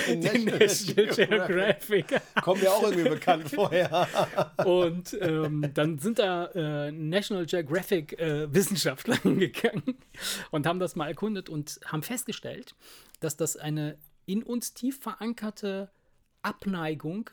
den, 0.08 0.20
den 0.20 0.44
National 0.46 1.14
Geographic. 1.14 2.20
Kommt 2.42 2.62
mir 2.62 2.72
auch 2.72 2.82
irgendwie 2.82 3.08
bekannt 3.08 3.48
vorher. 3.54 4.08
und 4.64 5.16
ähm, 5.20 5.70
dann 5.74 5.98
sind 5.98 6.18
da 6.18 6.46
äh, 6.46 6.90
National 6.90 7.46
Geographic 7.46 8.18
äh, 8.18 8.52
Wissenschaftler 8.52 9.16
hingegangen 9.16 9.98
und 10.50 10.66
haben 10.66 10.80
das 10.80 10.96
mal 10.96 11.06
erkundet 11.06 11.48
und 11.48 11.78
haben 11.84 12.02
festgestellt, 12.02 12.74
dass 13.20 13.36
das 13.36 13.56
eine 13.56 13.98
in 14.24 14.42
uns 14.42 14.72
tief 14.74 14.98
verankerte 15.00 15.90
Abneigung 16.42 17.30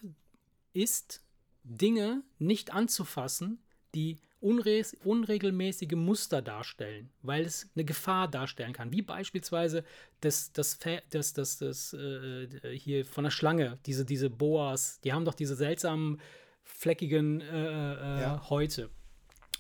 ist, 0.74 1.25
Dinge 1.66 2.24
nicht 2.40 2.74
anzufassen, 2.74 3.60
die 3.94 4.18
unre 4.40 4.84
unregelmäßige 5.04 5.94
Muster 5.94 6.42
darstellen, 6.42 7.10
weil 7.24 7.46
es 7.46 7.70
eine 7.76 7.84
Gefahr 7.84 8.28
darstellen 8.28 8.74
kann. 8.74 8.92
Wie 8.92 9.02
beispielsweise 9.02 9.84
das, 10.22 10.52
das, 10.54 10.78
das, 11.10 11.34
das, 11.34 11.58
das 11.58 11.94
äh, 11.94 12.78
hier 12.78 13.06
von 13.06 13.24
der 13.24 13.32
Schlange, 13.32 13.80
diese, 13.86 14.06
diese 14.06 14.30
Boas, 14.30 15.00
die 15.02 15.14
haben 15.14 15.26
doch 15.26 15.34
diese 15.34 15.56
seltsamen 15.56 16.22
fleckigen 16.62 17.42
äh, 17.42 17.94
äh, 17.94 18.22
ja. 18.22 18.50
Häute. 18.50 18.90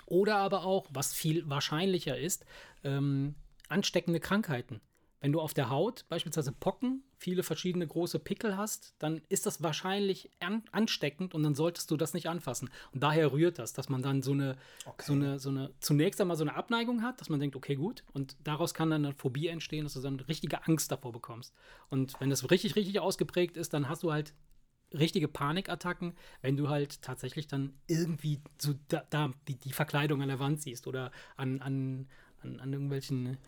Oder 0.05 0.37
aber 0.37 0.65
auch, 0.65 0.85
was 0.91 1.13
viel 1.13 1.49
wahrscheinlicher 1.49 2.17
ist, 2.17 2.45
ähm, 2.83 3.33
ansteckende 3.69 4.19
Krankheiten. 4.19 4.81
Wenn 5.25 5.31
du 5.31 5.41
auf 5.41 5.55
der 5.55 5.71
Haut 5.71 6.05
beispielsweise 6.07 6.51
Pocken, 6.51 7.01
viele 7.17 7.41
verschiedene 7.41 7.87
große 7.87 8.19
Pickel 8.19 8.57
hast, 8.57 8.93
dann 8.99 9.23
ist 9.27 9.47
das 9.47 9.63
wahrscheinlich 9.63 10.29
an, 10.39 10.61
ansteckend 10.71 11.33
und 11.33 11.41
dann 11.41 11.55
solltest 11.55 11.89
du 11.89 11.97
das 11.97 12.13
nicht 12.13 12.29
anfassen. 12.29 12.69
Und 12.91 13.01
daher 13.01 13.31
rührt 13.31 13.57
das, 13.57 13.73
dass 13.73 13.89
man 13.89 14.03
dann 14.03 14.21
so 14.21 14.33
eine, 14.33 14.55
okay. 14.85 15.03
so 15.03 15.13
eine, 15.13 15.39
so 15.39 15.49
eine, 15.49 15.73
zunächst 15.79 16.21
einmal 16.21 16.37
so 16.37 16.43
eine 16.43 16.53
Abneigung 16.53 17.01
hat, 17.01 17.19
dass 17.19 17.29
man 17.29 17.39
denkt, 17.39 17.55
okay, 17.55 17.73
gut, 17.73 18.03
und 18.13 18.37
daraus 18.43 18.75
kann 18.75 18.91
dann 18.91 19.03
eine 19.03 19.15
Phobie 19.15 19.47
entstehen, 19.47 19.85
dass 19.85 19.93
du 19.93 20.01
dann 20.01 20.19
richtige 20.19 20.63
Angst 20.67 20.91
davor 20.91 21.11
bekommst. 21.11 21.55
Und 21.89 22.13
wenn 22.21 22.29
das 22.29 22.51
richtig, 22.51 22.75
richtig 22.75 22.99
ausgeprägt 22.99 23.57
ist, 23.57 23.73
dann 23.73 23.89
hast 23.89 24.03
du 24.03 24.11
halt 24.11 24.35
richtige 24.93 25.27
Panikattacken, 25.27 26.13
wenn 26.43 26.55
du 26.55 26.69
halt 26.69 27.01
tatsächlich 27.01 27.47
dann 27.47 27.73
irgendwie 27.87 28.41
so 28.59 28.75
da, 28.89 29.03
da 29.09 29.31
die, 29.47 29.55
die, 29.55 29.73
Verkleidung 29.73 30.21
an 30.21 30.27
der 30.27 30.37
Wand 30.37 30.61
siehst 30.61 30.85
oder 30.85 31.11
an, 31.35 31.63
an, 31.63 32.09
an, 32.43 32.59
an 32.59 32.71
irgendwelchen 32.71 33.39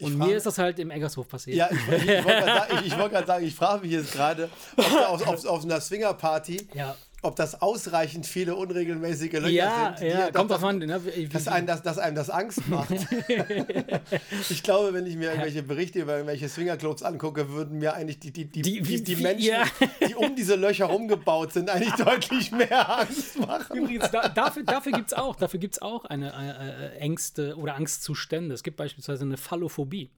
und 0.00 0.18
mir 0.18 0.36
ist 0.36 0.46
das 0.46 0.58
halt 0.58 0.78
im 0.78 0.90
Eggershof 0.90 1.28
passiert. 1.28 1.56
Ja, 1.56 1.68
ich, 1.70 1.78
ich, 1.88 2.86
ich 2.86 2.98
wollte 2.98 3.10
gerade 3.10 3.26
sagen, 3.26 3.44
ich 3.44 3.54
frage 3.54 3.82
mich 3.82 3.92
jetzt 3.92 4.12
gerade, 4.12 4.48
auf, 4.76 5.26
auf, 5.26 5.44
auf, 5.44 5.64
einer 5.64 5.80
Swingerparty 5.80 6.68
ja 6.74 6.94
ob 7.22 7.34
das 7.34 7.60
ausreichend 7.60 8.26
viele 8.26 8.54
unregelmäßige 8.54 9.32
Löcher 9.32 9.48
ja, 9.48 9.96
sind. 9.98 10.08
Ja, 10.08 10.30
kommt 10.30 10.50
das, 10.50 10.60
davon. 10.60 10.78
Ne? 10.78 11.00
Dass, 11.32 11.48
einem 11.48 11.66
das, 11.66 11.82
dass 11.82 11.98
einem 11.98 12.14
das 12.14 12.30
Angst 12.30 12.68
macht. 12.68 12.90
ich 14.50 14.62
glaube, 14.62 14.94
wenn 14.94 15.04
ich 15.04 15.16
mir 15.16 15.30
irgendwelche 15.30 15.64
Berichte 15.64 16.00
über 16.00 16.12
irgendwelche 16.12 16.48
Swingerclubs 16.48 17.02
angucke, 17.02 17.50
würden 17.50 17.78
mir 17.78 17.94
eigentlich 17.94 18.20
die, 18.20 18.32
die, 18.32 18.44
die, 18.44 18.62
die, 18.62 18.82
die, 18.82 19.02
die 19.02 19.16
Menschen, 19.16 19.48
ja. 19.48 19.64
die 20.06 20.14
um 20.14 20.36
diese 20.36 20.54
Löcher 20.54 20.86
rumgebaut 20.86 21.52
sind, 21.52 21.70
eigentlich 21.70 21.94
deutlich 22.04 22.52
mehr 22.52 23.00
Angst 23.00 23.38
machen. 23.40 23.76
Übrigens, 23.76 24.10
da, 24.12 24.28
dafür, 24.28 24.62
dafür 24.62 24.92
gibt 24.92 25.08
es 25.08 25.14
auch, 25.14 25.34
dafür 25.34 25.58
gibt's 25.58 25.82
auch 25.82 26.04
eine, 26.04 26.34
eine, 26.34 26.92
äh, 26.94 26.98
Ängste 26.98 27.56
oder 27.56 27.74
Angstzustände. 27.74 28.54
Es 28.54 28.62
gibt 28.62 28.76
beispielsweise 28.76 29.24
eine 29.24 29.36
Phallophobie. 29.36 30.12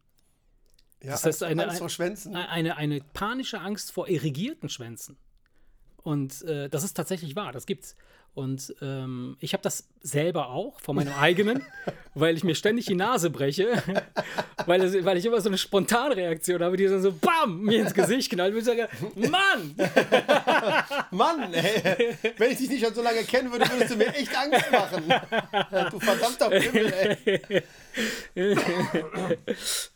Ja, 1.02 1.12
das 1.12 1.24
heißt 1.24 1.42
eine, 1.44 1.88
Schwänzen. 1.88 2.36
Eine, 2.36 2.76
eine 2.76 3.00
panische 3.14 3.58
Angst 3.60 3.90
vor 3.90 4.06
irrigierten 4.06 4.68
Schwänzen. 4.68 5.16
Und 6.02 6.42
äh, 6.42 6.68
das 6.68 6.84
ist 6.84 6.94
tatsächlich 6.94 7.36
wahr, 7.36 7.52
das 7.52 7.66
gibt's. 7.66 7.96
Und 8.32 8.76
ähm, 8.80 9.36
ich 9.40 9.54
habe 9.54 9.62
das 9.62 9.88
selber 10.02 10.50
auch 10.50 10.78
von 10.80 10.94
meinem 10.94 11.12
eigenen, 11.14 11.64
weil 12.14 12.36
ich 12.36 12.44
mir 12.44 12.54
ständig 12.54 12.86
die 12.86 12.94
Nase 12.94 13.28
breche, 13.28 13.82
weil, 14.66 14.82
es, 14.82 15.04
weil 15.04 15.16
ich 15.16 15.26
immer 15.26 15.40
so 15.40 15.48
eine 15.48 15.58
Spontanreaktion 15.58 16.62
habe, 16.62 16.76
die 16.76 16.86
dann 16.86 17.02
so 17.02 17.12
BAM 17.12 17.62
mir 17.62 17.80
ins 17.80 17.92
Gesicht 17.92 18.30
knallt 18.30 18.52
und 18.52 18.60
ich 18.60 18.64
sage, 18.64 18.88
Mann! 19.16 19.74
Mann, 21.10 21.52
ey, 21.52 22.16
wenn 22.38 22.52
ich 22.52 22.58
dich 22.58 22.70
nicht 22.70 22.84
schon 22.84 22.94
so 22.94 23.02
lange 23.02 23.24
kennen 23.24 23.50
würde, 23.50 23.68
würdest 23.68 23.92
du 23.92 23.96
mir 23.96 24.14
echt 24.14 24.30
Angst 24.36 24.70
machen. 24.70 25.12
Du 25.90 25.98
verdammter 25.98 26.50
Pimmel, 26.50 26.92
ey. 28.34 28.72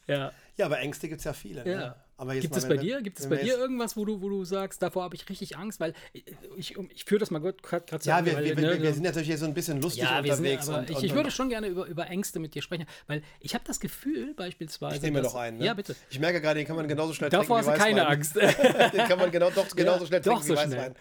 ja. 0.08 0.32
Ja, 0.56 0.66
aber 0.66 0.78
Ängste 0.78 1.08
gibt 1.08 1.20
es 1.20 1.24
ja 1.24 1.32
viele. 1.32 1.64
Ne? 1.64 1.72
Ja. 1.72 1.96
Aber 2.16 2.36
Gibt 2.36 2.56
es 2.56 2.68
bei 2.68 2.76
dir? 2.76 3.02
Gibt 3.02 3.18
es 3.18 3.28
bei 3.28 3.36
dir 3.36 3.58
irgendwas, 3.58 3.96
wo 3.96 4.04
du, 4.04 4.22
wo 4.22 4.28
du 4.28 4.44
sagst, 4.44 4.80
davor 4.82 5.02
habe 5.02 5.16
ich 5.16 5.28
richtig 5.28 5.56
Angst? 5.56 5.80
Weil 5.80 5.94
ich, 6.12 6.24
ich, 6.56 6.76
ich 6.94 7.04
führe 7.04 7.18
das 7.18 7.32
mal 7.32 7.40
gerade 7.40 7.98
zu 7.98 8.08
Ja, 8.08 8.24
wir, 8.24 8.38
wir, 8.38 8.54
ne, 8.54 8.80
wir, 8.80 8.92
sind 8.92 9.02
natürlich 9.02 9.26
hier 9.26 9.38
so 9.38 9.46
ein 9.46 9.54
bisschen 9.54 9.82
lustig 9.82 10.04
ja, 10.04 10.20
unterwegs. 10.20 10.66
Sind, 10.66 10.74
und, 10.76 10.90
ich, 10.90 10.96
und, 10.96 11.04
ich 11.04 11.14
würde 11.14 11.32
schon 11.32 11.48
gerne 11.48 11.66
über, 11.66 11.86
über 11.86 12.06
Ängste 12.06 12.38
mit 12.38 12.54
dir 12.54 12.62
sprechen, 12.62 12.86
weil 13.08 13.22
ich 13.40 13.54
habe 13.54 13.64
das 13.66 13.80
Gefühl 13.80 14.32
beispielsweise. 14.34 14.96
Ich 14.96 15.02
nehme 15.02 15.18
mir 15.18 15.22
doch 15.24 15.34
einen. 15.34 15.58
Ne? 15.58 15.66
Ja, 15.66 15.74
bitte. 15.74 15.96
Ich 16.08 16.20
merke 16.20 16.40
gerade, 16.40 16.60
den 16.60 16.68
kann 16.68 16.76
man 16.76 16.86
genauso 16.86 17.14
schnell 17.14 17.30
davor 17.30 17.60
trinken 17.60 17.66
Davor 17.66 17.72
hast 17.72 17.80
du 17.80 17.84
keine 17.84 18.06
Angst. 18.06 18.36
den 18.92 19.08
kann 19.08 19.18
man 19.18 19.32
genau, 19.32 19.50
doch 19.50 19.66
genauso 19.76 20.06
schnell 20.06 20.20
trinken 20.20 20.38
doch 20.38 20.46
so 20.46 20.54
wie 20.54 20.56
Weißwein. 20.56 20.94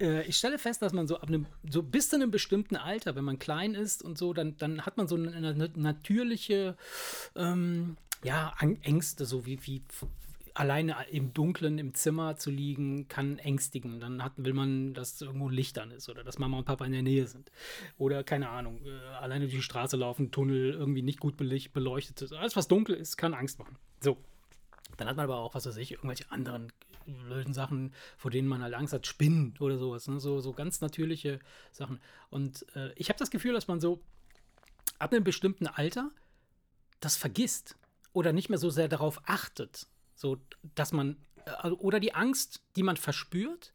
Äh, 0.00 0.22
ich 0.22 0.36
stelle 0.36 0.58
fest, 0.58 0.82
dass 0.82 0.92
man 0.92 1.06
so 1.06 1.16
ab 1.16 1.28
einem, 1.28 1.46
so 1.70 1.84
bis 1.84 2.08
zu 2.08 2.16
einem 2.16 2.32
bestimmten 2.32 2.74
Alter, 2.74 3.14
wenn 3.14 3.24
man 3.24 3.38
klein 3.38 3.74
ist 3.74 4.02
und 4.02 4.18
so, 4.18 4.32
dann, 4.32 4.56
dann 4.56 4.84
hat 4.84 4.96
man 4.96 5.06
so 5.06 5.14
eine, 5.14 5.32
eine 5.32 5.70
natürliche 5.76 6.76
ähm, 7.36 7.96
ja, 8.22 8.52
Ängste, 8.60 9.24
so 9.24 9.46
wie, 9.46 9.58
wie 9.66 9.82
alleine 10.54 10.96
im 11.10 11.32
Dunkeln 11.32 11.78
im 11.78 11.94
Zimmer 11.94 12.36
zu 12.36 12.50
liegen, 12.50 13.08
kann 13.08 13.38
ängstigen. 13.38 14.00
Dann 14.00 14.22
hat, 14.22 14.32
will 14.36 14.52
man, 14.52 14.94
dass 14.94 15.20
irgendwo 15.20 15.48
Licht 15.48 15.78
an 15.78 15.90
ist 15.90 16.08
oder 16.08 16.24
dass 16.24 16.38
Mama 16.38 16.58
und 16.58 16.64
Papa 16.64 16.84
in 16.84 16.92
der 16.92 17.02
Nähe 17.02 17.26
sind. 17.26 17.50
Oder 17.98 18.24
keine 18.24 18.50
Ahnung, 18.50 18.80
äh, 18.84 18.90
alleine 19.16 19.46
durch 19.46 19.54
die 19.54 19.62
Straße 19.62 19.96
laufen, 19.96 20.30
Tunnel 20.30 20.72
irgendwie 20.72 21.02
nicht 21.02 21.20
gut 21.20 21.36
beleuchtet 21.36 22.20
ist. 22.22 22.32
Alles, 22.32 22.56
was 22.56 22.68
dunkel 22.68 22.94
ist, 22.94 23.16
kann 23.16 23.34
Angst 23.34 23.58
machen. 23.58 23.76
So. 24.00 24.18
Dann 24.96 25.08
hat 25.08 25.16
man 25.16 25.24
aber 25.24 25.36
auch, 25.36 25.54
was 25.54 25.66
weiß 25.66 25.76
ich, 25.76 25.92
irgendwelche 25.92 26.30
anderen 26.30 26.72
blöden 27.06 27.54
Sachen, 27.54 27.94
vor 28.16 28.30
denen 28.30 28.48
man 28.48 28.62
halt 28.62 28.74
Angst 28.74 28.92
hat, 28.92 29.06
Spinnen 29.06 29.54
oder 29.60 29.78
sowas. 29.78 30.06
Ne? 30.08 30.20
So, 30.20 30.40
so 30.40 30.52
ganz 30.52 30.80
natürliche 30.80 31.38
Sachen. 31.72 32.00
Und 32.28 32.66
äh, 32.74 32.92
ich 32.96 33.08
habe 33.08 33.18
das 33.18 33.30
Gefühl, 33.30 33.54
dass 33.54 33.68
man 33.68 33.80
so 33.80 34.02
ab 34.98 35.12
einem 35.12 35.24
bestimmten 35.24 35.66
Alter 35.66 36.10
das 37.00 37.16
vergisst 37.16 37.76
oder 38.12 38.32
nicht 38.32 38.48
mehr 38.48 38.58
so 38.58 38.70
sehr 38.70 38.88
darauf 38.88 39.20
achtet. 39.24 39.86
So, 40.14 40.38
dass 40.74 40.92
man, 40.92 41.16
äh, 41.62 41.68
oder 41.68 42.00
die 42.00 42.14
Angst, 42.14 42.62
die 42.76 42.82
man 42.82 42.96
verspürt, 42.96 43.72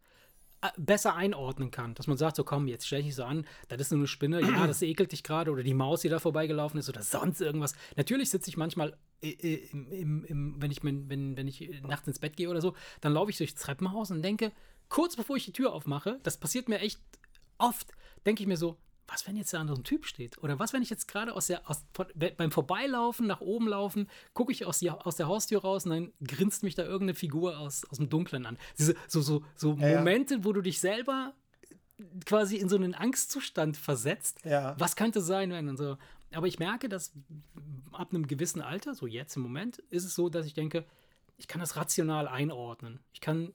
äh, 0.61 0.69
besser 0.77 1.15
einordnen 1.15 1.71
kann. 1.71 1.95
Dass 1.95 2.07
man 2.07 2.17
sagt, 2.17 2.35
so 2.35 2.43
komm, 2.43 2.67
jetzt 2.67 2.87
stell 2.87 3.03
dich 3.03 3.15
so 3.15 3.23
an, 3.23 3.45
das 3.67 3.81
ist 3.81 3.91
nur 3.91 3.99
eine 3.99 4.07
Spinne, 4.07 4.41
ja, 4.41 4.67
das 4.67 4.81
ekelt 4.81 5.11
dich 5.11 5.23
gerade, 5.23 5.51
oder 5.51 5.63
die 5.63 5.73
Maus, 5.73 6.01
die 6.01 6.09
da 6.09 6.19
vorbeigelaufen 6.19 6.79
ist, 6.79 6.89
oder 6.89 7.01
sonst 7.01 7.41
irgendwas. 7.41 7.73
Natürlich 7.95 8.29
sitze 8.29 8.49
ich 8.49 8.57
manchmal, 8.57 8.97
äh, 9.21 9.29
im, 9.71 9.91
im, 9.91 10.25
im, 10.25 10.61
wenn, 10.61 10.71
ich, 10.71 10.83
wenn, 10.83 11.09
wenn 11.09 11.47
ich 11.47 11.81
nachts 11.83 12.07
ins 12.07 12.19
Bett 12.19 12.37
gehe 12.37 12.49
oder 12.49 12.61
so, 12.61 12.75
dann 13.01 13.13
laufe 13.13 13.31
ich 13.31 13.37
durchs 13.37 13.55
Treppenhaus 13.55 14.11
und 14.11 14.21
denke, 14.21 14.51
kurz 14.89 15.15
bevor 15.15 15.35
ich 15.35 15.45
die 15.45 15.53
Tür 15.53 15.73
aufmache, 15.73 16.19
das 16.23 16.37
passiert 16.37 16.69
mir 16.69 16.79
echt 16.79 16.99
oft, 17.57 17.91
denke 18.25 18.43
ich 18.43 18.47
mir 18.47 18.57
so, 18.57 18.77
was, 19.07 19.27
wenn 19.27 19.35
jetzt 19.35 19.53
da 19.53 19.65
so 19.67 19.75
ein 19.75 19.83
Typ 19.83 20.05
steht? 20.05 20.41
Oder 20.43 20.59
was, 20.59 20.73
wenn 20.73 20.81
ich 20.81 20.89
jetzt 20.89 21.07
gerade 21.07 21.33
aus 21.33 21.47
der, 21.47 21.69
aus, 21.69 21.85
beim 22.15 22.51
Vorbeilaufen, 22.51 23.27
nach 23.27 23.41
oben 23.41 23.67
laufen, 23.67 24.09
gucke 24.33 24.51
ich 24.51 24.65
aus, 24.65 24.79
die, 24.79 24.89
aus 24.89 25.15
der 25.15 25.27
Haustür 25.27 25.61
raus 25.61 25.85
und 25.85 25.91
dann 25.91 26.13
grinst 26.25 26.63
mich 26.63 26.75
da 26.75 26.83
irgendeine 26.83 27.13
Figur 27.13 27.57
aus, 27.59 27.85
aus 27.85 27.97
dem 27.97 28.09
Dunklen 28.09 28.45
an. 28.45 28.57
Diese, 28.77 28.95
so, 29.07 29.21
so, 29.21 29.43
so 29.55 29.73
ja, 29.75 29.99
Momente, 29.99 30.43
wo 30.43 30.53
du 30.53 30.61
dich 30.61 30.79
selber 30.79 31.33
quasi 32.25 32.57
in 32.57 32.67
so 32.67 32.75
einen 32.75 32.93
Angstzustand 32.93 33.77
versetzt. 33.77 34.39
Ja. 34.43 34.75
Was 34.79 34.95
könnte 34.95 35.21
sein, 35.21 35.51
wenn 35.51 35.69
und 35.69 35.77
so. 35.77 35.97
Aber 36.33 36.47
ich 36.47 36.59
merke, 36.59 36.89
dass 36.89 37.13
ab 37.91 38.09
einem 38.11 38.27
gewissen 38.27 38.61
Alter, 38.61 38.95
so 38.95 39.07
jetzt 39.07 39.35
im 39.35 39.43
Moment, 39.43 39.77
ist 39.89 40.03
es 40.03 40.15
so, 40.15 40.29
dass 40.29 40.45
ich 40.45 40.53
denke, 40.53 40.85
ich 41.37 41.47
kann 41.47 41.61
das 41.61 41.75
rational 41.75 42.27
einordnen. 42.27 42.99
Ich 43.13 43.21
kann 43.21 43.53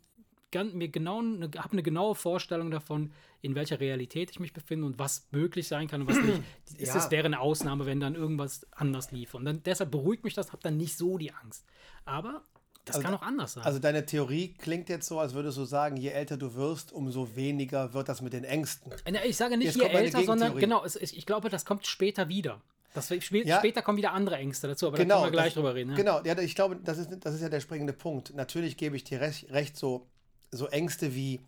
mir 0.72 0.88
genau 0.88 1.20
eine, 1.20 1.50
habe 1.56 1.72
eine 1.72 1.82
genaue 1.82 2.14
Vorstellung 2.14 2.70
davon, 2.70 3.12
in 3.42 3.54
welcher 3.54 3.80
Realität 3.80 4.30
ich 4.30 4.40
mich 4.40 4.52
befinde 4.52 4.86
und 4.86 4.98
was 4.98 5.26
möglich 5.30 5.68
sein 5.68 5.88
kann 5.88 6.02
und 6.02 6.08
was 6.08 6.18
nicht. 6.18 6.42
ja. 6.78 6.96
Es 6.96 7.10
wäre 7.10 7.26
eine 7.26 7.40
Ausnahme, 7.40 7.86
wenn 7.86 8.00
dann 8.00 8.14
irgendwas 8.14 8.66
anders 8.72 9.12
lief. 9.12 9.34
Und 9.34 9.44
dann, 9.44 9.62
deshalb 9.62 9.90
beruhigt 9.90 10.24
mich 10.24 10.34
das, 10.34 10.52
habe 10.52 10.62
dann 10.62 10.76
nicht 10.76 10.96
so 10.96 11.18
die 11.18 11.32
Angst. 11.32 11.64
Aber 12.04 12.42
das 12.84 12.96
also, 12.96 13.06
kann 13.06 13.14
auch 13.14 13.22
anders 13.22 13.52
sein. 13.54 13.64
Also 13.64 13.78
deine 13.78 14.04
Theorie 14.06 14.54
klingt 14.54 14.88
jetzt 14.88 15.06
so, 15.06 15.20
als 15.20 15.34
würdest 15.34 15.58
du 15.58 15.64
sagen, 15.64 15.96
je 15.96 16.08
älter 16.08 16.36
du 16.36 16.54
wirst, 16.54 16.92
umso 16.92 17.36
weniger 17.36 17.94
wird 17.94 18.08
das 18.08 18.20
mit 18.20 18.32
den 18.32 18.44
Ängsten. 18.44 18.92
Ich 19.24 19.36
sage 19.36 19.56
nicht 19.56 19.66
jetzt 19.66 19.76
je 19.76 19.84
älter, 19.84 20.24
sondern 20.24 20.56
genau, 20.56 20.84
es, 20.84 20.96
ich 20.96 21.26
glaube, 21.26 21.48
das 21.50 21.64
kommt 21.64 21.86
später 21.86 22.28
wieder. 22.28 22.60
Das, 22.94 23.08
sp 23.14 23.46
Ja. 23.46 23.58
Später 23.58 23.82
kommen 23.82 23.98
wieder 23.98 24.12
andere 24.12 24.36
Ängste 24.36 24.66
dazu, 24.66 24.88
aber 24.88 24.96
genau, 24.96 25.16
da 25.16 25.20
können 25.20 25.26
wir 25.26 25.36
gleich 25.36 25.46
das, 25.46 25.54
drüber 25.54 25.74
reden. 25.74 25.90
Ja. 25.90 25.96
Genau, 25.96 26.20
ja, 26.24 26.38
ich 26.38 26.54
glaube, 26.54 26.76
das 26.82 26.98
ist, 26.98 27.10
das 27.20 27.34
ist 27.34 27.40
ja 27.40 27.48
der 27.48 27.60
springende 27.60 27.92
Punkt. 27.92 28.34
Natürlich 28.34 28.76
gebe 28.76 28.96
ich 28.96 29.04
dir 29.04 29.20
recht, 29.20 29.50
recht 29.50 29.76
so, 29.76 30.08
so 30.50 30.66
Ängste 30.68 31.14
wie 31.14 31.40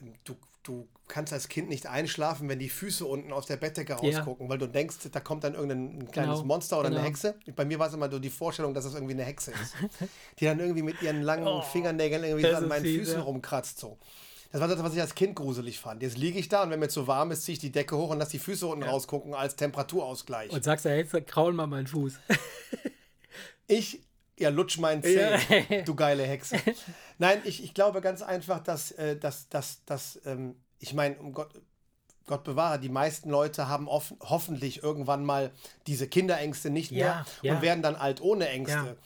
ähm, 0.00 0.14
du, 0.24 0.36
du 0.62 0.88
kannst 1.08 1.32
als 1.32 1.48
Kind 1.48 1.68
nicht 1.68 1.86
einschlafen, 1.86 2.48
wenn 2.48 2.58
die 2.58 2.68
Füße 2.68 3.04
unten 3.04 3.32
aus 3.32 3.46
der 3.46 3.56
Bettdecke 3.56 3.92
Ja. 3.92 3.98
rausgucken, 3.98 4.48
weil 4.48 4.58
du 4.58 4.66
denkst, 4.68 4.96
da 5.10 5.20
kommt 5.20 5.44
dann 5.44 5.54
irgendein 5.54 6.10
kleines 6.10 6.36
Genau, 6.36 6.46
Monster 6.46 6.78
oder 6.78 6.86
eine 6.88 6.96
genau. 6.96 7.08
Hexe. 7.08 7.34
Bei 7.56 7.64
mir 7.64 7.78
war 7.78 7.88
es 7.88 7.94
immer 7.94 8.10
so 8.10 8.18
die 8.18 8.30
Vorstellung, 8.30 8.74
dass 8.74 8.84
es 8.84 8.94
irgendwie 8.94 9.14
eine 9.14 9.24
Hexe 9.24 9.50
ist, 9.52 9.74
die 10.38 10.44
dann 10.44 10.60
irgendwie 10.60 10.82
mit 10.82 11.02
ihren 11.02 11.22
langen 11.22 11.46
Oh, 11.46 11.62
Fingernägeln 11.62 12.22
irgendwie 12.24 12.42
das 12.42 12.58
so 12.58 12.64
an 12.64 12.68
meinen 12.68 12.82
fies, 12.84 12.98
Füßen 13.00 13.14
ja. 13.14 13.20
rumkratzt. 13.22 13.78
So. 13.78 13.98
Das 14.52 14.60
war 14.60 14.68
das, 14.68 14.82
was 14.82 14.94
ich 14.94 15.00
als 15.00 15.14
Kind 15.14 15.36
gruselig 15.36 15.78
fand. 15.78 16.02
Jetzt 16.02 16.16
liege 16.18 16.38
ich 16.38 16.48
da 16.48 16.62
und 16.64 16.70
wenn 16.70 16.80
mir 16.80 16.88
zu 16.88 17.06
warm 17.06 17.30
ist, 17.30 17.42
ziehe 17.44 17.54
ich 17.54 17.60
die 17.60 17.70
Decke 17.72 17.96
hoch 17.96 18.10
und 18.10 18.18
lasse 18.18 18.32
die 18.32 18.38
Füße 18.40 18.66
unten 18.66 18.82
rausgucken 18.84 19.32
als 19.34 19.56
Temperaturausgleich. 19.56 20.50
Und 20.50 20.64
sagst 20.64 20.84
du, 20.84 20.90
hey, 20.90 21.04
kraul 21.22 21.52
mal 21.52 21.66
meinen 21.66 21.86
Fuß. 21.86 22.14
Ich, 23.68 24.00
ja, 24.40 24.48
lutsch 24.48 24.78
meinen 24.78 25.02
Zeh, 25.02 25.20
Ja. 25.20 25.82
du 25.84 25.94
geile 25.94 26.24
Hexe. 26.24 26.56
Nein, 27.18 27.40
ich, 27.44 27.62
ich 27.62 27.74
glaube 27.74 28.00
ganz 28.00 28.22
einfach, 28.22 28.60
dass, 28.60 28.90
äh, 28.92 29.16
dass, 29.16 29.48
dass, 29.48 29.84
dass 29.84 30.20
ähm, 30.24 30.56
ich 30.78 30.94
meine, 30.94 31.16
um 31.18 31.32
Gott, 31.32 31.52
Gott 32.26 32.44
bewahre, 32.44 32.78
die 32.78 32.88
meisten 32.88 33.28
Leute 33.30 33.68
haben 33.68 33.88
offen, 33.88 34.16
hoffentlich 34.20 34.82
irgendwann 34.82 35.24
mal 35.24 35.50
diese 35.86 36.06
Kinderängste 36.08 36.70
nicht 36.70 36.90
mehr 36.92 37.24
Ja, 37.42 37.54
und 37.54 37.62
werden 37.62 37.82
dann 37.82 37.96
alt 37.96 38.20
ohne 38.20 38.48
Ängste. 38.48 38.96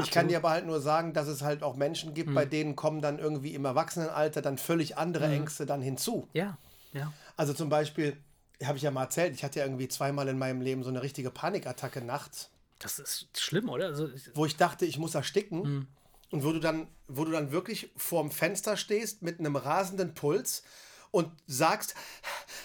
Ich 0.00 0.10
kann 0.10 0.28
dir 0.28 0.38
aber 0.38 0.50
halt 0.50 0.66
nur 0.66 0.80
sagen, 0.80 1.12
dass 1.12 1.28
es 1.28 1.42
halt 1.42 1.62
auch 1.62 1.76
Menschen 1.76 2.12
gibt, 2.14 2.30
Mhm. 2.30 2.34
bei 2.34 2.44
denen 2.44 2.76
kommen 2.76 3.00
dann 3.02 3.18
irgendwie 3.18 3.54
im 3.54 3.64
Erwachsenenalter 3.64 4.42
dann 4.42 4.58
völlig 4.58 4.96
andere 4.96 5.26
Mhm. 5.28 5.34
Ängste 5.34 5.66
dann 5.66 5.80
hinzu. 5.82 6.28
Ja, 6.32 6.58
ja. 6.92 7.12
Also 7.36 7.52
zum 7.54 7.68
Beispiel, 7.68 8.16
habe 8.64 8.76
ich 8.76 8.82
ja 8.82 8.90
mal 8.90 9.02
erzählt, 9.04 9.34
ich 9.34 9.44
hatte 9.44 9.58
ja 9.60 9.64
irgendwie 9.66 9.88
zweimal 9.88 10.28
in 10.28 10.38
meinem 10.38 10.60
Leben 10.60 10.82
so 10.82 10.88
eine 10.88 11.02
richtige 11.02 11.30
Panikattacke 11.30 12.00
nachts 12.00 12.50
Das 12.82 12.98
ist 12.98 13.40
schlimm, 13.40 13.68
oder? 13.68 13.86
Also, 13.86 14.08
wo 14.34 14.44
ich 14.44 14.56
dachte, 14.56 14.84
ich 14.84 14.98
muss 14.98 15.14
ersticken. 15.14 15.86
Und 16.30 16.44
wo 16.44 16.52
du 16.52 16.60
dann, 16.60 16.88
wo 17.08 17.24
du 17.24 17.30
dann 17.30 17.52
wirklich 17.52 17.90
vorm 17.96 18.30
Fenster 18.30 18.76
stehst 18.76 19.22
mit 19.22 19.38
einem 19.38 19.54
rasenden 19.54 20.14
Puls 20.14 20.62
und 21.10 21.30
sagst, 21.46 21.94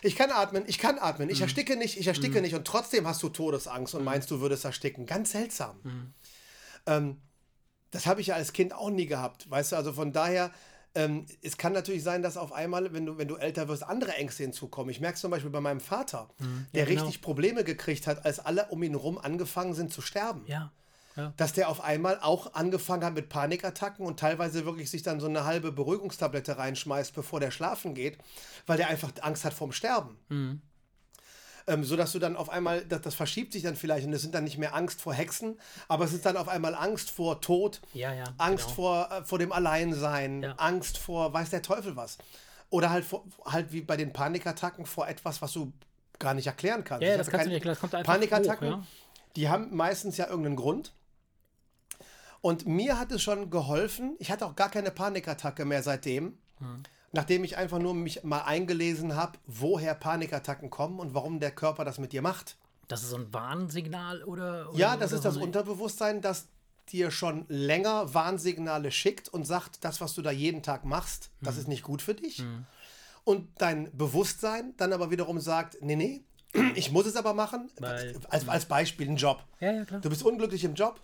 ich 0.01 0.15
kann 0.15 0.31
atmen, 0.31 0.63
ich 0.67 0.79
kann 0.79 0.97
atmen, 0.99 1.29
ich 1.29 1.41
ersticke 1.41 1.75
nicht, 1.75 1.99
ich 1.99 2.07
ersticke 2.07 2.41
nicht. 2.41 2.55
Und 2.55 2.65
trotzdem 2.65 3.05
hast 3.05 3.21
du 3.21 3.29
Todesangst 3.29 3.93
und 3.93 4.05
meinst, 4.05 4.31
du 4.31 4.39
würdest 4.39 4.63
ersticken. 4.63 5.05
Ganz 5.05 5.33
seltsam. 5.33 6.13
Ähm, 6.85 7.17
das 7.91 8.05
habe 8.05 8.21
ich 8.21 8.27
ja 8.27 8.35
als 8.35 8.53
Kind 8.53 8.73
auch 8.73 8.89
nie 8.89 9.05
gehabt. 9.05 9.49
Weißt 9.49 9.73
du, 9.73 9.75
also 9.75 9.91
von 9.91 10.13
daher, 10.13 10.51
ähm, 10.95 11.25
es 11.41 11.57
kann 11.57 11.73
natürlich 11.73 12.03
sein, 12.03 12.21
dass 12.23 12.37
auf 12.37 12.51
einmal, 12.51 12.91
wenn 12.93 13.05
du, 13.05 13.17
wenn 13.17 13.27
du 13.27 13.35
älter 13.35 13.67
wirst, 13.67 13.83
andere 13.83 14.13
Ängste 14.15 14.43
hinzukommen. 14.43 14.89
Ich 14.89 14.99
merke 14.99 15.15
es 15.15 15.21
zum 15.21 15.31
Beispiel 15.31 15.51
bei 15.51 15.61
meinem 15.61 15.79
Vater, 15.79 16.29
der 16.73 16.85
genau. 16.85 17.01
richtig 17.01 17.21
Probleme 17.21 17.63
gekriegt 17.63 18.07
hat, 18.07 18.25
als 18.25 18.39
alle 18.39 18.65
um 18.67 18.81
ihn 18.83 18.93
herum 18.93 19.17
angefangen 19.17 19.73
sind 19.73 19.93
zu 19.93 20.01
sterben 20.01 20.43
ja. 20.47 20.71
ja. 21.15 21.33
dass 21.37 21.53
der 21.53 21.69
auf 21.69 21.81
einmal 21.81 22.19
auch 22.21 22.53
angefangen 22.53 23.03
hat 23.03 23.13
mit 23.13 23.29
Panikattacken 23.29 24.05
und 24.05 24.19
teilweise 24.19 24.65
wirklich 24.65 24.89
sich 24.89 25.03
dann 25.03 25.19
so 25.19 25.27
eine 25.27 25.45
halbe 25.45 25.71
Beruhigungstablette 25.71 26.57
reinschmeißt, 26.57 27.13
bevor 27.13 27.39
der 27.39 27.51
schlafen 27.51 27.93
geht, 27.93 28.17
weil 28.65 28.77
der 28.77 28.89
einfach 28.89 29.11
Angst 29.21 29.45
hat 29.45 29.53
vorm 29.53 29.71
Sterben. 29.71 30.17
Mhm. 30.29 30.61
Ähm, 31.67 31.83
so 31.83 31.97
dass 31.97 32.13
du 32.13 32.19
dann 32.19 32.37
auf 32.37 32.49
einmal, 32.49 32.85
das, 32.85 33.01
das 33.01 33.15
verschiebt 33.15 33.51
sich 33.51 33.63
dann 33.63 33.75
vielleicht 33.75 34.07
und 34.07 34.13
es 34.13 34.21
sind 34.21 34.33
dann 34.33 34.45
nicht 34.45 34.57
mehr 34.57 34.73
Angst 34.73 35.01
vor 35.01 35.13
Hexen, 35.13 35.59
aber 35.89 36.05
es 36.05 36.13
ist 36.13 36.25
dann 36.25 36.37
auf 36.37 36.47
einmal 36.47 36.73
Angst 36.73 37.11
vor 37.11 37.41
Tod, 37.41 37.81
Ja, 37.93 38.13
ja, 38.13 38.23
Angst 38.37 38.65
genau. 38.65 38.75
vor, 38.75 39.11
äh, 39.11 39.23
vor 39.25 39.37
dem 39.37 39.51
Alleinsein, 39.51 40.43
Ja. 40.43 40.53
Angst 40.53 40.97
vor 40.97 41.33
weiß 41.33 41.49
der 41.49 41.61
Teufel 41.61 41.97
was. 41.97 42.17
Oder 42.69 42.89
halt, 42.89 43.03
vor, 43.05 43.25
halt 43.45 43.71
wie 43.73 43.81
bei 43.81 43.97
den 43.97 44.13
Panikattacken 44.13 44.85
vor 44.85 45.07
etwas, 45.07 45.41
was 45.41 45.51
du 45.53 45.73
gar 46.19 46.33
nicht 46.33 46.47
erklären 46.47 46.83
kannst. 46.83 47.03
Ja, 47.03 47.17
das 47.17 47.27
kannst 47.27 47.45
du 47.45 47.49
nicht 47.49 47.55
erklären, 47.57 47.73
das 47.73 47.81
kommt 47.81 47.95
einfach 47.95 48.13
Panikattacken, 48.13 48.77
hoch, 48.77 48.83
die 49.35 49.49
haben 49.49 49.75
meistens 49.75 50.17
ja 50.17 50.27
irgendeinen 50.27 50.55
Grund. 50.55 50.93
Und 52.41 52.65
mir 52.65 52.97
hat 52.97 53.11
es 53.11 53.21
schon 53.21 53.49
geholfen. 53.49 54.15
Ich 54.19 54.31
hatte 54.31 54.45
auch 54.45 54.55
gar 54.55 54.69
keine 54.69 54.91
Panikattacke 54.91 55.65
mehr 55.65 55.83
seitdem. 55.83 56.37
Hm. 56.59 56.83
Nachdem 57.17 57.43
ich 57.43 57.57
einfach 57.57 57.79
nur 57.79 57.95
mich 57.95 58.23
mal 58.23 58.41
eingelesen 58.43 59.15
habe, 59.15 59.39
woher 59.47 59.95
Panikattacken 59.95 60.69
kommen 60.69 60.99
und 60.99 61.15
warum 61.15 61.39
der 61.39 61.49
Körper 61.49 61.83
das 61.83 61.97
mit 61.97 62.13
dir 62.13 62.21
macht. 62.21 62.57
Das 62.87 63.01
ist 63.01 63.09
so 63.09 63.15
ein 63.17 63.33
Warnsignal 63.33 64.23
oder? 64.23 64.69
oder 64.69 64.77
Ja, 64.77 64.95
das 64.95 65.09
oder 65.11 65.17
ist 65.17 65.25
das 65.25 65.35
eine- 65.35 65.43
Unterbewusstsein, 65.45 66.21
das 66.21 66.47
dir 66.91 67.09
schon 67.09 67.45
länger 67.49 68.13
Warnsignale 68.13 68.91
schickt 68.91 69.29
und 69.29 69.45
sagt, 69.45 69.83
das, 69.83 69.99
was 69.99 70.13
du 70.13 70.21
da 70.21 70.29
jeden 70.31 70.61
Tag 70.61 70.85
machst, 70.85 71.31
das 71.41 71.55
Hm. 71.55 71.61
ist 71.61 71.67
nicht 71.67 71.81
gut 71.83 72.01
für 72.03 72.13
dich. 72.13 72.43
Und 73.23 73.49
dein 73.57 73.89
Bewusstsein 73.97 74.73
dann 74.77 74.93
aber 74.93 75.09
wiederum 75.11 75.39
sagt, 75.39 75.77
nee, 75.81 75.95
nee, 75.97 76.23
ich 76.75 76.91
muss 76.91 77.07
es 77.07 77.15
aber 77.17 77.33
machen. 77.33 77.69
Weil- 77.79 78.15
als, 78.29 78.47
als 78.47 78.65
Beispiel 78.67 79.09
ein 79.09 79.17
Job. 79.17 79.43
Ja, 79.59 79.71
ja, 79.73 79.85
klar. 79.85 79.99
Du 80.01 80.09
bist 80.09 80.23
unglücklich 80.23 80.63
im 80.63 80.75
Job. 80.75 81.01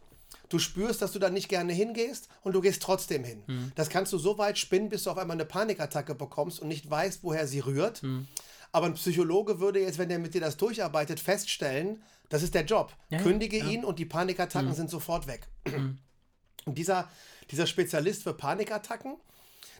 Du 0.53 0.59
spürst, 0.59 1.01
dass 1.01 1.11
du 1.11 1.17
da 1.17 1.31
nicht 1.31 1.49
gerne 1.49 1.73
hingehst 1.73 2.29
und 2.43 2.53
du 2.53 2.61
gehst 2.61 2.83
trotzdem 2.83 3.23
hin. 3.23 3.41
Mhm. 3.47 3.71
Das 3.73 3.89
kannst 3.89 4.13
du 4.13 4.19
so 4.19 4.37
weit 4.37 4.59
spinnen, 4.59 4.87
bis 4.87 5.01
du 5.01 5.09
auf 5.09 5.17
einmal 5.17 5.35
eine 5.35 5.45
Panikattacke 5.45 6.13
bekommst 6.13 6.59
und 6.59 6.67
nicht 6.67 6.87
weißt, 6.87 7.23
woher 7.23 7.47
sie 7.47 7.59
rührt. 7.59 8.03
Mhm. 8.03 8.27
Aber 8.71 8.85
ein 8.85 8.93
Psychologe 8.93 9.59
würde 9.59 9.79
jetzt, 9.79 9.97
wenn 9.97 10.09
der 10.09 10.19
mit 10.19 10.35
dir 10.35 10.41
das 10.41 10.55
durcharbeitet, 10.57 11.19
feststellen, 11.19 12.03
das 12.29 12.43
ist 12.43 12.53
der 12.53 12.65
Job. 12.65 12.95
Ja, 13.09 13.17
ja, 13.17 13.23
Kündige 13.23 13.57
ja. 13.57 13.63
Mhm. 13.63 13.69
ihn 13.71 13.83
und 13.83 13.97
die 13.97 14.05
Panikattacken 14.05 14.75
sind 14.75 14.91
sofort 14.91 15.25
weg. 15.25 15.47
Und 16.65 16.77
dieser, 16.77 17.09
dieser 17.49 17.65
Spezialist 17.65 18.21
für 18.23 18.35
Panikattacken, 18.35 19.17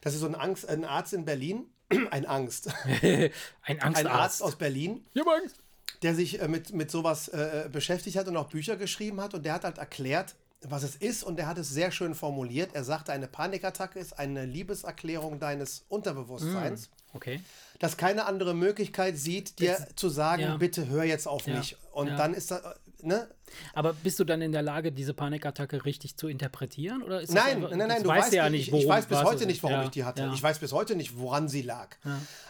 das 0.02 0.16
ist 0.16 0.22
so 0.22 0.26
ein, 0.26 0.34
Angst, 0.36 0.68
ein 0.68 0.86
Arzt 0.86 1.14
in 1.14 1.24
Berlin, 1.24 1.68
ein 2.10 2.26
Angst, 2.26 2.74
Ein 2.84 3.30
ein 3.62 3.80
Angstarzt. 3.80 4.08
Arzt 4.08 4.44
aus 4.44 4.56
Berlin, 4.58 5.06
Angst. 5.16 5.56
der 6.02 6.16
sich 6.16 6.42
äh, 6.42 6.48
mit, 6.48 6.74
mit 6.74 6.90
sowas 6.90 7.28
äh, 7.28 7.70
beschäftigt 7.72 8.18
hat 8.18 8.28
und 8.28 8.36
auch 8.36 8.50
Bücher 8.50 8.76
geschrieben 8.76 9.22
hat. 9.22 9.36
Und 9.36 9.46
der 9.46 9.54
hat 9.54 9.64
halt 9.66 9.78
erklärt, 9.78 10.36
was 10.70 10.84
es 10.84 10.96
ist. 10.96 11.24
Und 11.24 11.38
der 11.38 11.48
hat 11.48 11.58
es 11.58 11.70
sehr 11.70 11.92
schön 11.92 12.16
formuliert. 12.16 12.72
Er 12.74 12.84
sagte, 12.84 13.12
eine 13.12 13.28
Panikattacke 13.28 14.00
ist 14.00 14.18
eine 14.20 14.46
Liebeserklärung 14.46 15.40
deines 15.40 15.86
Unterbewusstseins, 15.90 16.90
Okay. 17.14 17.42
das 17.80 17.98
keine 17.98 18.26
andere 18.26 18.54
Möglichkeit 18.56 19.18
sieht, 19.18 19.60
dir 19.60 19.78
zu 19.96 20.10
sagen, 20.10 20.42
ja. 20.44 20.58
bitte 20.58 20.88
hör 20.88 21.04
jetzt 21.04 21.28
auf 21.28 21.46
Ja. 21.48 21.58
mich. 21.58 21.78
Und 21.92 22.08
Ja. 22.08 22.16
dann 22.18 22.34
ist 22.34 22.50
das, 22.50 22.62
ne? 23.02 23.28
Aber 23.76 23.94
bist 23.94 24.20
du 24.20 24.24
dann 24.24 24.42
in 24.42 24.52
der 24.52 24.64
Lage, 24.64 24.92
diese 24.92 25.14
Panikattacke 25.14 25.86
richtig 25.86 26.18
zu 26.18 26.28
interpretieren? 26.28 27.04
Oder 27.04 27.22
ist 27.22 27.30
das 27.30 27.36
Nein, 27.36 27.58
einfach, 27.58 27.70
nein, 27.70 27.78
nein, 27.80 27.90
das 27.90 28.02
du 28.04 28.10
weißt 28.10 28.22
weißt 28.28 28.34
ja 28.34 28.50
nicht, 28.50 28.74
ich, 28.74 28.88
weiß 28.88 29.06
bis 29.06 29.22
heute 29.24 29.46
nicht, 29.46 29.62
warum 29.62 29.82
ich 29.84 29.90
die 29.92 30.06
hatte. 30.06 30.32
Ich 30.34 30.42
weiß 30.42 30.58
bis 30.58 30.72
heute 30.72 30.96
nicht, 30.96 31.18
woran 31.20 31.50
sie 31.50 31.62
lag. 31.62 31.96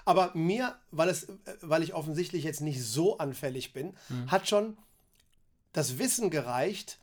Aber 0.05 0.31
mir, 0.33 0.75
weil, 0.91 1.09
es, 1.09 1.27
weil 1.61 1.83
ich 1.83 1.93
offensichtlich 1.93 2.43
jetzt 2.45 2.61
nicht 2.61 2.81
so 2.81 3.17
anfällig 3.17 3.73
bin, 3.73 3.95
Hm. 4.07 4.31
hat 4.31 4.47
schon 4.47 4.77
das 5.73 5.97
Wissen 5.97 6.29
gereicht, 6.29 6.99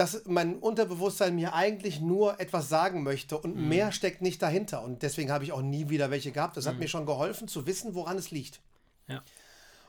dass 0.00 0.24
mein 0.24 0.58
Unterbewusstsein 0.58 1.34
mir 1.34 1.52
eigentlich 1.54 2.00
nur 2.00 2.40
etwas 2.40 2.68
sagen 2.70 3.02
möchte 3.02 3.36
und 3.38 3.54
Hm. 3.54 3.68
mehr 3.68 3.92
steckt 3.92 4.22
nicht 4.22 4.40
dahinter. 4.40 4.82
Und 4.82 5.02
deswegen 5.02 5.30
habe 5.30 5.44
ich 5.44 5.52
auch 5.52 5.60
nie 5.62 5.90
wieder 5.90 6.10
welche 6.10 6.32
gehabt. 6.32 6.56
Das 6.56 6.66
hat 6.66 6.78
mir 6.78 6.88
schon 6.88 7.04
geholfen 7.04 7.48
zu 7.48 7.66
wissen, 7.66 7.94
woran 7.94 8.16
es 8.16 8.30
liegt. 8.30 8.60
Ja. 9.08 9.22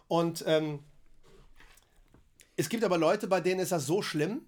Und 0.09 0.43
ähm, 0.47 0.79
es 2.57 2.69
gibt 2.69 2.83
aber 2.83 2.97
Leute, 2.97 3.27
bei 3.27 3.39
denen 3.41 3.59
ist 3.61 3.71
das 3.71 3.85
so 3.85 4.01
schlimm. 4.01 4.41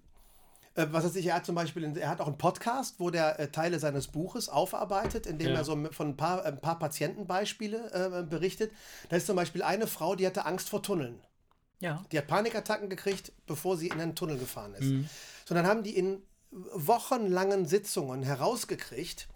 Äh, 0.74 0.86
was 0.90 1.04
weiß 1.04 1.16
ich, 1.16 1.26
er 1.26 1.36
hat 1.36 1.46
zum 1.46 1.54
Beispiel, 1.54 1.96
er 1.96 2.08
hat 2.10 2.20
auch 2.20 2.26
einen 2.26 2.36
Podcast, 2.38 2.96
wo 3.00 3.10
der 3.10 3.38
äh, 3.40 3.48
Teile 3.48 3.78
seines 3.78 4.08
Buches 4.08 4.48
aufarbeitet, 4.48 5.26
indem 5.26 5.48
Ja. 5.48 5.54
er 5.54 5.64
so 5.64 5.76
von 5.92 6.08
ein 6.08 6.16
paar, 6.16 6.44
ein 6.44 6.60
paar 6.60 6.78
Patientenbeispiele 6.78 8.20
äh, 8.20 8.22
berichtet. 8.24 8.70
Da 9.08 9.16
ist 9.16 9.26
zum 9.26 9.36
Beispiel 9.36 9.62
eine 9.62 9.86
Frau, 9.86 10.14
die 10.14 10.26
hatte 10.26 10.44
Angst 10.44 10.68
vor 10.68 10.82
Tunneln. 10.82 11.20
Ja. 11.80 12.04
Die 12.12 12.18
hat 12.18 12.26
Panikattacken 12.26 12.88
gekriegt, 12.88 13.32
bevor 13.46 13.76
sie 13.76 13.88
in 13.88 14.00
einen 14.00 14.14
Tunnel 14.14 14.38
gefahren 14.38 14.74
ist. 14.74 14.82
Mhm. 14.84 15.08
So, 15.44 15.54
dann 15.54 15.66
haben 15.66 15.82
die 15.82 15.96
in 15.96 16.22
wochenlangen 16.50 17.66
Sitzungen 17.66 18.22
herausgekriegt, 18.22 19.28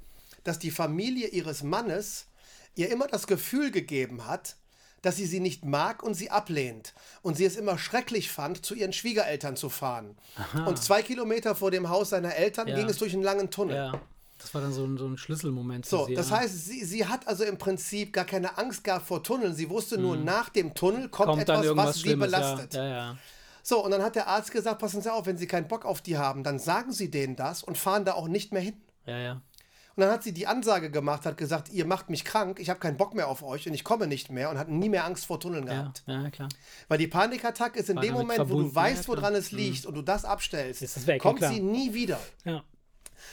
dass 0.44 0.58
die 0.58 0.70
Familie 0.70 1.28
ihres 1.28 1.62
Mannes 1.62 2.26
ihr 2.74 2.90
immer 2.90 3.06
das 3.08 3.26
Gefühl 3.26 3.70
gegeben 3.70 4.26
hat, 4.26 4.56
dass 5.02 5.16
sie 5.16 5.26
sie 5.26 5.40
nicht 5.40 5.64
mag 5.64 6.02
und 6.02 6.14
sie 6.14 6.30
ablehnt. 6.30 6.94
Und 7.22 7.36
sie 7.36 7.44
es 7.44 7.56
immer 7.56 7.78
schrecklich 7.78 8.30
fand, 8.30 8.64
zu 8.64 8.74
ihren 8.74 8.92
Schwiegereltern 8.92 9.56
zu 9.56 9.68
fahren. 9.68 10.16
Und 10.66 10.82
zwei 10.82 11.02
Kilometer 11.02 11.54
vor 11.54 11.70
dem 11.70 11.88
Haus 11.88 12.10
seiner 12.10 12.34
Eltern 12.34 12.68
Ja. 12.68 12.76
ging 12.76 12.88
es 12.88 12.98
durch 12.98 13.12
einen 13.14 13.22
langen 13.22 13.50
Tunnel. 13.50 13.76
Ja. 13.76 14.00
Das 14.38 14.54
war 14.54 14.60
dann 14.60 14.72
so 14.72 14.84
ein, 14.84 14.96
so 14.98 15.06
ein 15.06 15.18
Schlüsselmoment. 15.18 15.84
So, 15.86 16.06
sie, 16.06 16.14
das 16.14 16.30
ja. 16.30 16.36
heißt, 16.38 16.66
sie, 16.66 16.84
sie 16.84 17.06
hat 17.06 17.26
also 17.26 17.42
im 17.42 17.58
Prinzip 17.58 18.12
gar 18.12 18.24
keine 18.24 18.56
Angst 18.56 18.84
gehabt 18.84 19.06
vor 19.06 19.22
Tunneln. 19.24 19.54
Sie 19.54 19.68
wusste 19.68 19.98
nur, 19.98 20.16
nach 20.16 20.48
dem 20.48 20.74
Tunnel 20.74 21.08
kommt, 21.08 21.28
Mhm. 21.30 21.44
kommt 21.44 21.48
etwas, 21.48 21.76
was 21.76 21.96
sie 22.00 22.14
belastet. 22.14 22.74
Ja, 22.74 22.84
ja, 22.84 22.90
ja. 22.90 23.18
So, 23.68 23.84
und 23.84 23.90
dann 23.90 24.02
hat 24.02 24.14
der 24.16 24.28
Arzt 24.28 24.50
gesagt, 24.50 24.78
passen 24.78 25.02
Sie 25.02 25.12
auf, 25.12 25.26
wenn 25.26 25.36
Sie 25.36 25.46
keinen 25.46 25.68
Bock 25.68 25.84
auf 25.84 26.00
die 26.00 26.16
haben, 26.16 26.42
dann 26.42 26.58
sagen 26.58 26.90
Sie 26.90 27.10
denen 27.10 27.36
das 27.36 27.62
und 27.62 27.76
fahren 27.76 28.06
da 28.06 28.14
auch 28.14 28.26
nicht 28.26 28.50
mehr 28.50 28.62
hin. 28.62 28.80
ja, 29.04 29.18
ja. 29.18 29.32
Und 29.94 30.02
dann 30.02 30.12
hat 30.12 30.22
sie 30.22 30.32
die 30.32 30.46
Ansage 30.46 30.92
gemacht, 30.92 31.26
hat 31.26 31.36
gesagt, 31.36 31.70
ihr 31.70 31.84
macht 31.84 32.08
mich 32.08 32.24
krank, 32.24 32.60
ich 32.60 32.70
habe 32.70 32.78
keinen 32.78 32.96
Bock 32.96 33.14
mehr 33.14 33.26
auf 33.26 33.42
euch 33.42 33.66
und 33.66 33.74
ich 33.74 33.82
komme 33.82 34.06
nicht 34.06 34.30
mehr 34.30 34.48
und 34.48 34.56
hat 34.56 34.68
nie 34.68 34.88
mehr 34.88 35.04
Angst 35.04 35.26
vor 35.26 35.40
Tunneln 35.40 35.66
Ja, 35.66 35.72
gehabt. 35.72 36.04
ja, 36.06 36.30
klar. 36.30 36.48
Weil 36.86 36.98
die 36.98 37.08
Panikattacke 37.08 37.80
ist 37.80 37.90
in 37.90 37.96
War 37.96 38.02
dem 38.04 38.14
Moment, 38.14 38.48
wo 38.48 38.60
du 38.62 38.72
weißt, 38.72 39.08
ja. 39.08 39.12
Mhm. 39.12 39.18
woran 39.18 39.34
es 39.34 39.50
liegt 39.50 39.86
und 39.86 39.94
du 39.96 40.02
das 40.02 40.24
abstellst, 40.24 40.82
Ist 40.82 40.96
es 40.96 41.06
weg, 41.08 41.16
ja, 41.16 41.22
kommt 41.28 41.40
klar. 41.40 41.52
sie 41.52 41.58
nie 41.58 41.92
wieder. 41.94 42.20
Ja. 42.44 42.62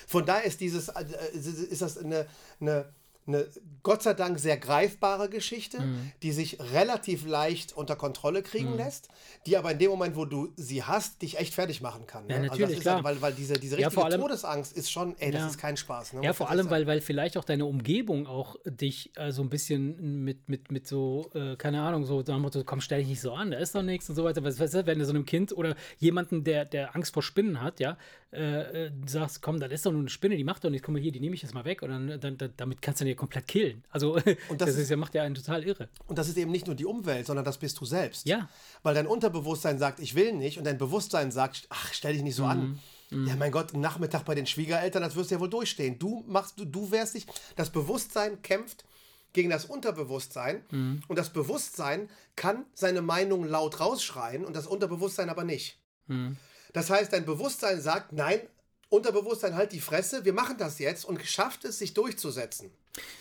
Von 0.07 0.25
daher 0.25 0.43
ist 0.43 0.59
dieses, 0.59 0.87
äh, 0.89 1.05
ist 1.35 1.83
das 1.83 1.99
eine, 1.99 2.25
eine, 2.59 2.89
eine 3.27 3.47
Gott 3.81 4.03
sei 4.03 4.13
Dank 4.13 4.39
sehr 4.39 4.57
greifbare 4.57 5.29
Geschichte, 5.29 5.79
Mhm. 5.79 6.11
die 6.23 6.31
sich 6.31 6.57
relativ 6.73 7.25
leicht 7.25 7.73
unter 7.75 7.95
Kontrolle 7.95 8.41
kriegen 8.43 8.75
lässt, 8.75 9.09
die 9.45 9.57
aber 9.57 9.71
in 9.71 9.79
dem 9.79 9.91
Moment, 9.91 10.15
wo 10.15 10.25
du 10.25 10.53
sie 10.55 10.83
hast, 10.83 11.21
dich 11.21 11.37
echt 11.39 11.53
fertig 11.53 11.81
machen 11.81 12.05
kann. 12.07 12.27
Ja, 12.29 12.37
ne? 12.39 12.47
natürlich, 12.47 12.51
also 12.63 12.65
das 12.65 12.77
ist 12.77 12.81
klar. 12.81 12.95
halt, 12.95 13.05
weil, 13.05 13.21
weil 13.21 13.33
diese, 13.33 13.53
diese 13.55 13.75
Ja, 13.79 13.87
richtige 13.87 13.93
vor 14.01 14.05
allem- 14.05 14.21
Todesangst 14.21 14.73
ist 14.77 14.91
schon, 14.91 15.15
ey, 15.19 15.31
das 15.31 15.41
Ja. 15.41 15.47
ist 15.47 15.57
kein 15.57 15.77
Spaß. 15.77 16.13
Ne? 16.13 16.23
Ja, 16.23 16.33
vor 16.33 16.49
allem, 16.49 16.69
weil, 16.69 16.85
weil 16.87 17.01
vielleicht 17.01 17.37
auch 17.37 17.43
deine 17.43 17.65
Umgebung 17.65 18.27
auch 18.27 18.55
dich 18.65 19.11
äh, 19.15 19.31
so 19.31 19.41
ein 19.43 19.49
bisschen 19.49 20.23
mit, 20.23 20.49
mit, 20.49 20.71
mit 20.71 20.87
so, 20.87 21.29
äh, 21.33 21.55
keine 21.55 21.81
Ahnung, 21.81 22.05
so 22.05 22.21
dem 22.23 22.41
Motto, 22.41 22.63
komm, 22.63 22.81
stell 22.81 22.99
dich 22.99 23.07
nicht 23.07 23.21
so 23.21 23.33
an, 23.33 23.51
da 23.51 23.57
ist 23.57 23.73
doch 23.75 23.83
nichts 23.83 24.09
und 24.09 24.15
so 24.15 24.23
weiter. 24.23 24.43
Was, 24.43 24.59
was, 24.59 24.73
wenn 24.73 24.99
du 24.99 25.05
so 25.05 25.11
einem 25.11 25.25
Kind 25.25 25.51
oder 25.55 25.75
jemanden, 25.99 26.43
der, 26.43 26.65
der 26.65 26.95
Angst 26.95 27.13
vor 27.13 27.23
Spinnen 27.23 27.61
hat, 27.61 27.79
ja, 27.79 27.97
äh, 28.35 28.85
äh, 28.87 28.91
sagst, 29.07 29.41
komm, 29.41 29.59
das 29.59 29.71
ist 29.71 29.85
doch 29.85 29.91
nur 29.91 30.01
eine 30.01 30.09
Spinne, 30.09 30.35
die 30.37 30.43
macht 30.43 30.63
doch 30.63 30.69
nichts, 30.69 30.85
guck 30.85 30.93
mal 30.93 31.01
hier, 31.01 31.11
die 31.11 31.19
nehme 31.19 31.35
ich 31.35 31.41
jetzt 31.41 31.53
mal 31.53 31.65
weg 31.65 31.81
und 31.81 31.89
dann, 31.89 32.19
dann, 32.19 32.37
dann 32.37 32.53
damit 32.57 32.81
kannst 32.81 33.01
du 33.01 33.05
den 33.05 33.09
ja 33.11 33.15
komplett 33.15 33.47
killen. 33.47 33.83
Also, 33.89 34.13
Und 34.49 34.61
das, 34.61 34.69
das 34.69 34.77
ist 34.77 34.89
ja, 34.89 34.97
macht 34.97 35.15
ja 35.15 35.23
einen 35.23 35.35
total 35.35 35.63
irre. 35.63 35.89
Und 36.07 36.17
das 36.17 36.27
ist 36.27 36.37
eben 36.37 36.51
nicht 36.51 36.67
nur 36.67 36.75
die 36.75 36.85
Umwelt, 36.85 37.25
sondern 37.25 37.45
das 37.45 37.57
bist 37.57 37.79
du 37.79 37.85
selbst. 37.85 38.27
Ja. 38.27 38.49
Weil 38.83 38.93
dein 38.95 39.07
Unterbewusstsein 39.07 39.79
sagt, 39.79 39.99
ich 39.99 40.15
will 40.15 40.33
nicht, 40.33 40.57
und 40.57 40.65
dein 40.65 40.77
Bewusstsein 40.77 41.31
sagt, 41.31 41.67
ach, 41.69 41.93
stell 41.93 42.13
dich 42.13 42.23
nicht 42.23 42.35
so 42.35 42.45
an. 42.45 42.79
Mhm. 43.09 43.27
Ja, 43.27 43.35
mein 43.35 43.51
Gott, 43.51 43.73
Nachmittag 43.75 44.25
bei 44.25 44.35
den 44.35 44.47
Schwiegereltern, 44.47 45.01
das 45.03 45.15
wirst 45.15 45.31
du 45.31 45.35
ja 45.35 45.41
wohl 45.41 45.49
durchstehen. 45.49 45.99
Du 45.99 46.23
machst, 46.27 46.59
du, 46.59 46.65
du 46.65 46.91
wärst 46.91 47.13
nicht. 47.13 47.29
Das 47.55 47.69
Bewusstsein 47.69 48.41
kämpft 48.41 48.83
gegen 49.31 49.49
das 49.49 49.65
Unterbewusstsein 49.65 50.63
Mhm. 50.71 51.01
und 51.07 51.17
das 51.19 51.31
Bewusstsein 51.31 52.09
kann 52.35 52.65
seine 52.73 53.01
Meinung 53.01 53.43
laut 53.45 53.79
rausschreien 53.79 54.43
und 54.45 54.55
das 54.55 54.65
Unterbewusstsein 54.65 55.29
aber 55.29 55.43
nicht. 55.43 55.77
Mhm. 56.07 56.37
Das 56.75 56.89
heißt, 56.89 57.13
dein 57.13 57.23
Bewusstsein 57.23 57.79
sagt, 57.79 58.11
nein, 58.11 58.41
Unterbewusstsein 58.89 59.55
halt 59.55 59.71
die 59.71 59.79
Fresse, 59.79 60.25
wir 60.25 60.33
machen 60.33 60.57
das 60.57 60.77
jetzt 60.77 61.05
und 61.05 61.23
schafft 61.25 61.63
es, 61.63 61.79
sich 61.79 61.93
durchzusetzen. 61.93 62.69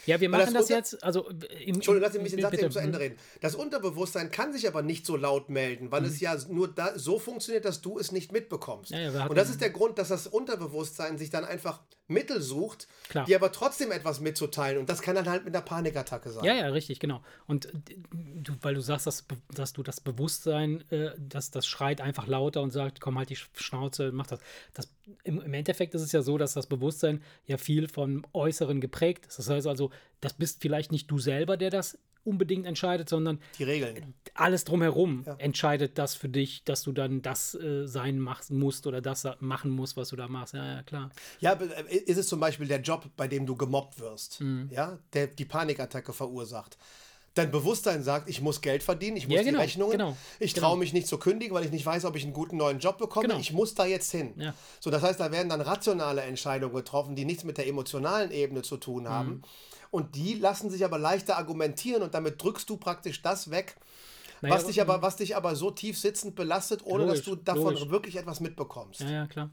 Ja, 0.07 0.21
wir 0.21 0.29
machen 0.29 0.55
das 0.55 0.67
das, 0.67 0.69
jetzt, 0.69 1.05
also 1.05 1.31
äh, 1.31 1.63
im, 1.63 1.77
Entschuldigung, 1.77 2.11
lass 2.13 2.21
mich 2.21 2.33
den 2.33 2.43
Satz 2.43 2.51
bitte. 2.51 2.65
eben 2.65 2.73
zu 2.73 2.81
Ende 2.81 2.99
reden. 2.99 3.17
Das 3.41 3.55
Unterbewusstsein 3.55 4.33
kann 4.33 4.53
sich 4.53 4.67
aber 4.67 4.83
nicht 4.83 5.07
so 5.07 5.17
laut 5.17 5.51
melden, 5.51 5.93
weil 5.93 6.05
es 6.05 6.19
ja 6.19 6.37
nur 6.49 6.67
da, 6.67 6.99
so 6.99 7.21
funktioniert, 7.21 7.65
dass 7.65 7.81
du 7.81 7.97
es 7.97 8.11
nicht 8.11 8.33
mitbekommst. 8.33 8.91
Ja, 8.91 8.99
ja, 8.99 9.27
Und 9.27 9.37
das 9.37 9.51
ist 9.51 9.61
der 9.61 9.71
Grund, 9.71 9.99
dass 9.99 10.09
das 10.09 10.27
Unterbewusstsein 10.27 11.17
sich 11.17 11.31
dann 11.31 11.45
einfach 11.45 11.81
Mittel 12.07 12.43
sucht, 12.43 12.87
Klar. 13.09 13.25
die 13.25 13.35
aber 13.35 13.51
trotzdem 13.51 13.91
etwas 13.91 14.21
mitzuteilen. 14.21 14.79
Und 14.79 14.89
das 14.91 15.01
kann 15.01 15.15
dann 15.15 15.29
halt 15.29 15.45
mit 15.45 15.55
einer 15.55 15.65
Panikattacke 15.65 16.31
sein. 16.31 16.45
Ja, 16.45 16.53
ja, 16.55 16.69
richtig, 16.69 17.01
genau. 17.01 17.23
Und 17.47 17.69
du, 18.13 18.53
weil 18.61 18.75
du 18.75 18.81
sagst, 18.83 19.07
dass, 19.07 19.25
dass 19.55 19.73
du 19.73 19.83
das 19.83 20.01
Bewusstsein, 20.01 20.85
äh, 20.91 21.13
dass 21.19 21.51
das 21.51 21.67
schreit 21.67 22.01
einfach 22.01 22.27
lauter 22.27 22.61
und 22.63 22.71
sagt, 22.73 23.01
komm 23.01 23.17
halt 23.19 23.31
die 23.31 23.37
Sch- 23.37 23.47
Schnauze, 23.55 24.13
mach 24.13 24.27
das. 24.27 24.41
das 24.75 24.89
im, 25.23 25.41
Im 25.41 25.55
Endeffekt 25.55 25.95
ist 25.95 26.03
es 26.03 26.13
ja 26.13 26.21
so, 26.23 26.37
dass 26.39 26.53
das 26.55 26.67
Bewusstsein 26.67 27.23
ja 27.47 27.57
viel 27.57 27.89
vom 27.89 28.25
Äußeren 28.33 28.81
geprägt 28.81 29.27
ist. 29.27 29.39
Das 29.39 29.49
heißt 29.49 29.67
also, 29.67 29.91
das 30.21 30.35
bist 30.35 30.61
vielleicht 30.61 30.93
nicht 30.93 31.11
du 31.11 31.19
selber, 31.19 31.57
der 31.57 31.71
das 31.71 31.99
unbedingt 32.25 32.67
entscheidet, 32.67 33.09
sondern 33.09 33.39
Die 33.59 33.65
Regeln. 33.65 34.15
alles 34.35 34.65
drumherum 34.65 35.25
entscheidet 35.39 35.99
das 35.99 36.15
für 36.15 36.29
dich, 36.29 36.65
dass 36.65 36.83
du 36.83 36.93
dann 36.93 37.23
das 37.23 37.55
äh, 37.55 37.87
sein 37.87 38.19
machst, 38.19 38.51
musst 38.51 38.87
oder 38.87 39.01
das 39.01 39.27
machen 39.41 39.71
musst, 39.71 39.97
was 39.97 40.09
du 40.09 40.17
da 40.17 40.29
machst. 40.29 40.55
Ja, 40.55 40.65
ja, 40.77 40.83
klar. 40.83 41.11
Ja, 41.41 41.53
äh, 41.53 41.97
ist 41.97 42.19
es 42.19 42.29
zum 42.29 42.41
Beispiel 42.41 42.67
der 42.67 42.81
Job, 42.81 43.05
bei 43.17 43.29
dem 43.29 43.47
du 43.47 43.57
gemobbt 43.57 43.99
wirst, 44.01 44.41
Mhm. 44.41 44.69
ja, 44.73 44.99
der 45.13 45.27
die 45.29 45.45
Panikattacke 45.45 46.13
verursacht. 46.13 46.79
Dein 47.37 47.51
Bewusstsein 47.51 48.05
sagt, 48.05 48.29
ich 48.29 48.41
muss 48.41 48.61
Geld 48.61 48.85
verdienen, 48.85 49.17
ich 49.17 49.27
muss 49.27 49.35
Ja, 49.37 49.43
genau, 49.43 49.59
die 49.59 49.65
Rechnungen, 49.65 49.91
genau, 49.99 50.17
ich 50.39 50.55
genau. 50.55 50.69
traue 50.69 50.79
mich 50.79 50.93
nicht 50.93 51.09
zu 51.09 51.19
kündigen, 51.19 51.53
weil 51.53 51.65
ich 51.65 51.73
nicht 51.73 51.85
weiß, 51.85 52.05
ob 52.05 52.15
ich 52.15 52.23
einen 52.23 52.33
guten 52.33 52.57
neuen 52.57 52.79
Job 52.79 52.97
bekomme. 52.97 53.27
Genau. 53.27 53.41
Ich 53.41 53.53
muss 53.53 53.75
da 53.75 53.85
jetzt 53.87 54.13
hin. 54.13 54.35
Ja. 54.37 54.55
So, 54.79 54.89
das 54.91 55.03
heißt, 55.03 55.19
da 55.19 55.33
werden 55.33 55.49
dann 55.49 55.61
rationale 55.61 56.21
Entscheidungen 56.23 56.73
getroffen, 56.77 57.17
die 57.17 57.25
nichts 57.25 57.43
mit 57.43 57.59
der 57.59 57.67
emotionalen 57.67 58.31
Ebene 58.31 58.63
zu 58.63 58.77
Mhm. 58.77 58.81
tun 58.81 59.09
haben. 59.09 59.43
Und 59.95 60.17
die 60.17 60.35
lassen 60.35 60.71
sich 60.71 60.85
aber 60.85 60.99
leichter 60.99 61.37
argumentieren 61.39 62.03
und 62.03 62.15
damit 62.15 62.43
drückst 62.43 62.69
du 62.69 62.77
praktisch 62.77 63.23
das 63.23 63.51
weg, 63.51 63.77
Naja, 64.43 64.55
was, 64.57 64.67
dich 64.67 64.81
aber, 64.81 65.03
was 65.03 65.15
dich 65.17 65.37
aber 65.37 65.55
so 65.55 65.71
tief 65.71 65.97
sitzend 65.99 66.35
belastet, 66.35 66.85
ohne 66.85 67.05
Logisch, 67.05 67.21
dass 67.21 67.25
du 67.27 67.37
davon 67.37 67.75
logisch. 67.75 67.91
wirklich 67.91 68.17
etwas 68.17 68.41
mitbekommst. 68.41 69.01
Ja, 69.03 69.11
ja, 69.11 69.27
klar. 69.29 69.51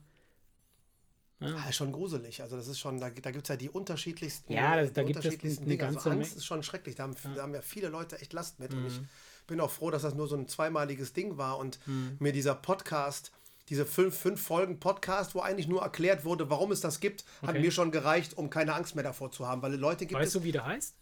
Ja, 1.40 1.70
ist 1.70 1.76
schon 1.76 1.92
gruselig. 1.92 2.42
Also 2.44 2.56
das 2.56 2.68
ist 2.68 2.80
schon, 2.80 3.00
da, 3.00 3.10
da 3.10 3.32
gibt 3.32 3.46
es 3.46 3.50
ja 3.50 3.56
die 3.56 3.70
unterschiedlichsten. 3.70 4.54
Ja, 4.54 4.76
das- 4.76 4.94
da 4.94 5.02
gibt 5.04 5.18
es 5.18 5.26
unterschiedlichsten 5.26 5.64
eine 5.64 5.78
Dinge. 5.78 5.88
Also 5.88 6.10
Angst 6.12 6.36
ist 6.38 6.46
schon 6.46 6.62
schrecklich. 6.62 6.96
Da 6.96 7.04
haben, 7.04 7.16
da 7.36 7.42
haben 7.42 7.54
ja 7.56 7.62
viele 7.62 7.90
Leute 7.90 8.20
echt 8.22 8.34
Last 8.34 8.60
mit. 8.60 8.74
Und 8.74 8.86
ich 8.86 9.00
Mhm. 9.00 9.08
bin 9.48 9.60
auch 9.60 9.72
froh, 9.72 9.90
dass 9.90 10.04
das 10.04 10.14
nur 10.14 10.28
so 10.28 10.36
ein 10.36 10.48
zweimaliges 10.48 11.14
Ding 11.14 11.38
war 11.38 11.58
und 11.58 11.80
mir 12.20 12.32
dieser 12.32 12.54
Podcast, 12.54 13.32
diese 13.72 13.86
fünf, 13.86 14.16
fünf 14.18 14.42
Folgen 14.42 14.80
Podcast, 14.80 15.34
wo 15.34 15.40
eigentlich 15.40 15.68
nur 15.68 15.82
erklärt 15.82 16.26
wurde, 16.26 16.50
warum 16.50 16.72
es 16.74 16.82
das 16.82 17.00
gibt, 17.00 17.24
hat 17.42 17.50
Okay. 17.52 17.60
mir 17.62 17.72
schon 17.72 17.90
gereicht, 17.90 18.38
um 18.38 18.50
keine 18.50 18.74
Angst 18.76 18.96
mehr 18.96 19.04
davor 19.04 19.32
zu 19.32 19.48
haben. 19.48 19.62
Weil 19.62 19.74
Leute 19.76 20.06
gibt 20.06 20.20
Weißt 20.20 20.28
es. 20.36 20.42
du, 20.42 20.44
wie 20.44 20.52
der 20.52 20.66
heißt? 20.66 20.94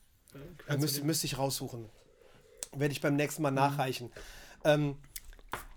Äh, 0.68 0.78
müsste, 0.78 1.04
müsste 1.04 1.26
ich 1.26 1.38
raussuchen. 1.40 1.90
Werde 2.74 2.92
ich 2.92 3.02
beim 3.02 3.16
nächsten 3.16 3.42
Mhm. 3.42 3.44
Mal 3.44 3.52
nachreichen. 3.52 4.12
Ähm, 4.64 4.98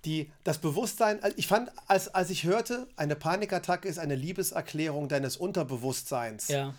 die, 0.04 0.30
das 0.44 0.58
Bewusstsein, 0.58 1.22
also 1.22 1.34
ich 1.38 1.46
fand, 1.46 1.70
als, 1.86 2.08
als 2.14 2.28
ich 2.28 2.44
hörte, 2.44 2.86
eine 2.96 3.16
Panikattacke 3.16 3.88
ist 3.88 3.98
eine 3.98 4.14
Liebeserklärung 4.14 5.08
deines 5.08 5.38
Unterbewusstseins. 5.38 6.48
Ja. 6.48 6.74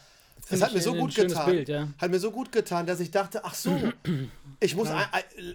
Das 0.54 0.62
hat 0.70 0.74
mir 0.74 0.82
so 0.82 0.93
gut 0.93 1.16
getan. 1.16 1.45
Bild, 1.51 1.70
ja. 1.70 1.88
Hat 1.97 2.12
mir 2.12 2.20
so 2.20 2.32
gut 2.32 2.51
getan, 2.51 2.86
dass 2.86 2.99
ich 2.99 3.12
dachte, 3.12 3.43
ach 3.43 3.54
so, 3.54 3.72
ich 4.60 4.76
muss, 4.76 4.89
ein- 4.89 5.06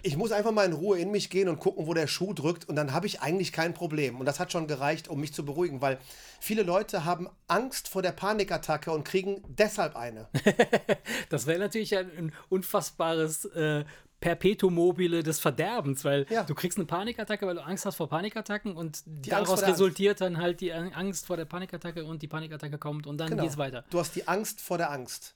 ich 0.03 0.17
muss 0.17 0.33
einfach 0.33 0.53
mal 0.53 0.65
in 0.67 0.73
Ruhe 0.73 0.99
in 0.99 1.11
mich 1.11 1.31
gehen 1.31 1.49
und 1.49 1.59
gucken, 1.61 1.87
wo 1.87 1.95
der 1.95 2.07
Schuh 2.07 2.33
drückt 2.35 2.69
und 2.69 2.77
dann 2.77 2.93
habe 2.93 3.07
ich 3.07 3.21
eigentlich 3.21 3.53
kein 3.53 3.75
Problem. 3.75 4.19
Und 4.21 4.27
das 4.27 4.39
hat 4.41 4.53
schon 4.53 4.67
gereicht, 4.67 5.09
um 5.09 5.21
mich 5.21 5.33
zu 5.33 5.45
beruhigen, 5.45 5.81
weil 5.81 5.99
viele 6.41 6.63
Leute 6.63 7.05
haben 7.05 7.29
Angst 7.47 7.89
vor 7.89 8.03
der 8.03 8.13
Panikattacke 8.13 8.91
und 8.93 9.05
kriegen 9.05 9.43
deshalb 9.49 9.97
eine. 9.97 10.29
Das 11.31 11.47
wäre 11.47 11.59
natürlich 11.59 11.97
ein, 11.97 12.11
ein 12.17 12.33
unfassbares 12.49 13.45
äh, 13.47 13.85
Perpetuum 14.21 14.75
mobile 14.75 15.23
des 15.23 15.39
Verderbens, 15.39 16.05
weil 16.05 16.27
Ja. 16.29 16.43
du 16.43 16.55
kriegst 16.55 16.77
eine 16.79 16.87
Panikattacke, 16.87 17.47
weil 17.47 17.55
du 17.55 17.65
Angst 17.65 17.87
hast 17.87 17.97
vor 17.97 18.09
Panikattacken 18.09 18.77
und 18.77 18.97
vor 18.99 19.05
daraus 19.31 19.63
resultiert 19.63 20.21
dann 20.21 20.39
halt 20.39 20.61
die 20.61 20.73
Ang- 20.73 20.93
Angst 20.93 21.27
vor 21.27 21.37
der 21.37 21.45
Panikattacke 21.45 22.05
und 22.05 22.21
die 22.23 22.29
Panikattacke 22.29 22.79
kommt 22.79 23.07
und 23.07 23.19
dann 23.19 23.31
Genau. 23.31 23.45
geht's 23.45 23.57
weiter. 23.57 23.85
Du 23.91 23.99
hast 24.01 24.15
die 24.17 24.27
Angst 24.27 24.61
vor 24.61 24.77
der 24.79 24.91
Angst. 24.91 25.35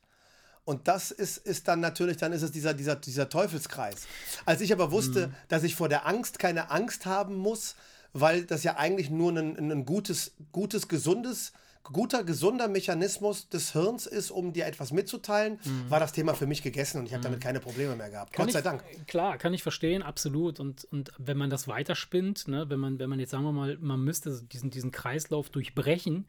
Und 0.64 0.87
das 0.87 1.11
ist, 1.11 1.39
ist 1.39 1.66
dann 1.66 1.80
natürlich, 1.80 2.16
dann 2.18 2.33
ist 2.33 2.43
es 2.43 2.53
dieser, 2.53 2.72
dieser, 2.74 2.95
dieser 2.97 3.28
Teufelskreis. 3.28 4.07
Als 4.47 4.61
ich 4.61 4.72
aber 4.72 4.93
wusste, 4.93 5.28
Mhm. 5.28 5.35
dass 5.49 5.62
ich 5.64 5.74
vor 5.74 5.89
der 5.89 6.07
Angst 6.07 6.39
keine 6.39 6.70
Angst 6.70 7.05
haben 7.07 7.35
muss, 7.37 7.74
weil 8.12 8.45
das 8.45 8.62
ja 8.62 8.76
eigentlich 8.76 9.11
nur 9.11 9.33
ein, 9.33 9.57
ein 9.72 9.85
gutes, 9.87 10.33
gutes, 10.53 10.87
gesundes, 10.87 11.53
guter, 11.85 12.24
gesunder 12.24 12.68
Mechanismus 12.68 13.49
des 13.49 13.72
Hirns 13.72 14.07
ist, 14.07 14.30
um 14.30 14.53
dir 14.53 14.66
etwas 14.66 14.93
mitzuteilen, 14.93 15.59
war 15.89 16.01
das 16.01 16.12
Thema 16.12 16.35
für 16.35 16.47
mich 16.47 16.62
gegessen 16.62 16.99
und 16.99 17.07
ich 17.07 17.12
habe 17.12 17.22
damit 17.22 17.41
keine 17.41 17.61
Probleme 17.61 17.97
mehr 17.97 18.11
gehabt. 18.11 18.33
Mhm. 18.33 18.37
Kann 18.37 18.47
Gott 18.47 18.53
sei 18.53 18.59
ich, 18.61 18.64
Dank. 18.64 19.07
Klar, 19.07 19.39
kann 19.39 19.55
ich 19.55 19.62
verstehen, 19.62 20.03
absolut. 20.03 20.61
Und, 20.61 20.85
und 20.87 21.12
wenn 21.18 21.37
man 21.37 21.51
das 21.51 21.68
weiterspinnt, 21.68 22.49
ne, 22.49 22.68
wenn 22.68 22.78
man, 22.78 22.99
wenn 22.99 23.11
man 23.11 23.18
jetzt 23.18 23.30
sagen 23.30 23.45
wir 23.45 23.53
mal, 23.53 23.78
man 23.80 24.03
müsste 24.03 24.43
diesen, 24.45 24.70
diesen 24.70 24.93
Kreislauf 24.93 25.51
durchbrechen, 25.51 26.26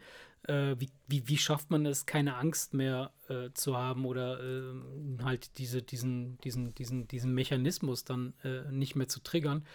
äh, 0.48 0.76
wie, 0.78 0.90
wie, 1.08 1.28
wie 1.28 1.38
schafft 1.38 1.70
man 1.70 1.86
es, 1.86 2.06
keine 2.06 2.36
Angst 2.36 2.74
mehr 2.74 3.12
äh, 3.30 3.50
zu 3.54 3.78
haben 3.78 4.06
oder 4.06 4.42
äh, 4.44 5.24
halt 5.24 5.58
diese, 5.58 5.82
diesen, 5.82 6.38
diesen, 6.40 6.74
diesen, 6.76 7.08
diesen 7.08 7.34
Mechanismus 7.34 8.04
dann 8.04 8.34
äh, 8.44 8.72
nicht 8.72 8.96
mehr 8.96 9.08
zu 9.08 9.22
triggern? 9.22 9.66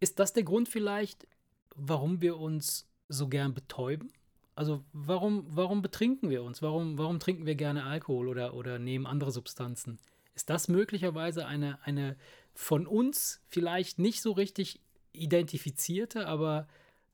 Ist 0.00 0.18
das 0.18 0.32
der 0.32 0.42
Grund 0.42 0.68
vielleicht, 0.68 1.26
warum 1.74 2.20
wir 2.20 2.38
uns 2.38 2.88
so 3.08 3.28
gern 3.28 3.54
betäuben? 3.54 4.10
Also 4.54 4.84
warum, 4.92 5.46
warum 5.48 5.82
betrinken 5.82 6.30
wir 6.30 6.42
uns? 6.42 6.60
Warum, 6.62 6.98
warum 6.98 7.18
trinken 7.18 7.46
wir 7.46 7.54
gerne 7.54 7.84
Alkohol 7.84 8.28
oder, 8.28 8.54
oder 8.54 8.78
nehmen 8.78 9.06
andere 9.06 9.30
Substanzen? 9.30 9.98
Ist 10.34 10.50
das 10.50 10.68
möglicherweise 10.68 11.46
eine, 11.46 11.78
eine 11.84 12.16
von 12.54 12.86
uns 12.86 13.40
vielleicht 13.48 13.98
nicht 13.98 14.20
so 14.20 14.32
richtig 14.32 14.80
identifizierte, 15.12 16.26
aber, 16.26 16.68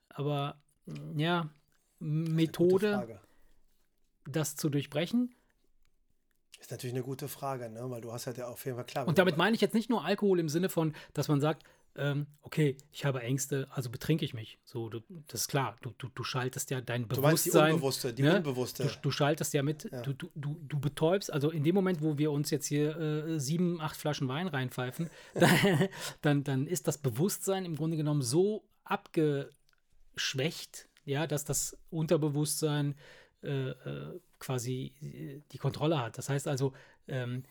aber 0.08 0.56
mm, 0.86 1.18
ja, 1.18 1.50
Methode, 1.98 3.20
das 4.26 4.56
zu 4.56 4.68
durchbrechen? 4.68 5.34
Ist 6.58 6.70
natürlich 6.70 6.94
eine 6.94 7.04
gute 7.04 7.28
Frage, 7.28 7.68
ne? 7.68 7.90
weil 7.90 8.00
du 8.00 8.12
hast 8.12 8.24
ja 8.24 8.32
der 8.32 8.48
auf 8.48 8.64
jeden 8.64 8.76
Fall 8.76 8.86
klar. 8.86 9.06
Und 9.06 9.18
damit 9.18 9.36
meine 9.36 9.54
ich 9.54 9.60
jetzt 9.60 9.74
nicht 9.74 9.90
nur 9.90 10.04
Alkohol 10.04 10.40
im 10.40 10.48
Sinne 10.48 10.68
von, 10.68 10.94
dass 11.12 11.28
man 11.28 11.40
sagt, 11.40 11.64
ähm, 11.98 12.26
okay, 12.42 12.76
ich 12.92 13.04
habe 13.04 13.22
Ängste, 13.22 13.66
also 13.70 13.90
betrinke 13.90 14.24
ich 14.24 14.34
mich. 14.34 14.58
So, 14.64 14.88
du, 14.88 15.00
das 15.28 15.42
ist 15.42 15.48
klar. 15.48 15.76
Du, 15.80 15.92
du, 15.98 16.08
du 16.08 16.24
schaltest 16.24 16.70
ja 16.70 16.80
dein 16.80 17.08
du 17.08 17.20
meinst 17.20 17.46
die 17.46 17.50
Bewusstsein. 17.50 17.74
unbewusste, 17.74 18.12
die 18.12 18.22
ne? 18.22 18.36
unbewusste. 18.36 18.84
Du, 18.84 18.90
du 19.02 19.10
schaltest 19.10 19.54
ja 19.54 19.62
mit, 19.62 19.90
du, 20.04 20.12
du, 20.12 20.30
du, 20.34 20.60
du 20.68 20.78
betäubst, 20.78 21.32
also 21.32 21.50
in 21.50 21.64
dem 21.64 21.74
Moment, 21.74 22.02
wo 22.02 22.18
wir 22.18 22.30
uns 22.32 22.50
jetzt 22.50 22.66
hier 22.66 22.96
äh, 22.96 23.40
sieben, 23.40 23.80
acht 23.80 23.96
Flaschen 23.96 24.28
Wein 24.28 24.48
reinpfeifen, 24.48 25.08
dann, 25.34 25.88
dann, 26.22 26.44
dann 26.44 26.66
ist 26.66 26.88
das 26.88 26.98
Bewusstsein 26.98 27.64
im 27.64 27.76
Grunde 27.76 27.96
genommen 27.96 28.22
so 28.22 28.64
abgeschwächt, 28.84 30.88
ja, 31.04 31.26
dass 31.26 31.44
das 31.44 31.76
Unterbewusstsein 31.90 32.94
äh, 33.42 33.70
äh, 33.70 34.20
quasi 34.38 34.92
äh, 35.00 35.40
die 35.52 35.58
Kontrolle 35.58 36.00
hat. 36.00 36.18
Das 36.18 36.28
heißt 36.28 36.48
also, 36.48 36.72
ähm, 37.08 37.44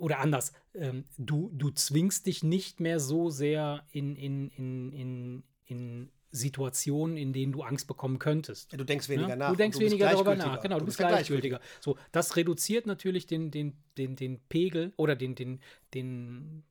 oder 0.00 0.18
anders, 0.18 0.52
ähm, 0.74 1.04
du, 1.18 1.50
du 1.54 1.70
zwingst 1.70 2.26
dich 2.26 2.42
nicht 2.42 2.80
mehr 2.80 3.00
so 3.00 3.30
sehr 3.30 3.84
in, 3.92 4.16
in, 4.16 4.48
in, 4.50 4.92
in, 4.92 5.42
in 5.66 6.10
Situationen, 6.32 7.16
in 7.16 7.32
denen 7.32 7.52
du 7.52 7.62
Angst 7.62 7.86
bekommen 7.86 8.18
könntest. 8.18 8.70
Ja, 8.72 8.78
du 8.78 8.84
denkst 8.84 9.08
weniger 9.08 9.30
Ja? 9.30 9.36
nach. 9.36 9.50
Du 9.50 9.56
denkst 9.56 9.78
bist 9.78 9.90
weniger 9.90 10.10
darüber 10.10 10.34
gleichgültiger. 10.34 10.54
nach. 10.56 10.62
Genau, 10.62 10.78
du, 10.78 10.84
bist 10.84 11.00
ja 11.00 11.08
gleichgültiger. 11.08 11.60
So, 11.80 11.96
das 12.12 12.36
reduziert 12.36 12.86
natürlich 12.86 13.26
den, 13.26 13.50
den, 13.50 13.76
den, 13.98 14.16
den 14.16 14.40
Pegel 14.48 14.92
oder 14.96 15.16
den, 15.16 15.34
den, 15.34 15.60
den, 15.94 16.62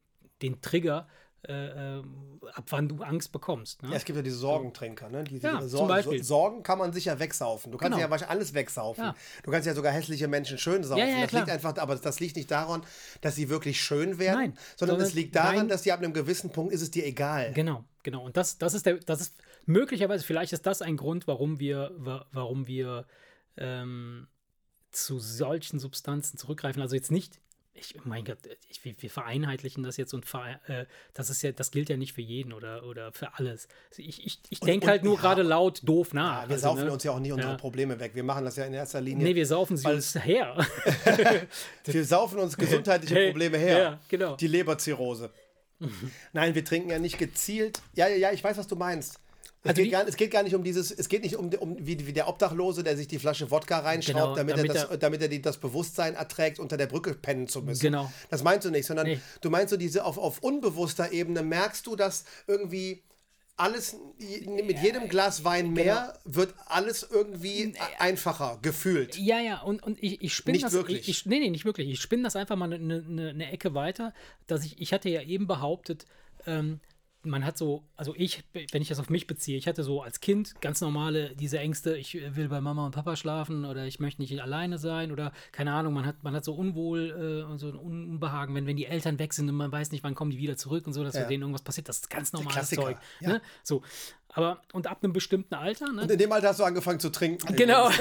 den 0.41 0.61
Trigger, 0.61 1.07
äh, 1.47 1.97
äh, 1.99 2.03
ab 2.53 2.65
wann 2.69 2.89
du 2.89 3.01
Angst 3.01 3.31
bekommst. 3.31 3.81
Ne? 3.83 3.89
Ja, 3.91 3.95
es 3.95 4.03
gibt 4.05 4.17
ja 4.17 4.21
diese 4.21 4.35
Sorgentrinker, 4.37 5.09
ne? 5.09 5.23
Die, 5.23 5.37
Ja, 5.37 5.61
die 5.61 5.67
zum 5.67 5.87
Beispiel. 5.87 6.23
Sorgen 6.23 6.63
kann 6.63 6.77
man 6.77 6.91
sicher 6.91 7.17
wegsaufen. 7.19 7.71
Du 7.71 7.77
kannst 7.77 7.93
Genau. 7.95 8.05
ja 8.05 8.09
wahrscheinlich 8.11 8.31
alles 8.35 8.53
wegsaufen. 8.53 9.03
Ja. 9.03 9.15
Du 9.43 9.51
kannst 9.51 9.65
ja 9.65 9.73
sogar 9.73 9.91
hässliche 9.93 10.27
Menschen 10.27 10.57
schön 10.57 10.83
saufen. 10.83 11.07
Ja, 11.07 11.21
das 11.21 11.31
liegt 11.31 11.49
einfach, 11.49 11.77
aber 11.77 11.95
das 11.95 12.19
liegt 12.19 12.35
nicht 12.35 12.51
daran, 12.51 12.83
dass 13.21 13.35
sie 13.35 13.49
wirklich 13.49 13.81
schön 13.81 14.19
werden, 14.19 14.37
Nein, 14.39 14.57
sondern 14.75 14.95
sondern 14.97 15.07
es 15.07 15.13
liegt 15.13 15.35
daran, 15.35 15.57
rein- 15.57 15.67
dass 15.69 15.83
sie 15.83 15.91
ab 15.91 15.99
einem 15.99 16.13
gewissen 16.13 16.49
Punkt 16.51 16.73
ist 16.73 16.81
es 16.81 16.91
dir 16.91 17.05
egal. 17.05 17.53
Genau, 17.53 17.85
genau. 18.03 18.25
Und 18.25 18.35
das, 18.35 18.57
das 18.57 18.73
ist 18.73 18.85
der, 18.85 18.95
das 18.97 19.21
ist 19.21 19.35
möglicherweise, 19.65 20.25
vielleicht 20.25 20.51
ist 20.53 20.65
das 20.65 20.81
ein 20.81 20.97
Grund, 20.97 21.25
warum 21.27 21.59
wir, 21.59 21.91
wa- 21.95 22.25
warum 22.31 22.67
wir 22.67 23.05
ähm, 23.57 24.27
zu 24.91 25.19
solchen 25.19 25.79
Substanzen 25.79 26.37
zurückgreifen. 26.37 26.81
Also 26.81 26.95
jetzt 26.95 27.11
nicht, 27.11 27.39
ich, 27.79 27.95
mein 28.05 28.25
Gott, 28.25 28.37
ich, 28.69 28.83
wir 28.83 29.09
vereinheitlichen 29.09 29.83
das 29.83 29.97
jetzt 29.97 30.13
und 30.13 30.25
ver, 30.25 30.59
äh, 30.67 30.85
das 31.13 31.29
ist 31.29 31.41
ja, 31.41 31.51
das 31.51 31.71
gilt 31.71 31.89
ja 31.89 31.97
nicht 31.97 32.13
für 32.13 32.21
jeden 32.21 32.53
oder, 32.53 32.83
oder 32.85 33.11
für 33.11 33.33
alles. 33.37 33.67
Also 33.89 34.01
ich 34.01 34.25
ich, 34.25 34.39
ich 34.49 34.59
denke 34.59 34.87
halt 34.87 35.03
nur 35.03 35.15
ja. 35.15 35.21
gerade 35.21 35.41
laut 35.43 35.81
doof 35.83 36.13
nach. 36.13 36.43
Ja, 36.43 36.49
wir 36.49 36.53
Also, 36.55 36.67
saufen 36.67 36.85
ne? 36.85 36.91
uns 36.91 37.03
ja 37.03 37.11
auch 37.11 37.19
nicht 37.19 37.31
unsere 37.31 37.51
Ja. 37.51 37.57
Probleme 37.57 37.99
weg. 37.99 38.13
Wir 38.15 38.23
machen 38.23 38.45
das 38.45 38.55
ja 38.55 38.65
in 38.65 38.73
erster 38.73 39.01
Linie. 39.01 39.23
Nee, 39.23 39.35
wir 39.35 39.45
saufen 39.45 39.77
sie 39.77 39.87
uns 39.87 40.15
her. 40.15 40.55
wir 41.85 42.05
saufen 42.05 42.39
uns 42.39 42.57
gesundheitliche 42.57 43.15
Hey, 43.15 43.27
Probleme 43.31 43.57
her. 43.57 43.79
ja, 43.79 43.99
genau. 44.07 44.35
Die 44.35 44.47
Leberzirrhose. 44.47 45.31
Nein, 46.33 46.55
wir 46.55 46.65
trinken 46.65 46.89
ja 46.89 46.99
nicht 46.99 47.17
gezielt. 47.17 47.81
Ja, 47.93 48.07
ja, 48.07 48.15
ja, 48.17 48.31
ich 48.31 48.43
weiß, 48.43 48.57
was 48.57 48.67
du 48.67 48.75
meinst. 48.75 49.19
Es, 49.61 49.71
Also 49.71 49.81
geht 49.81 49.91
gar, 49.91 50.07
es 50.07 50.15
geht 50.15 50.31
gar 50.31 50.43
nicht 50.43 50.55
um 50.55 50.63
dieses, 50.63 50.89
es 50.89 51.09
geht 51.09 51.21
nicht 51.23 51.35
um, 51.35 51.49
um 51.55 51.75
wie, 51.79 52.07
wie 52.07 52.13
der 52.13 52.29
Obdachlose, 52.29 52.81
der 52.83 52.95
sich 52.95 53.07
die 53.09 53.19
Flasche 53.19 53.51
Wodka 53.51 53.79
reinschraubt, 53.79 54.15
Genau, 54.17 54.35
damit, 54.35 54.57
damit 54.57 54.71
er 54.71 54.73
das, 54.73 54.83
er- 54.91 54.97
damit 54.97 55.21
er 55.21 55.27
die, 55.27 55.41
das 55.41 55.57
Bewusstsein 55.57 56.15
erträgt, 56.15 56.59
unter 56.59 56.77
der 56.77 56.87
Brücke 56.87 57.13
pennen 57.13 57.47
zu 57.49 57.61
müssen. 57.61 57.81
Genau. 57.81 58.09
Das 58.29 58.41
meinst 58.43 58.65
du 58.65 58.71
nicht, 58.71 58.85
sondern 58.85 59.07
Nee. 59.07 59.19
du 59.41 59.49
meinst 59.49 59.71
so 59.71 59.77
diese 59.77 60.05
auf, 60.05 60.17
auf 60.17 60.39
unbewusster 60.39 61.11
Ebene 61.11 61.43
merkst 61.43 61.85
du, 61.87 61.97
dass 61.97 62.23
irgendwie 62.47 63.03
alles 63.57 63.97
mit 64.47 64.81
jedem 64.81 65.09
Glas 65.09 65.43
Wein 65.43 65.73
mehr 65.73 66.17
Genau. 66.23 66.37
wird 66.37 66.53
alles 66.67 67.05
irgendwie 67.11 67.73
einfacher 67.97 68.59
gefühlt. 68.61 69.17
Ja, 69.17 69.41
ja, 69.41 69.59
und, 69.61 69.83
und 69.83 70.01
ich, 70.01 70.21
ich 70.21 70.33
spinne 70.33 70.59
das. 70.59 70.71
wirklich. 70.71 70.99
Ich, 71.01 71.09
ich, 71.09 71.25
nee, 71.25 71.39
nee, 71.39 71.49
nicht 71.49 71.65
wirklich. 71.65 71.89
Ich 71.89 71.99
spinne 71.99 72.23
das 72.23 72.37
einfach 72.37 72.55
mal 72.55 72.71
eine 72.73 72.79
ne, 73.01 73.33
ne 73.33 73.51
Ecke 73.51 73.73
weiter, 73.73 74.13
dass 74.47 74.63
ich, 74.63 74.79
ich 74.79 74.93
hatte 74.93 75.09
ja 75.09 75.21
eben 75.21 75.45
behauptet, 75.47 76.05
ähm, 76.47 76.79
man 77.23 77.43
hat 77.43 77.57
so, 77.57 77.83
also 77.97 78.13
ich, 78.15 78.43
wenn 78.53 78.81
ich 78.81 78.87
das 78.87 78.99
auf 78.99 79.09
mich 79.09 79.27
beziehe, 79.27 79.57
ich 79.57 79.67
hatte 79.67 79.83
so 79.83 80.01
als 80.01 80.21
Kind 80.21 80.55
ganz 80.61 80.79
normale 80.79 81.35
diese 81.35 81.59
Ängste, 81.59 81.97
ich 81.97 82.13
will 82.13 82.47
bei 82.47 82.61
Mama 82.61 82.85
und 82.85 82.91
Papa 82.95 83.15
schlafen 83.17 83.65
oder 83.65 83.85
ich 83.85 83.99
möchte 83.99 84.21
nicht 84.21 84.41
alleine 84.41 84.77
sein 84.77 85.11
oder 85.11 85.33
keine 85.51 85.73
Ahnung, 85.73 85.93
man 85.93 86.05
hat, 86.05 86.23
man 86.23 86.33
hat 86.33 86.45
so 86.45 86.53
Unwohl 86.53 87.43
äh, 87.45 87.51
und 87.51 87.59
so 87.59 87.67
ein 87.69 87.75
Unbehagen, 87.75 88.55
wenn, 88.55 88.67
wenn 88.67 88.77
die 88.77 88.85
Eltern 88.85 89.19
weg 89.19 89.33
sind 89.33 89.49
und 89.49 89.55
man 89.55 89.71
weiß 89.71 89.91
nicht, 89.91 90.03
wann 90.03 90.15
kommen 90.15 90.31
die 90.31 90.37
wieder 90.37 90.55
zurück 90.55 90.87
und 90.87 90.93
so, 90.93 91.03
dass 91.03 91.15
Ja. 91.15 91.25
denen 91.25 91.41
irgendwas 91.43 91.61
passiert. 91.63 91.89
Das 91.89 91.97
ist 91.97 92.09
ganz 92.09 92.31
normales 92.31 92.69
Zeug. 92.69 92.97
ja. 93.19 93.29
Ne? 93.29 93.41
So. 93.63 93.81
Aber, 94.33 94.61
und 94.73 94.85
ab 94.85 94.99
einem 95.01 95.11
bestimmten 95.11 95.55
Alter, 95.55 95.91
ne? 95.91 96.03
Und 96.03 96.11
in 96.11 96.17
dem 96.17 96.31
Alter 96.31 96.49
hast 96.49 96.59
du 96.59 96.63
angefangen 96.63 96.99
zu 96.99 97.09
trinken. 97.09 97.55
Genau. 97.59 97.89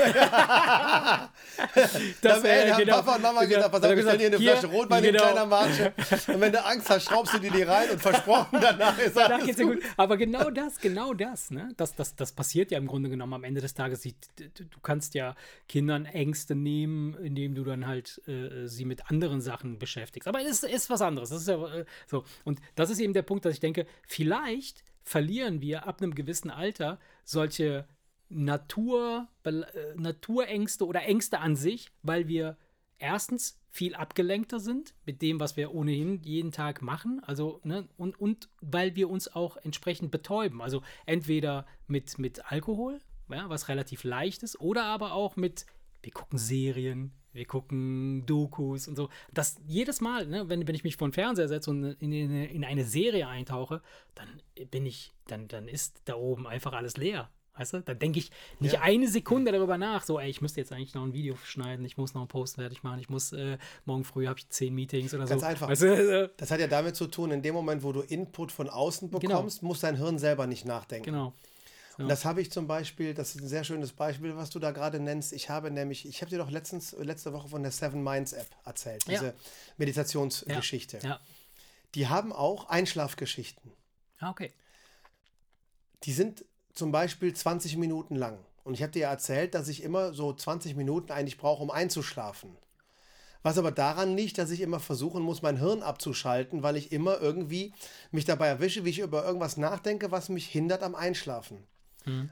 Das, 2.22 2.44
äh, 2.44 2.48
ey, 2.48 2.70
haben 2.70 2.78
genau. 2.84 2.96
Papa 2.96 3.16
und 3.16 3.22
Mama 3.22 3.44
Genau. 3.44 3.54
gesagt, 3.56 3.72
pass 3.72 3.82
auf, 3.82 3.90
wir 3.96 4.02
stellen 4.02 4.18
hier 4.18 4.26
eine 4.28 4.38
gesagt, 4.38 4.58
Flasche 4.60 4.74
Rotwein 4.74 5.04
in 5.04 5.12
genau. 5.12 5.24
kleiner 5.24 5.46
Marge. 5.46 5.92
Und 6.28 6.40
wenn 6.40 6.52
du 6.52 6.64
Angst 6.64 6.90
hast, 6.90 7.04
schraubst 7.04 7.34
du 7.34 7.38
dir 7.38 7.50
die 7.50 7.62
rein 7.62 7.90
und 7.90 8.00
versprochen, 8.00 8.58
danach 8.60 8.98
ist 8.98 9.16
Danach 9.16 9.30
alles 9.34 9.46
geht's 9.46 9.58
dir 9.58 9.64
gut. 9.66 9.74
gut. 9.76 9.84
Aber 9.96 10.16
genau 10.16 10.50
das, 10.50 10.78
genau 10.78 11.14
das, 11.14 11.50
ne? 11.50 11.70
Das, 11.76 11.94
das, 11.94 12.14
das 12.16 12.32
passiert 12.32 12.70
ja 12.70 12.78
im 12.78 12.86
Grunde 12.86 13.08
genommen 13.08 13.34
am 13.34 13.44
Ende 13.44 13.60
des 13.60 13.74
Tages. 13.74 14.02
Du 14.02 14.80
kannst 14.82 15.14
ja 15.14 15.34
Kindern 15.68 16.04
Ängste 16.04 16.54
nehmen, 16.54 17.14
indem 17.22 17.54
du 17.54 17.64
dann 17.64 17.86
halt 17.86 18.20
äh, 18.26 18.66
sie 18.66 18.84
mit 18.84 19.10
anderen 19.10 19.40
Sachen 19.40 19.78
beschäftigst. 19.78 20.28
Aber 20.28 20.40
es 20.40 20.62
ist, 20.62 20.64
ist 20.64 20.90
was 20.90 21.02
anderes. 21.02 21.30
Das 21.30 21.42
ist 21.42 21.48
ja 21.48 21.64
äh, 21.74 21.84
so. 22.06 22.24
Und 22.44 22.60
das 22.74 22.90
ist 22.90 23.00
eben 23.00 23.12
der 23.12 23.22
Punkt, 23.22 23.44
dass 23.44 23.54
ich 23.54 23.60
denke, 23.60 23.86
vielleicht 24.06 24.84
verlieren 25.08 25.60
wir 25.62 25.86
ab 25.86 26.02
einem 26.02 26.14
gewissen 26.14 26.50
Alter 26.50 27.00
solche 27.24 27.88
Natur, 28.28 29.26
äh, 29.44 29.94
Naturängste 29.96 30.86
oder 30.86 31.02
Ängste 31.02 31.40
an 31.40 31.56
sich, 31.56 31.88
weil 32.02 32.28
wir 32.28 32.58
erstens 32.98 33.58
viel 33.70 33.94
abgelenkter 33.94 34.60
sind 34.60 34.94
mit 35.06 35.22
dem, 35.22 35.40
was 35.40 35.56
wir 35.56 35.74
ohnehin 35.74 36.20
jeden 36.22 36.52
Tag 36.52 36.82
machen. 36.82 37.22
Also, 37.24 37.60
ne, 37.64 37.88
und, 37.96 38.20
und 38.20 38.50
weil 38.60 38.96
wir 38.96 39.08
uns 39.08 39.34
auch 39.34 39.56
entsprechend 39.56 40.10
betäuben. 40.10 40.60
Also 40.60 40.82
entweder 41.06 41.66
mit, 41.86 42.18
mit 42.18 42.50
Alkohol, 42.52 42.98
ja, 43.30 43.48
was 43.48 43.68
relativ 43.68 44.04
leicht 44.04 44.42
ist, 44.42 44.60
oder 44.60 44.84
aber 44.84 45.12
auch 45.12 45.36
mit, 45.36 45.64
wir 46.02 46.12
gucken 46.12 46.38
Serien, 46.38 47.12
wir 47.32 47.44
gucken 47.44 48.24
Dokus 48.26 48.88
und 48.88 48.96
so. 48.96 49.08
Das 49.32 49.56
jedes 49.66 50.00
Mal, 50.00 50.26
ne, 50.26 50.48
wenn, 50.48 50.66
wenn 50.66 50.74
ich 50.74 50.84
mich 50.84 50.96
vor 50.96 51.08
den 51.08 51.12
Fernseher 51.12 51.48
setze 51.48 51.70
und 51.70 51.84
in, 52.00 52.12
in, 52.12 52.30
in 52.44 52.64
eine 52.64 52.84
Serie 52.84 53.28
eintauche, 53.28 53.80
dann 54.14 54.28
bin 54.70 54.86
ich, 54.86 55.12
dann, 55.26 55.48
dann 55.48 55.68
ist 55.68 56.02
da 56.06 56.14
oben 56.14 56.46
einfach 56.46 56.72
alles 56.72 56.96
leer. 56.96 57.28
Weißt 57.56 57.72
du? 57.72 57.80
Dann 57.82 57.98
denke 57.98 58.20
ich 58.20 58.30
nicht 58.60 58.74
Ja. 58.74 58.82
eine 58.82 59.08
Sekunde 59.08 59.50
darüber 59.50 59.78
nach, 59.78 60.04
so, 60.04 60.20
ey, 60.20 60.30
ich 60.30 60.40
müsste 60.40 60.60
jetzt 60.60 60.72
eigentlich 60.72 60.94
noch 60.94 61.02
ein 61.02 61.12
Video 61.12 61.34
schneiden, 61.44 61.84
ich 61.84 61.96
muss 61.96 62.14
noch 62.14 62.20
einen 62.20 62.28
Post 62.28 62.54
fertig 62.54 62.84
machen, 62.84 63.00
ich 63.00 63.08
muss, 63.08 63.32
äh, 63.32 63.58
morgen 63.84 64.04
früh 64.04 64.28
habe 64.28 64.38
ich 64.38 64.48
zehn 64.48 64.72
Meetings 64.76 65.12
oder 65.12 65.26
Ganz 65.26 65.40
so. 65.40 65.46
einfach. 65.48 65.68
Weißt 65.68 65.82
du, 65.82 65.86
äh, 66.24 66.28
Das 66.36 66.52
hat 66.52 66.60
ja 66.60 66.68
damit 66.68 66.94
zu 66.94 67.08
tun, 67.08 67.32
in 67.32 67.42
dem 67.42 67.54
Moment, 67.56 67.82
wo 67.82 67.90
du 67.90 68.02
Input 68.02 68.52
von 68.52 68.68
außen 68.68 69.10
bekommst, 69.10 69.64
muss 69.64 69.80
dein 69.80 69.96
Hirn 69.96 70.18
selber 70.20 70.46
nicht 70.46 70.66
nachdenken. 70.66 71.06
genau. 71.06 71.32
Und 71.98 72.08
das 72.08 72.24
habe 72.24 72.40
ich 72.40 72.52
zum 72.52 72.68
Beispiel, 72.68 73.12
das 73.12 73.34
ist 73.34 73.40
ein 73.42 73.48
sehr 73.48 73.64
schönes 73.64 73.92
Beispiel, 73.92 74.36
was 74.36 74.50
du 74.50 74.60
da 74.60 74.70
gerade 74.70 75.00
nennst. 75.00 75.32
Ich 75.32 75.50
habe 75.50 75.70
nämlich, 75.70 76.06
ich 76.06 76.20
habe 76.20 76.30
dir 76.30 76.38
doch 76.38 76.50
letztens, 76.50 76.92
letzte 76.92 77.32
Woche 77.32 77.48
von 77.48 77.62
der 77.62 77.72
Seven 77.72 78.02
Minds 78.04 78.32
App 78.32 78.48
erzählt, 78.64 79.04
Ja. 79.08 79.18
diese 79.18 79.34
Meditationsgeschichte. 79.78 81.00
Ja. 81.02 81.18
Die 81.96 82.06
haben 82.06 82.32
auch 82.32 82.68
Einschlafgeschichten. 82.68 83.72
Ah, 84.20 84.30
okay. 84.30 84.52
Die 86.04 86.12
sind 86.12 86.44
zum 86.72 86.92
Beispiel 86.92 87.34
20 87.34 87.76
Minuten 87.76 88.14
lang. 88.14 88.38
Und 88.62 88.74
ich 88.74 88.82
habe 88.82 88.92
dir 88.92 89.00
ja 89.00 89.10
erzählt, 89.10 89.54
dass 89.54 89.66
ich 89.66 89.82
immer 89.82 90.12
so 90.12 90.32
20 90.32 90.76
Minuten 90.76 91.10
eigentlich 91.10 91.38
brauche, 91.38 91.62
um 91.62 91.70
einzuschlafen. 91.70 92.56
Was 93.42 93.58
aber 93.58 93.72
daran 93.72 94.16
liegt, 94.16 94.38
dass 94.38 94.50
ich 94.50 94.60
immer 94.60 94.78
versuchen 94.78 95.22
muss, 95.22 95.42
mein 95.42 95.56
Hirn 95.58 95.82
abzuschalten, 95.82 96.62
weil 96.62 96.76
ich 96.76 96.92
immer 96.92 97.20
irgendwie 97.20 97.72
mich 98.10 98.24
dabei 98.24 98.48
erwische, 98.48 98.84
wie 98.84 98.90
ich 98.90 98.98
über 98.98 99.24
irgendwas 99.24 99.56
nachdenke, 99.56 100.10
was 100.10 100.28
mich 100.28 100.46
hindert 100.46 100.82
am 100.82 100.94
Einschlafen. 100.94 101.66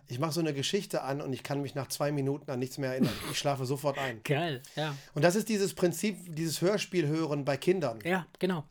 Ich 0.08 0.18
mache 0.18 0.32
so 0.32 0.40
eine 0.40 0.52
Geschichte 0.52 1.02
an 1.02 1.20
und 1.20 1.32
ich 1.32 1.42
kann 1.42 1.62
mich 1.62 1.74
nach 1.74 1.88
zwei 1.88 2.12
Minuten 2.12 2.50
an 2.50 2.58
nichts 2.58 2.78
mehr 2.78 2.90
erinnern. 2.90 3.12
Ich 3.30 3.38
schlafe 3.38 3.66
sofort 3.66 3.98
ein. 3.98 4.20
Geil. 4.24 4.62
Ja. 4.74 4.96
Und 5.14 5.22
das 5.22 5.36
ist 5.36 5.48
dieses 5.48 5.74
Prinzip, 5.74 6.34
dieses 6.34 6.60
Hörspiel 6.60 7.06
hören 7.06 7.44
bei 7.44 7.56
Kindern. 7.56 7.98
Ja, 8.04 8.26
genau. 8.38 8.64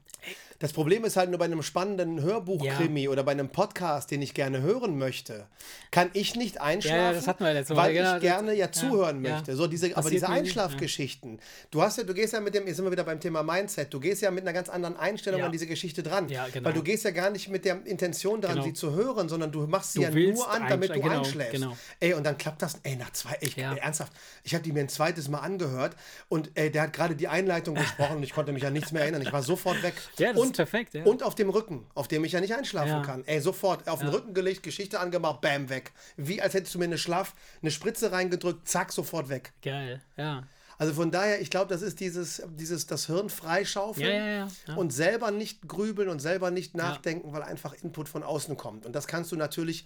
Das 0.60 0.72
Problem 0.72 1.03
ist 1.03 1.18
halt 1.18 1.30
nur 1.30 1.39
bei 1.39 1.45
einem 1.45 1.62
spannenden 1.62 2.22
Hörbuchkrimi 2.22 3.10
oder 3.10 3.24
bei 3.24 3.32
einem 3.34 3.49
Podcast, 3.49 4.10
den 4.12 4.22
ich 4.22 4.34
gerne 4.34 4.62
hören 4.62 4.97
möchte, 4.97 5.47
kann 5.91 6.10
ich 6.14 6.36
nicht 6.36 6.62
einschlafen, 6.62 6.97
Ja, 6.97 7.08
ja, 7.08 7.14
das 7.14 7.28
hatten 7.28 7.43
wir 7.43 7.53
letztes 7.53 7.76
Mal, 7.76 7.84
weil 7.88 7.93
genau, 7.93 8.16
ich 8.16 8.22
gerne 8.22 8.51
ja 8.53 8.66
ja, 8.66 8.72
zuhören 8.72 9.24
ja. 9.24 9.34
möchte. 9.34 9.56
So 9.56 9.68
diese, 9.68 9.95
aber 9.97 10.10
diese 10.10 10.30
Einschlafgeschichten. 10.30 11.39
Du 11.72 11.82
hast 11.82 11.97
ja, 11.97 12.03
du 12.03 12.14
gehst 12.14 12.34
ja 12.34 12.39
mit 12.39 12.53
dem, 12.56 12.68
jetzt 12.68 12.78
sind 12.78 12.86
wir 12.86 12.91
wieder 12.91 13.03
beim 13.03 13.20
Thema 13.20 13.43
Mindset. 13.43 13.93
Du 13.93 13.99
gehst 13.99 14.22
ja 14.22 14.32
mit 14.32 14.43
einer 14.43 14.53
ganz 14.53 14.70
anderen 14.70 14.97
Einstellung 14.97 15.39
Ja. 15.41 15.45
an 15.47 15.51
diese 15.51 15.68
Geschichte 15.68 16.03
dran, 16.03 16.30
Ja, 16.30 16.47
genau. 16.51 16.66
weil 16.66 16.74
du 16.74 16.84
gehst 16.84 17.03
ja 17.03 17.12
gar 17.12 17.30
nicht 17.30 17.49
mit 17.49 17.66
der 17.66 17.86
Intention 17.86 18.41
dran, 18.41 18.53
Genau. 18.53 18.66
sie 18.66 18.74
zu 18.74 18.93
hören, 18.93 19.30
sondern 19.30 19.51
du 19.51 19.68
machst 19.68 19.93
sie 19.93 19.99
Du 19.99 20.06
ja 20.06 20.32
nur 20.34 20.49
an, 20.49 20.68
damit 20.70 20.89
du 20.95 21.01
genau, 21.01 21.20
einschläfst. 21.20 21.51
genau. 21.51 21.78
Ey, 21.99 22.14
und 22.14 22.24
dann 22.24 22.38
klappt 22.38 22.62
das. 22.62 22.80
Ey, 22.84 22.95
nach 22.95 23.12
zwei, 23.12 23.38
ich, 23.41 23.56
Ja. 23.56 23.74
ey, 23.74 23.80
ernsthaft. 23.80 24.14
Ich 24.43 24.53
habe 24.53 24.64
die 24.64 24.72
mir 24.72 24.80
ein 24.82 24.89
zweites 24.89 25.28
Mal 25.28 25.39
angehört 25.39 25.95
und 26.30 26.51
ey, 26.56 26.72
der 26.72 26.84
hat 26.84 26.93
gerade 26.93 27.16
die 27.16 27.28
Einleitung 27.28 27.76
gesprochen 27.76 28.18
und 28.18 28.24
ich 28.24 28.34
konnte 28.34 28.51
mich 28.51 28.66
an 28.66 28.74
nichts 28.74 28.91
mehr 28.91 29.01
erinnern. 29.03 29.22
Ich 29.22 29.34
war 29.34 29.43
sofort 29.43 29.82
weg. 29.84 29.93
Ja, 30.18 30.32
das 30.34 30.45
und, 30.48 30.56
perfekt, 30.56 30.93
ja. 30.93 31.04
Und 31.04 31.24
auf 31.24 31.36
dem 31.36 31.50
Rücken, 31.50 31.86
auf 31.93 32.08
dem 32.08 32.24
ich 32.26 32.32
ja 32.32 32.41
nicht 32.41 32.54
einschlafen 32.56 32.89
Ja. 32.89 33.02
kann. 33.02 33.24
Ey, 33.26 33.39
sofort 33.41 33.88
auf 33.88 34.00
den 34.00 34.08
Ja. 34.10 34.14
Rücken 34.14 34.34
gelegt, 34.34 34.64
Geschichte 34.64 35.00
angemacht, 35.00 35.41
bam, 35.41 35.70
weg. 35.70 35.91
Wie 36.18 36.41
als 36.41 36.54
hättest 36.54 36.74
du 36.76 36.80
mir 36.80 36.86
eine 36.86 36.98
Schlaf, 36.98 37.34
eine 37.62 37.72
Spritze 37.72 38.12
reingedrückt, 38.12 38.68
zack, 38.68 38.91
sofort 38.91 39.30
weg. 39.30 39.54
Geil. 39.62 40.02
Ja. 40.18 40.48
Also 40.78 40.93
von 40.93 41.10
daher, 41.10 41.39
ich 41.41 41.50
glaube, 41.50 41.68
das 41.74 41.82
ist 41.82 42.00
dieses, 42.02 42.41
dieses 42.50 42.86
das 42.86 43.06
Hirn 43.08 43.30
freischaufeln 43.30 44.08
ja, 44.10 44.28
ja, 44.39 44.48
ja. 44.68 44.76
und 44.76 44.91
selber 44.91 45.32
nicht 45.32 45.68
grübeln 45.68 46.10
und 46.10 46.20
selber 46.20 46.52
nicht 46.52 46.76
nachdenken, 46.76 47.32
weil 47.32 47.43
einfach 47.43 47.74
Input 47.82 48.10
von 48.10 48.24
außen 48.24 48.58
kommt. 48.58 48.86
Und 48.86 48.93
das 48.93 49.08
kannst 49.08 49.32
du 49.32 49.38
natürlich 49.38 49.86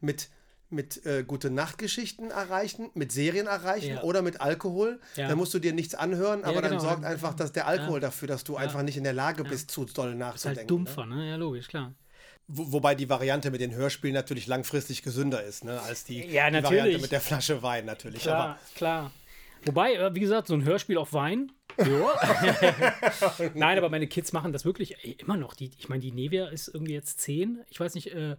mit 0.00 0.28
mit 0.70 1.04
äh, 1.06 1.24
gute 1.26 1.50
Nachtgeschichten 1.50 2.30
erreichen, 2.30 2.90
mit 2.94 3.12
Serien 3.12 3.46
erreichen 3.46 3.94
Ja. 3.94 4.02
oder 4.02 4.22
mit 4.22 4.40
Alkohol. 4.40 5.00
Ja. 5.16 5.28
Dann 5.28 5.38
musst 5.38 5.54
du 5.54 5.58
dir 5.58 5.72
nichts 5.72 5.94
anhören, 5.94 6.44
aber 6.44 6.60
dann 6.60 6.72
genau. 6.72 6.82
sorgt 6.82 7.04
einfach 7.04 7.34
dass 7.34 7.52
der 7.52 7.66
Alkohol 7.66 8.00
dafür, 8.00 8.28
dass 8.28 8.44
du 8.44 8.56
einfach 8.56 8.82
nicht 8.82 8.96
in 8.96 9.04
der 9.04 9.12
Lage 9.12 9.44
bist, 9.44 9.70
zu 9.70 9.84
doll 9.84 10.08
Ist 10.08 10.10
halt 10.10 10.18
nachzudenken. 10.18 10.60
ne? 10.60 10.66
dumpfer, 10.66 11.06
ne? 11.06 11.28
Ja, 11.30 11.36
logisch, 11.36 11.68
klar. 11.68 11.94
Wo, 12.46 12.72
wobei 12.72 12.94
die 12.94 13.08
Variante 13.08 13.50
mit 13.50 13.60
den 13.60 13.74
Hörspielen 13.74 14.14
natürlich 14.14 14.46
langfristig 14.46 15.02
gesünder 15.02 15.42
ist, 15.42 15.64
ne, 15.64 15.80
als 15.82 16.04
die, 16.04 16.26
die 16.26 16.34
Variante 16.34 16.98
mit 16.98 17.12
der 17.12 17.20
Flasche 17.20 17.62
Wein 17.62 17.84
natürlich. 17.84 18.22
Klar, 18.22 18.58
klar. 18.74 19.10
Wobei, 19.64 19.94
äh, 19.94 20.14
wie 20.14 20.20
gesagt, 20.20 20.48
so 20.48 20.54
ein 20.54 20.64
Hörspiel 20.64 20.98
auf 20.98 21.12
Wein. 21.12 21.52
Nein, 23.54 23.78
aber 23.78 23.88
meine 23.88 24.06
Kids 24.06 24.32
machen 24.32 24.52
das 24.52 24.64
wirklich 24.64 25.04
ey, 25.04 25.12
immer 25.12 25.36
noch. 25.36 25.54
Die, 25.54 25.70
ich 25.78 25.88
meine, 25.88 26.00
die 26.00 26.12
Nevia 26.12 26.48
ist 26.48 26.68
irgendwie 26.68 26.94
jetzt 26.94 27.20
zehn. 27.20 27.60
Ich 27.70 27.78
weiß 27.78 27.94
nicht, 27.94 28.12
äh, 28.14 28.36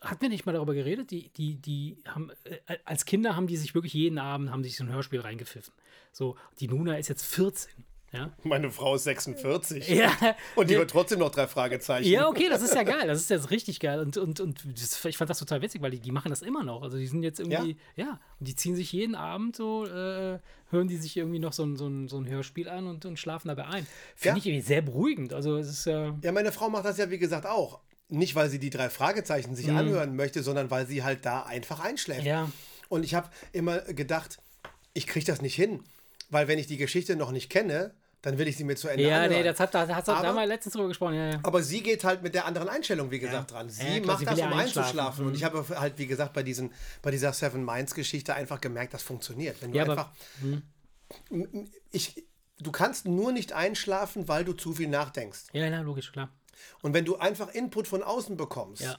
hatten 0.00 0.22
wir 0.22 0.28
nicht 0.28 0.46
mal 0.46 0.52
darüber 0.52 0.74
geredet? 0.74 1.10
Die, 1.10 1.28
die, 1.30 1.56
die 1.56 1.98
haben, 2.06 2.30
äh, 2.44 2.76
als 2.84 3.04
Kinder 3.04 3.36
haben 3.36 3.46
die 3.46 3.56
sich 3.56 3.74
wirklich 3.74 3.92
jeden 3.94 4.18
Abend, 4.18 4.50
haben 4.50 4.64
sich 4.64 4.76
so 4.76 4.84
ein 4.84 4.92
Hörspiel 4.92 5.20
reingepfiffen. 5.20 5.74
So, 6.12 6.36
die 6.58 6.68
Nuna 6.68 6.96
ist 6.98 7.08
jetzt 7.08 7.24
14. 7.24 7.70
Ja? 8.12 8.32
Meine 8.42 8.72
Frau 8.72 8.96
ist 8.96 9.04
46. 9.04 9.88
Ja. 9.88 10.12
Und 10.56 10.68
die 10.68 10.76
wird 10.76 10.90
trotzdem 10.90 11.20
noch 11.20 11.30
drei 11.30 11.46
Fragezeichen. 11.46 12.08
Ja, 12.08 12.26
okay, 12.28 12.48
das 12.48 12.60
ist 12.62 12.74
ja 12.74 12.82
geil. 12.82 13.06
Das 13.06 13.20
ist 13.20 13.30
jetzt 13.30 13.50
richtig 13.50 13.78
geil. 13.78 14.00
Und, 14.00 14.16
und, 14.16 14.40
und 14.40 14.64
das, 14.80 15.04
ich 15.04 15.16
fand 15.16 15.30
das 15.30 15.38
total 15.38 15.62
witzig, 15.62 15.80
weil 15.80 15.92
die, 15.92 16.00
die 16.00 16.10
machen 16.10 16.30
das 16.30 16.42
immer 16.42 16.64
noch. 16.64 16.82
Also 16.82 16.96
die 16.96 17.06
sind 17.06 17.22
jetzt 17.22 17.38
irgendwie, 17.38 17.76
ja, 17.94 18.04
ja 18.06 18.20
und 18.40 18.48
die 18.48 18.56
ziehen 18.56 18.74
sich 18.74 18.90
jeden 18.92 19.14
Abend 19.14 19.54
so, 19.54 19.86
äh, 19.86 20.40
hören 20.70 20.88
die 20.88 20.96
sich 20.96 21.16
irgendwie 21.16 21.38
noch 21.38 21.52
so 21.52 21.62
ein, 21.64 21.76
so 21.76 21.86
ein, 21.86 22.08
so 22.08 22.18
ein 22.18 22.28
Hörspiel 22.28 22.68
an 22.68 22.88
und, 22.88 23.04
und 23.04 23.16
schlafen 23.16 23.46
dabei 23.46 23.66
ein. 23.66 23.86
Finde 24.16 24.36
Ja. 24.36 24.36
ich 24.38 24.46
irgendwie 24.46 24.66
sehr 24.66 24.82
beruhigend. 24.82 25.32
Also 25.32 25.56
es 25.56 25.68
ist 25.68 25.86
äh, 25.86 26.12
Ja, 26.22 26.32
meine 26.32 26.50
Frau 26.50 26.68
macht 26.68 26.86
das 26.86 26.98
ja, 26.98 27.10
wie 27.10 27.18
gesagt, 27.18 27.46
auch. 27.46 27.80
Nicht, 28.10 28.34
weil 28.34 28.50
sie 28.50 28.58
die 28.58 28.70
drei 28.70 28.90
Fragezeichen 28.90 29.54
sich 29.54 29.70
anhören 29.70 30.16
möchte, 30.16 30.42
sondern 30.42 30.70
weil 30.70 30.86
sie 30.86 31.02
halt 31.04 31.24
da 31.24 31.42
einfach 31.44 31.80
einschläft. 31.80 32.22
Mhm. 32.22 32.26
Ja. 32.26 32.50
Und 32.88 33.04
ich 33.04 33.14
habe 33.14 33.28
immer 33.52 33.78
gedacht, 33.80 34.38
ich 34.94 35.06
kriege 35.06 35.24
das 35.26 35.40
nicht 35.42 35.54
hin. 35.54 35.82
Weil 36.28 36.46
wenn 36.48 36.58
ich 36.58 36.66
die 36.66 36.76
Geschichte 36.76 37.16
noch 37.16 37.30
nicht 37.32 37.50
kenne, 37.50 37.92
dann 38.22 38.36
will 38.38 38.46
ich 38.48 38.56
sie 38.56 38.64
mir 38.64 38.76
zu 38.76 38.88
Ende 38.88 39.04
Ja, 39.04 39.16
anhören. 39.22 39.30
nee, 39.32 39.42
das 39.42 39.58
hat, 39.58 39.74
da 39.74 39.88
hast 39.88 40.06
du 40.08 40.12
da 40.12 40.18
Aber- 40.18 40.32
mal 40.34 40.46
letztens 40.46 40.74
drüber 40.74 40.88
gesprochen. 40.88 41.14
Ja, 41.14 41.30
ja. 41.30 41.40
Aber 41.42 41.62
sie 41.62 41.82
geht 41.82 42.04
halt 42.04 42.22
mit 42.22 42.34
der 42.34 42.44
anderen 42.44 42.68
Einstellung, 42.68 43.10
wie 43.10 43.18
gesagt, 43.18 43.50
dran. 43.52 43.68
Sie 43.70 43.82
Ja, 43.82 43.94
klar, 44.00 44.06
macht 44.06 44.18
sie 44.20 44.24
das, 44.26 44.38
ja 44.38 44.46
um 44.46 44.52
einzuschlafen. 44.52 45.22
Mhm. 45.24 45.28
Und 45.30 45.34
ich 45.36 45.44
habe 45.44 45.64
halt, 45.80 45.98
wie 45.98 46.06
gesagt, 46.06 46.34
bei, 46.34 46.42
diesen, 46.42 46.72
bei 47.02 47.10
dieser 47.10 47.32
Seven 47.32 47.64
Minds-Geschichte 47.64 48.34
einfach 48.34 48.60
gemerkt, 48.60 48.92
das 48.94 49.02
funktioniert. 49.02 49.56
Wenn 49.62 49.72
du 49.72 49.78
Ja, 49.78 49.84
aber- 49.84 49.92
einfach. 49.92 50.12
Ich, 51.90 52.24
du 52.58 52.70
kannst 52.72 53.06
nur 53.06 53.32
nicht 53.32 53.52
einschlafen, 53.52 54.28
weil 54.28 54.44
du 54.44 54.52
zu 54.52 54.72
viel 54.74 54.88
nachdenkst. 54.88 55.46
ja, 55.52 55.66
ja, 55.66 55.80
logisch, 55.80 56.12
klar. 56.12 56.28
Und 56.82 56.94
wenn 56.94 57.04
du 57.04 57.16
einfach 57.16 57.48
Input 57.54 57.86
von 57.88 58.02
außen 58.02 58.36
bekommst, 58.36 58.82
Ja. 58.82 58.98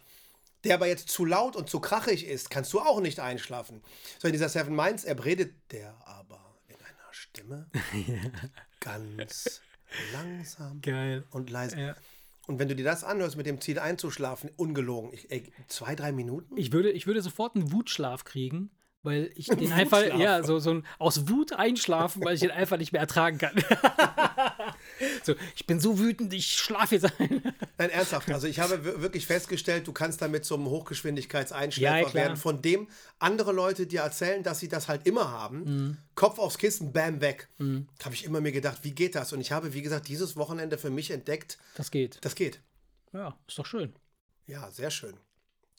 der 0.64 0.76
aber 0.76 0.88
jetzt 0.88 1.10
zu 1.10 1.26
laut 1.26 1.56
und 1.56 1.70
zu 1.70 1.80
krachig 1.80 2.26
ist, 2.26 2.50
kannst 2.50 2.72
du 2.74 2.80
auch 2.80 3.00
nicht 3.02 3.20
einschlafen. 3.20 3.82
So 4.20 4.28
in 4.28 4.34
dieser 4.34 4.50
Seven 4.50 4.76
Minds, 4.76 5.04
er 5.04 5.24
redet 5.24 5.54
der 5.72 5.96
aber 6.08 6.40
in 6.68 6.76
einer 6.76 7.12
Stimme 7.14 7.70
ganz 8.80 9.62
langsam 10.14 10.82
Geil. 10.82 11.26
und 11.32 11.50
leise. 11.50 11.80
Ja. 11.80 11.96
Und 12.48 12.60
wenn 12.60 12.68
du 12.68 12.76
dir 12.76 12.84
das 12.86 13.04
anhörst 13.04 13.38
mit 13.38 13.46
dem 13.46 13.62
Ziel 13.62 13.80
einzuschlafen, 13.80 14.50
ungelogen, 14.58 15.14
ich, 15.14 15.30
ey, 15.32 15.52
zwei, 15.68 15.96
drei 15.96 16.12
Minuten? 16.12 16.58
Ich 16.58 16.72
würde, 16.72 16.92
ich 16.92 17.08
würde 17.08 17.22
sofort 17.22 17.56
einen 17.56 17.72
Wutschlaf 17.72 18.24
kriegen, 18.24 18.72
weil 19.04 19.32
ich 19.36 19.48
den 19.48 19.72
einfach, 19.72 20.04
ja, 20.18 20.44
so, 20.44 20.60
so 20.60 20.72
ein 20.76 20.86
aus 21.00 21.28
Wut 21.28 21.54
einschlafen, 21.54 22.24
weil 22.24 22.36
ich 22.36 22.42
den 22.42 22.52
einfach 22.52 22.78
nicht 22.78 22.92
mehr 22.92 23.02
ertragen 23.02 23.38
kann. 23.40 23.56
so, 25.24 25.36
ich 25.56 25.66
bin 25.66 25.80
so 25.80 25.98
wütend, 26.00 26.32
ich 26.34 26.52
schlafe 26.58 26.96
jetzt 26.96 27.06
ein. 27.20 27.42
Nein, 27.78 27.90
ernsthaft. 27.90 28.30
Also 28.32 28.48
ich 28.48 28.60
habe 28.60 28.84
wir- 28.86 29.02
wirklich 29.02 29.26
festgestellt, 29.26 29.88
du 29.88 29.92
kannst 29.94 30.22
damit 30.22 30.46
zum 30.46 30.66
Hochgeschwindigkeitseinschläfer 30.68 32.08
Ja, 32.10 32.14
werden, 32.14 32.38
von 32.38 32.62
dem 32.62 32.88
andere 33.20 33.52
Leute 33.52 33.88
dir 33.88 34.02
erzählen, 34.02 34.44
dass 34.44 34.60
sie 34.60 34.68
das 34.70 34.88
halt 34.88 35.08
immer 35.08 35.32
haben. 35.32 35.64
Mhm. 35.64 35.98
Kopf 36.16 36.38
aufs 36.40 36.58
Kissen, 36.58 36.94
bam, 36.94 37.22
weg. 37.22 37.48
Habe 37.60 38.14
ich 38.14 38.24
immer 38.24 38.42
mir 38.42 38.52
gedacht, 38.52 38.80
wie 38.84 38.92
geht 38.92 39.16
das? 39.16 39.34
Und 39.34 39.42
ich 39.42 39.52
habe, 39.52 39.74
wie 39.74 39.82
gesagt, 39.82 40.08
dieses 40.08 40.36
Wochenende 40.36 40.78
für 40.78 40.90
mich 40.92 41.12
entdeckt, 41.12 41.58
Das 41.76 41.90
geht. 41.92 42.20
das 42.22 42.36
geht. 42.36 42.60
Ja, 43.14 43.38
ist 43.48 43.58
doch 43.58 43.66
schön. 43.66 43.94
Ja, 44.48 44.70
sehr 44.72 44.92
schön. 44.92 45.16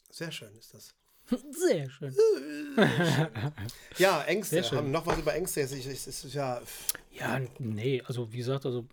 Sehr 0.09 0.31
schön 0.31 0.53
ist 0.57 0.73
das. 0.73 0.93
Sehr 1.51 1.89
schön. 1.89 2.15
Ja, 3.97 4.23
Ängste. 4.23 4.55
Sehr 4.55 4.63
schön. 4.63 4.77
Haben 4.79 4.91
noch 4.91 5.05
was 5.05 5.19
über 5.19 5.33
Ängste? 5.33 5.61
Ist, 5.61 5.71
es 5.73 6.07
ist 6.07 6.33
ja. 6.33 6.61
Ja, 7.11 7.39
nee, 7.59 8.01
also 8.05 8.31
wie 8.33 8.37
gesagt, 8.37 8.65
also 8.65 8.85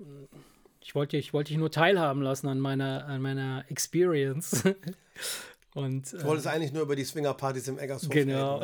ich 0.80 0.94
wollte 0.94 1.16
ich 1.16 1.32
wollte 1.32 1.48
dich 1.48 1.58
nur 1.58 1.70
teilhaben 1.70 2.22
lassen 2.22 2.48
an 2.48 2.60
meiner 2.60 3.06
an 3.06 3.22
meiner 3.22 3.64
Experience. 3.68 4.62
Und 5.74 6.12
Ich 6.12 6.20
äh, 6.20 6.24
wollte 6.24 6.40
es 6.40 6.46
eigentlich 6.46 6.72
nur 6.72 6.82
über 6.82 6.96
die 6.96 7.04
Swingerpartys 7.04 7.68
im 7.68 7.78
Eggershof 7.78 8.10
genau. 8.10 8.60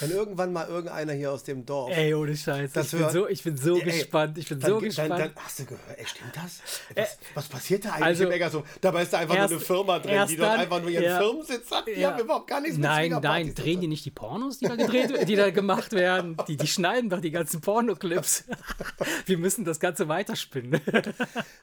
Wenn 0.00 0.10
irgendwann 0.10 0.52
mal 0.52 0.66
irgendeiner 0.66 1.12
hier 1.12 1.30
aus 1.30 1.44
dem 1.44 1.64
Dorf. 1.64 1.92
Ey, 1.96 2.12
ohne 2.14 2.36
Scheiß. 2.36 2.72
Das 2.72 2.86
ich, 2.86 2.90
bin 2.92 3.00
hört- 3.00 3.12
so, 3.12 3.28
ich 3.28 3.44
bin 3.44 3.56
so 3.56 3.76
Ey, 3.78 3.84
gespannt. 3.84 4.36
Ich 4.38 4.48
bin 4.48 4.58
Dann, 4.58 4.70
so 4.70 4.76
dann, 4.80 4.84
gespannt. 4.88 5.10
dann 5.10 5.30
hast 5.36 5.58
du 5.60 5.64
gehört, 5.66 5.82
ey, 5.98 6.04
stimmt 6.06 6.36
das? 6.36 6.60
Was, 6.96 7.18
was 7.34 7.48
passiert 7.48 7.84
da 7.84 7.90
eigentlich 7.90 8.04
also, 8.06 8.24
im 8.24 8.32
Eggershof? 8.32 8.64
Dabei 8.80 9.02
ist 9.02 9.12
da 9.12 9.18
einfach 9.18 9.36
erst- 9.36 9.50
nur 9.50 9.58
eine 9.60 9.66
Firma 9.66 9.98
drin, 10.00 10.26
die 10.28 10.36
dort 10.36 10.50
dann- 10.52 10.60
einfach 10.60 10.80
nur 10.80 10.90
ihren 10.90 11.04
ja. 11.04 11.18
Firmensitz 11.18 11.70
hat. 11.70 11.86
Die 11.86 11.92
Ja. 11.92 12.10
haben 12.12 12.20
überhaupt 12.20 12.48
gar 12.48 12.60
nichts 12.60 12.76
mit 12.76 12.84
Nein, 12.84 13.04
Swingerpartys 13.12 13.46
nein, 13.46 13.56
zu 13.56 13.62
drehen 13.62 13.80
die 13.80 13.86
nicht 13.86 14.04
die 14.04 14.10
Pornos, 14.10 14.58
die 14.58 14.66
da 14.66 14.74
gedreht, 14.74 15.28
die 15.28 15.36
da 15.36 15.50
gemacht 15.50 15.92
werden? 15.92 16.36
Die, 16.48 16.56
die 16.56 16.66
schneiden 16.66 17.08
doch 17.08 17.20
die 17.20 17.30
ganzen 17.30 17.60
Pornoclips. 17.60 18.44
Wir 19.26 19.38
müssen 19.38 19.64
das 19.64 19.78
Ganze 19.78 20.08
weiterspinnen. 20.08 20.80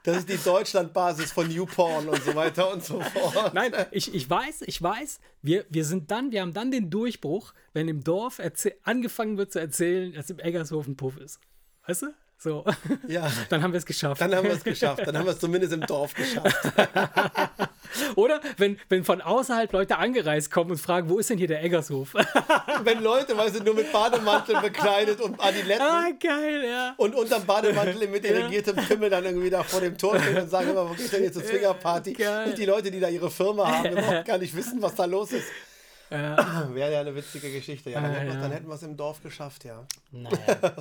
Das 0.03 0.17
ist 0.17 0.29
die 0.29 0.37
Deutschlandbasis 0.37 1.33
von 1.33 1.47
Newporn 1.49 2.07
und 2.07 2.23
so 2.23 2.33
weiter 2.33 2.71
und 2.71 2.83
so 2.83 3.01
fort. 3.01 3.53
Nein, 3.53 3.73
ich, 3.91 4.13
ich 4.13 4.29
weiß, 4.29 4.61
ich 4.65 4.81
weiß, 4.81 5.19
wir, 5.41 5.65
wir 5.69 5.85
sind 5.85 6.11
dann, 6.11 6.31
wir 6.31 6.41
haben 6.41 6.53
dann 6.53 6.71
den 6.71 6.89
Durchbruch, 6.89 7.53
wenn 7.73 7.87
im 7.87 8.03
Dorf 8.03 8.41
angefangen 8.83 9.37
wird 9.37 9.51
zu 9.51 9.59
erzählen, 9.59 10.13
dass 10.13 10.29
im 10.29 10.39
Eggershof 10.39 10.87
ein 10.87 10.95
Puff 10.95 11.17
ist. 11.17 11.39
Weißt 11.87 12.03
du? 12.03 12.13
So. 12.37 12.65
Ja. 13.07 13.29
Dann 13.49 13.61
haben 13.61 13.73
wir 13.73 13.79
es 13.79 13.85
geschafft. 13.85 14.21
Dann 14.21 14.33
haben 14.33 14.45
wir 14.45 14.53
es 14.53 14.63
geschafft. 14.63 15.05
Dann 15.05 15.17
haben 15.17 15.25
wir 15.25 15.33
es 15.33 15.39
zumindest 15.39 15.73
im 15.73 15.81
Dorf 15.81 16.13
geschafft. 16.13 16.55
Oder 18.15 18.41
wenn, 18.57 18.79
wenn 18.89 19.03
von 19.03 19.21
außerhalb 19.21 19.71
Leute 19.71 19.97
angereist 19.97 20.51
kommen 20.51 20.71
und 20.71 20.77
fragen, 20.77 21.09
wo 21.09 21.19
ist 21.19 21.29
denn 21.29 21.37
hier 21.37 21.47
der 21.47 21.63
Eggershof? 21.63 22.13
Wenn 22.83 23.01
Leute, 23.01 23.35
weißt 23.35 23.59
du, 23.59 23.63
nur 23.63 23.73
mit 23.73 23.91
Bademantel 23.91 24.61
bekleidet 24.61 25.19
und 25.21 25.39
Adiletten 25.39 25.85
ah, 25.85 26.09
geil, 26.19 26.63
ja. 26.65 26.93
und 26.97 27.15
unterm 27.15 27.45
Bademantel 27.45 28.07
mit 28.07 28.23
irrigiertem 28.29 28.75
Pimmel 28.75 29.09
dann 29.09 29.25
irgendwie 29.25 29.49
da 29.49 29.63
vor 29.63 29.81
dem 29.81 29.97
Tor 29.97 30.19
stehen 30.19 30.37
und 30.37 30.49
sagen 30.49 30.69
immer, 30.69 30.89
wo 30.89 30.93
geht 30.93 31.11
denn 31.11 31.23
jetzt 31.23 31.33
zur 31.33 31.43
Swingerparty? 31.43 32.13
Geil. 32.13 32.49
Und 32.49 32.57
die 32.57 32.65
Leute, 32.65 32.91
die 32.91 32.99
da 32.99 33.09
ihre 33.09 33.29
Firma 33.29 33.67
haben, 33.67 33.91
überhaupt 33.91 34.25
gar 34.25 34.37
nicht 34.37 34.55
wissen, 34.55 34.81
was 34.81 34.95
da 34.95 35.05
los 35.05 35.31
ist. 35.31 35.47
Wäre 36.09 36.93
ja 36.93 37.01
eine 37.01 37.13
witzige 37.15 37.51
Geschichte. 37.51 37.91
Ja, 37.91 38.01
dann, 38.01 38.11
Ah, 38.11 38.15
hätten, 38.15 38.27
wir, 38.27 38.47
ja. 38.47 38.53
hätten 38.55 38.67
wir 38.67 38.75
es 38.75 38.83
im 38.83 38.97
Dorf 38.97 39.21
geschafft, 39.21 39.65
ja. 39.65 39.85
Naja. 40.11 40.75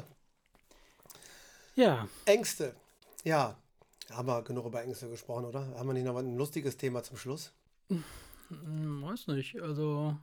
ja, 1.75 2.09
Ängste. 2.25 2.75
Ja. 3.25 3.57
Haben 4.11 4.29
wir 4.29 4.43
genug 4.43 4.67
über 4.67 4.83
Ängste 4.83 5.09
gesprochen, 5.09 5.45
oder? 5.45 5.67
Haben 5.77 5.87
wir 5.89 5.93
nicht 5.95 6.05
noch 6.05 6.17
ein 6.17 6.37
lustiges 6.37 6.77
Thema 6.77 7.03
zum 7.03 7.17
Schluss? 7.17 7.53
hm, 7.89 9.03
weiß 9.03 9.27
nicht, 9.29 9.61
also. 9.61 10.17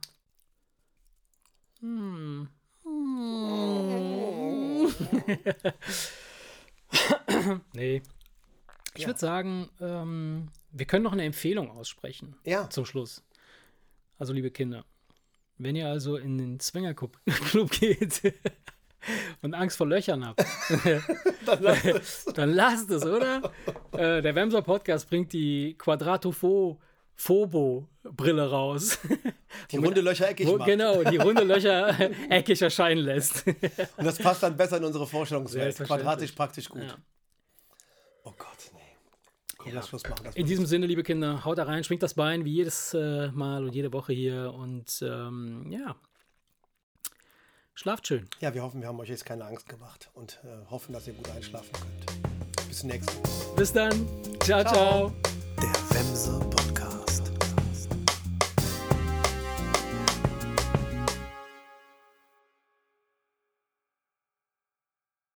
Hm. 1.81 2.47
nee. 7.73 8.01
Ich 8.95 9.01
Ja. 9.01 9.07
würde 9.07 9.19
sagen, 9.19 9.69
ähm, 9.81 10.47
wir 10.71 10.85
können 10.85 11.03
noch 11.03 11.11
eine 11.11 11.23
Empfehlung 11.25 11.69
aussprechen 11.69 12.35
Ja. 12.45 12.69
zum 12.69 12.85
Schluss. 12.85 13.23
Also, 14.17 14.31
liebe 14.33 14.51
Kinder, 14.51 14.85
wenn 15.57 15.75
ihr 15.75 15.89
also 15.89 16.15
in 16.17 16.37
den 16.37 16.59
Swingerclub 16.59 17.19
Club 17.49 17.71
geht 17.71 18.21
und 19.41 19.53
Angst 19.53 19.77
vor 19.77 19.87
Löchern 19.87 20.25
habt, 20.25 20.43
Dann 21.45 21.61
lasst 21.61 21.85
es. 21.85 22.25
dann 22.35 22.53
lasst 22.53 22.89
es, 22.91 23.05
oder? 23.05 23.51
äh, 23.93 24.21
der 24.21 24.35
Wemser 24.35 24.61
Podcast 24.61 25.09
bringt 25.09 25.33
die 25.33 25.75
Quadratopho 25.77 26.79
Phobo 27.17 27.87
Brille 28.03 28.49
raus. 28.49 28.99
Die 29.71 29.77
runde 29.77 30.01
Löcher 30.01 30.29
eckig 30.29 30.47
Wo, 30.47 30.57
macht. 30.57 30.67
genau, 30.67 31.01
die 31.03 31.15
runde 31.15 31.43
Löcher 31.43 31.97
eckig 32.29 32.61
erscheinen 32.61 33.01
lässt. 33.05 33.47
Und 33.47 34.05
das 34.05 34.17
passt 34.17 34.43
dann 34.43 34.57
besser 34.57 34.77
in 34.77 34.83
unsere 34.83 35.07
Vorstellungswelt. 35.07 35.77
Quadratisch 35.77 36.33
praktisch 36.33 36.67
gut. 36.67 36.83
Ja. 36.83 36.95
Oh 38.25 38.33
Gott, 38.37 38.71
nee. 38.73 38.79
Komm, 39.57 39.71
lass 39.73 39.87
Schluss 39.87 40.03
machen. 40.03 40.27
In 40.35 40.45
diesem 40.45 40.65
Sinne, 40.65 40.87
liebe 40.87 41.03
Kinder, 41.03 41.45
haut 41.45 41.57
da 41.57 41.63
rein, 41.63 41.85
schwingt 41.85 42.03
das 42.03 42.15
Bein 42.15 42.43
wie 42.43 42.51
jedes 42.51 42.93
äh, 42.93 43.29
Mal 43.31 43.63
und 43.63 43.73
jede 43.73 43.93
Woche 43.93 44.11
hier 44.11 44.53
und 44.53 45.01
ähm, 45.01 45.67
ja, 45.71 45.95
schlaft 47.75 48.07
schön. 48.07 48.27
ja, 48.39 48.53
wir 48.53 48.63
hoffen, 48.63 48.81
wir 48.81 48.87
haben 48.87 48.99
euch 48.99 49.09
jetzt 49.09 49.25
keine 49.25 49.45
Angst 49.45 49.69
gemacht 49.69 50.09
und 50.13 50.39
äh, 50.43 50.69
hoffen, 50.71 50.93
dass 50.93 51.07
ihr 51.07 51.13
gut 51.13 51.29
einschlafen 51.29 51.69
könnt. 51.73 52.67
Bis 52.67 52.79
zum 52.79 52.89
nächsten 52.89 53.21
Mal. 53.21 53.55
Bis 53.55 53.73
dann. 53.73 54.07
ciao. 54.41 54.63
ciao. 54.63 55.13
Der 55.61 55.97
Wemse 55.97 56.54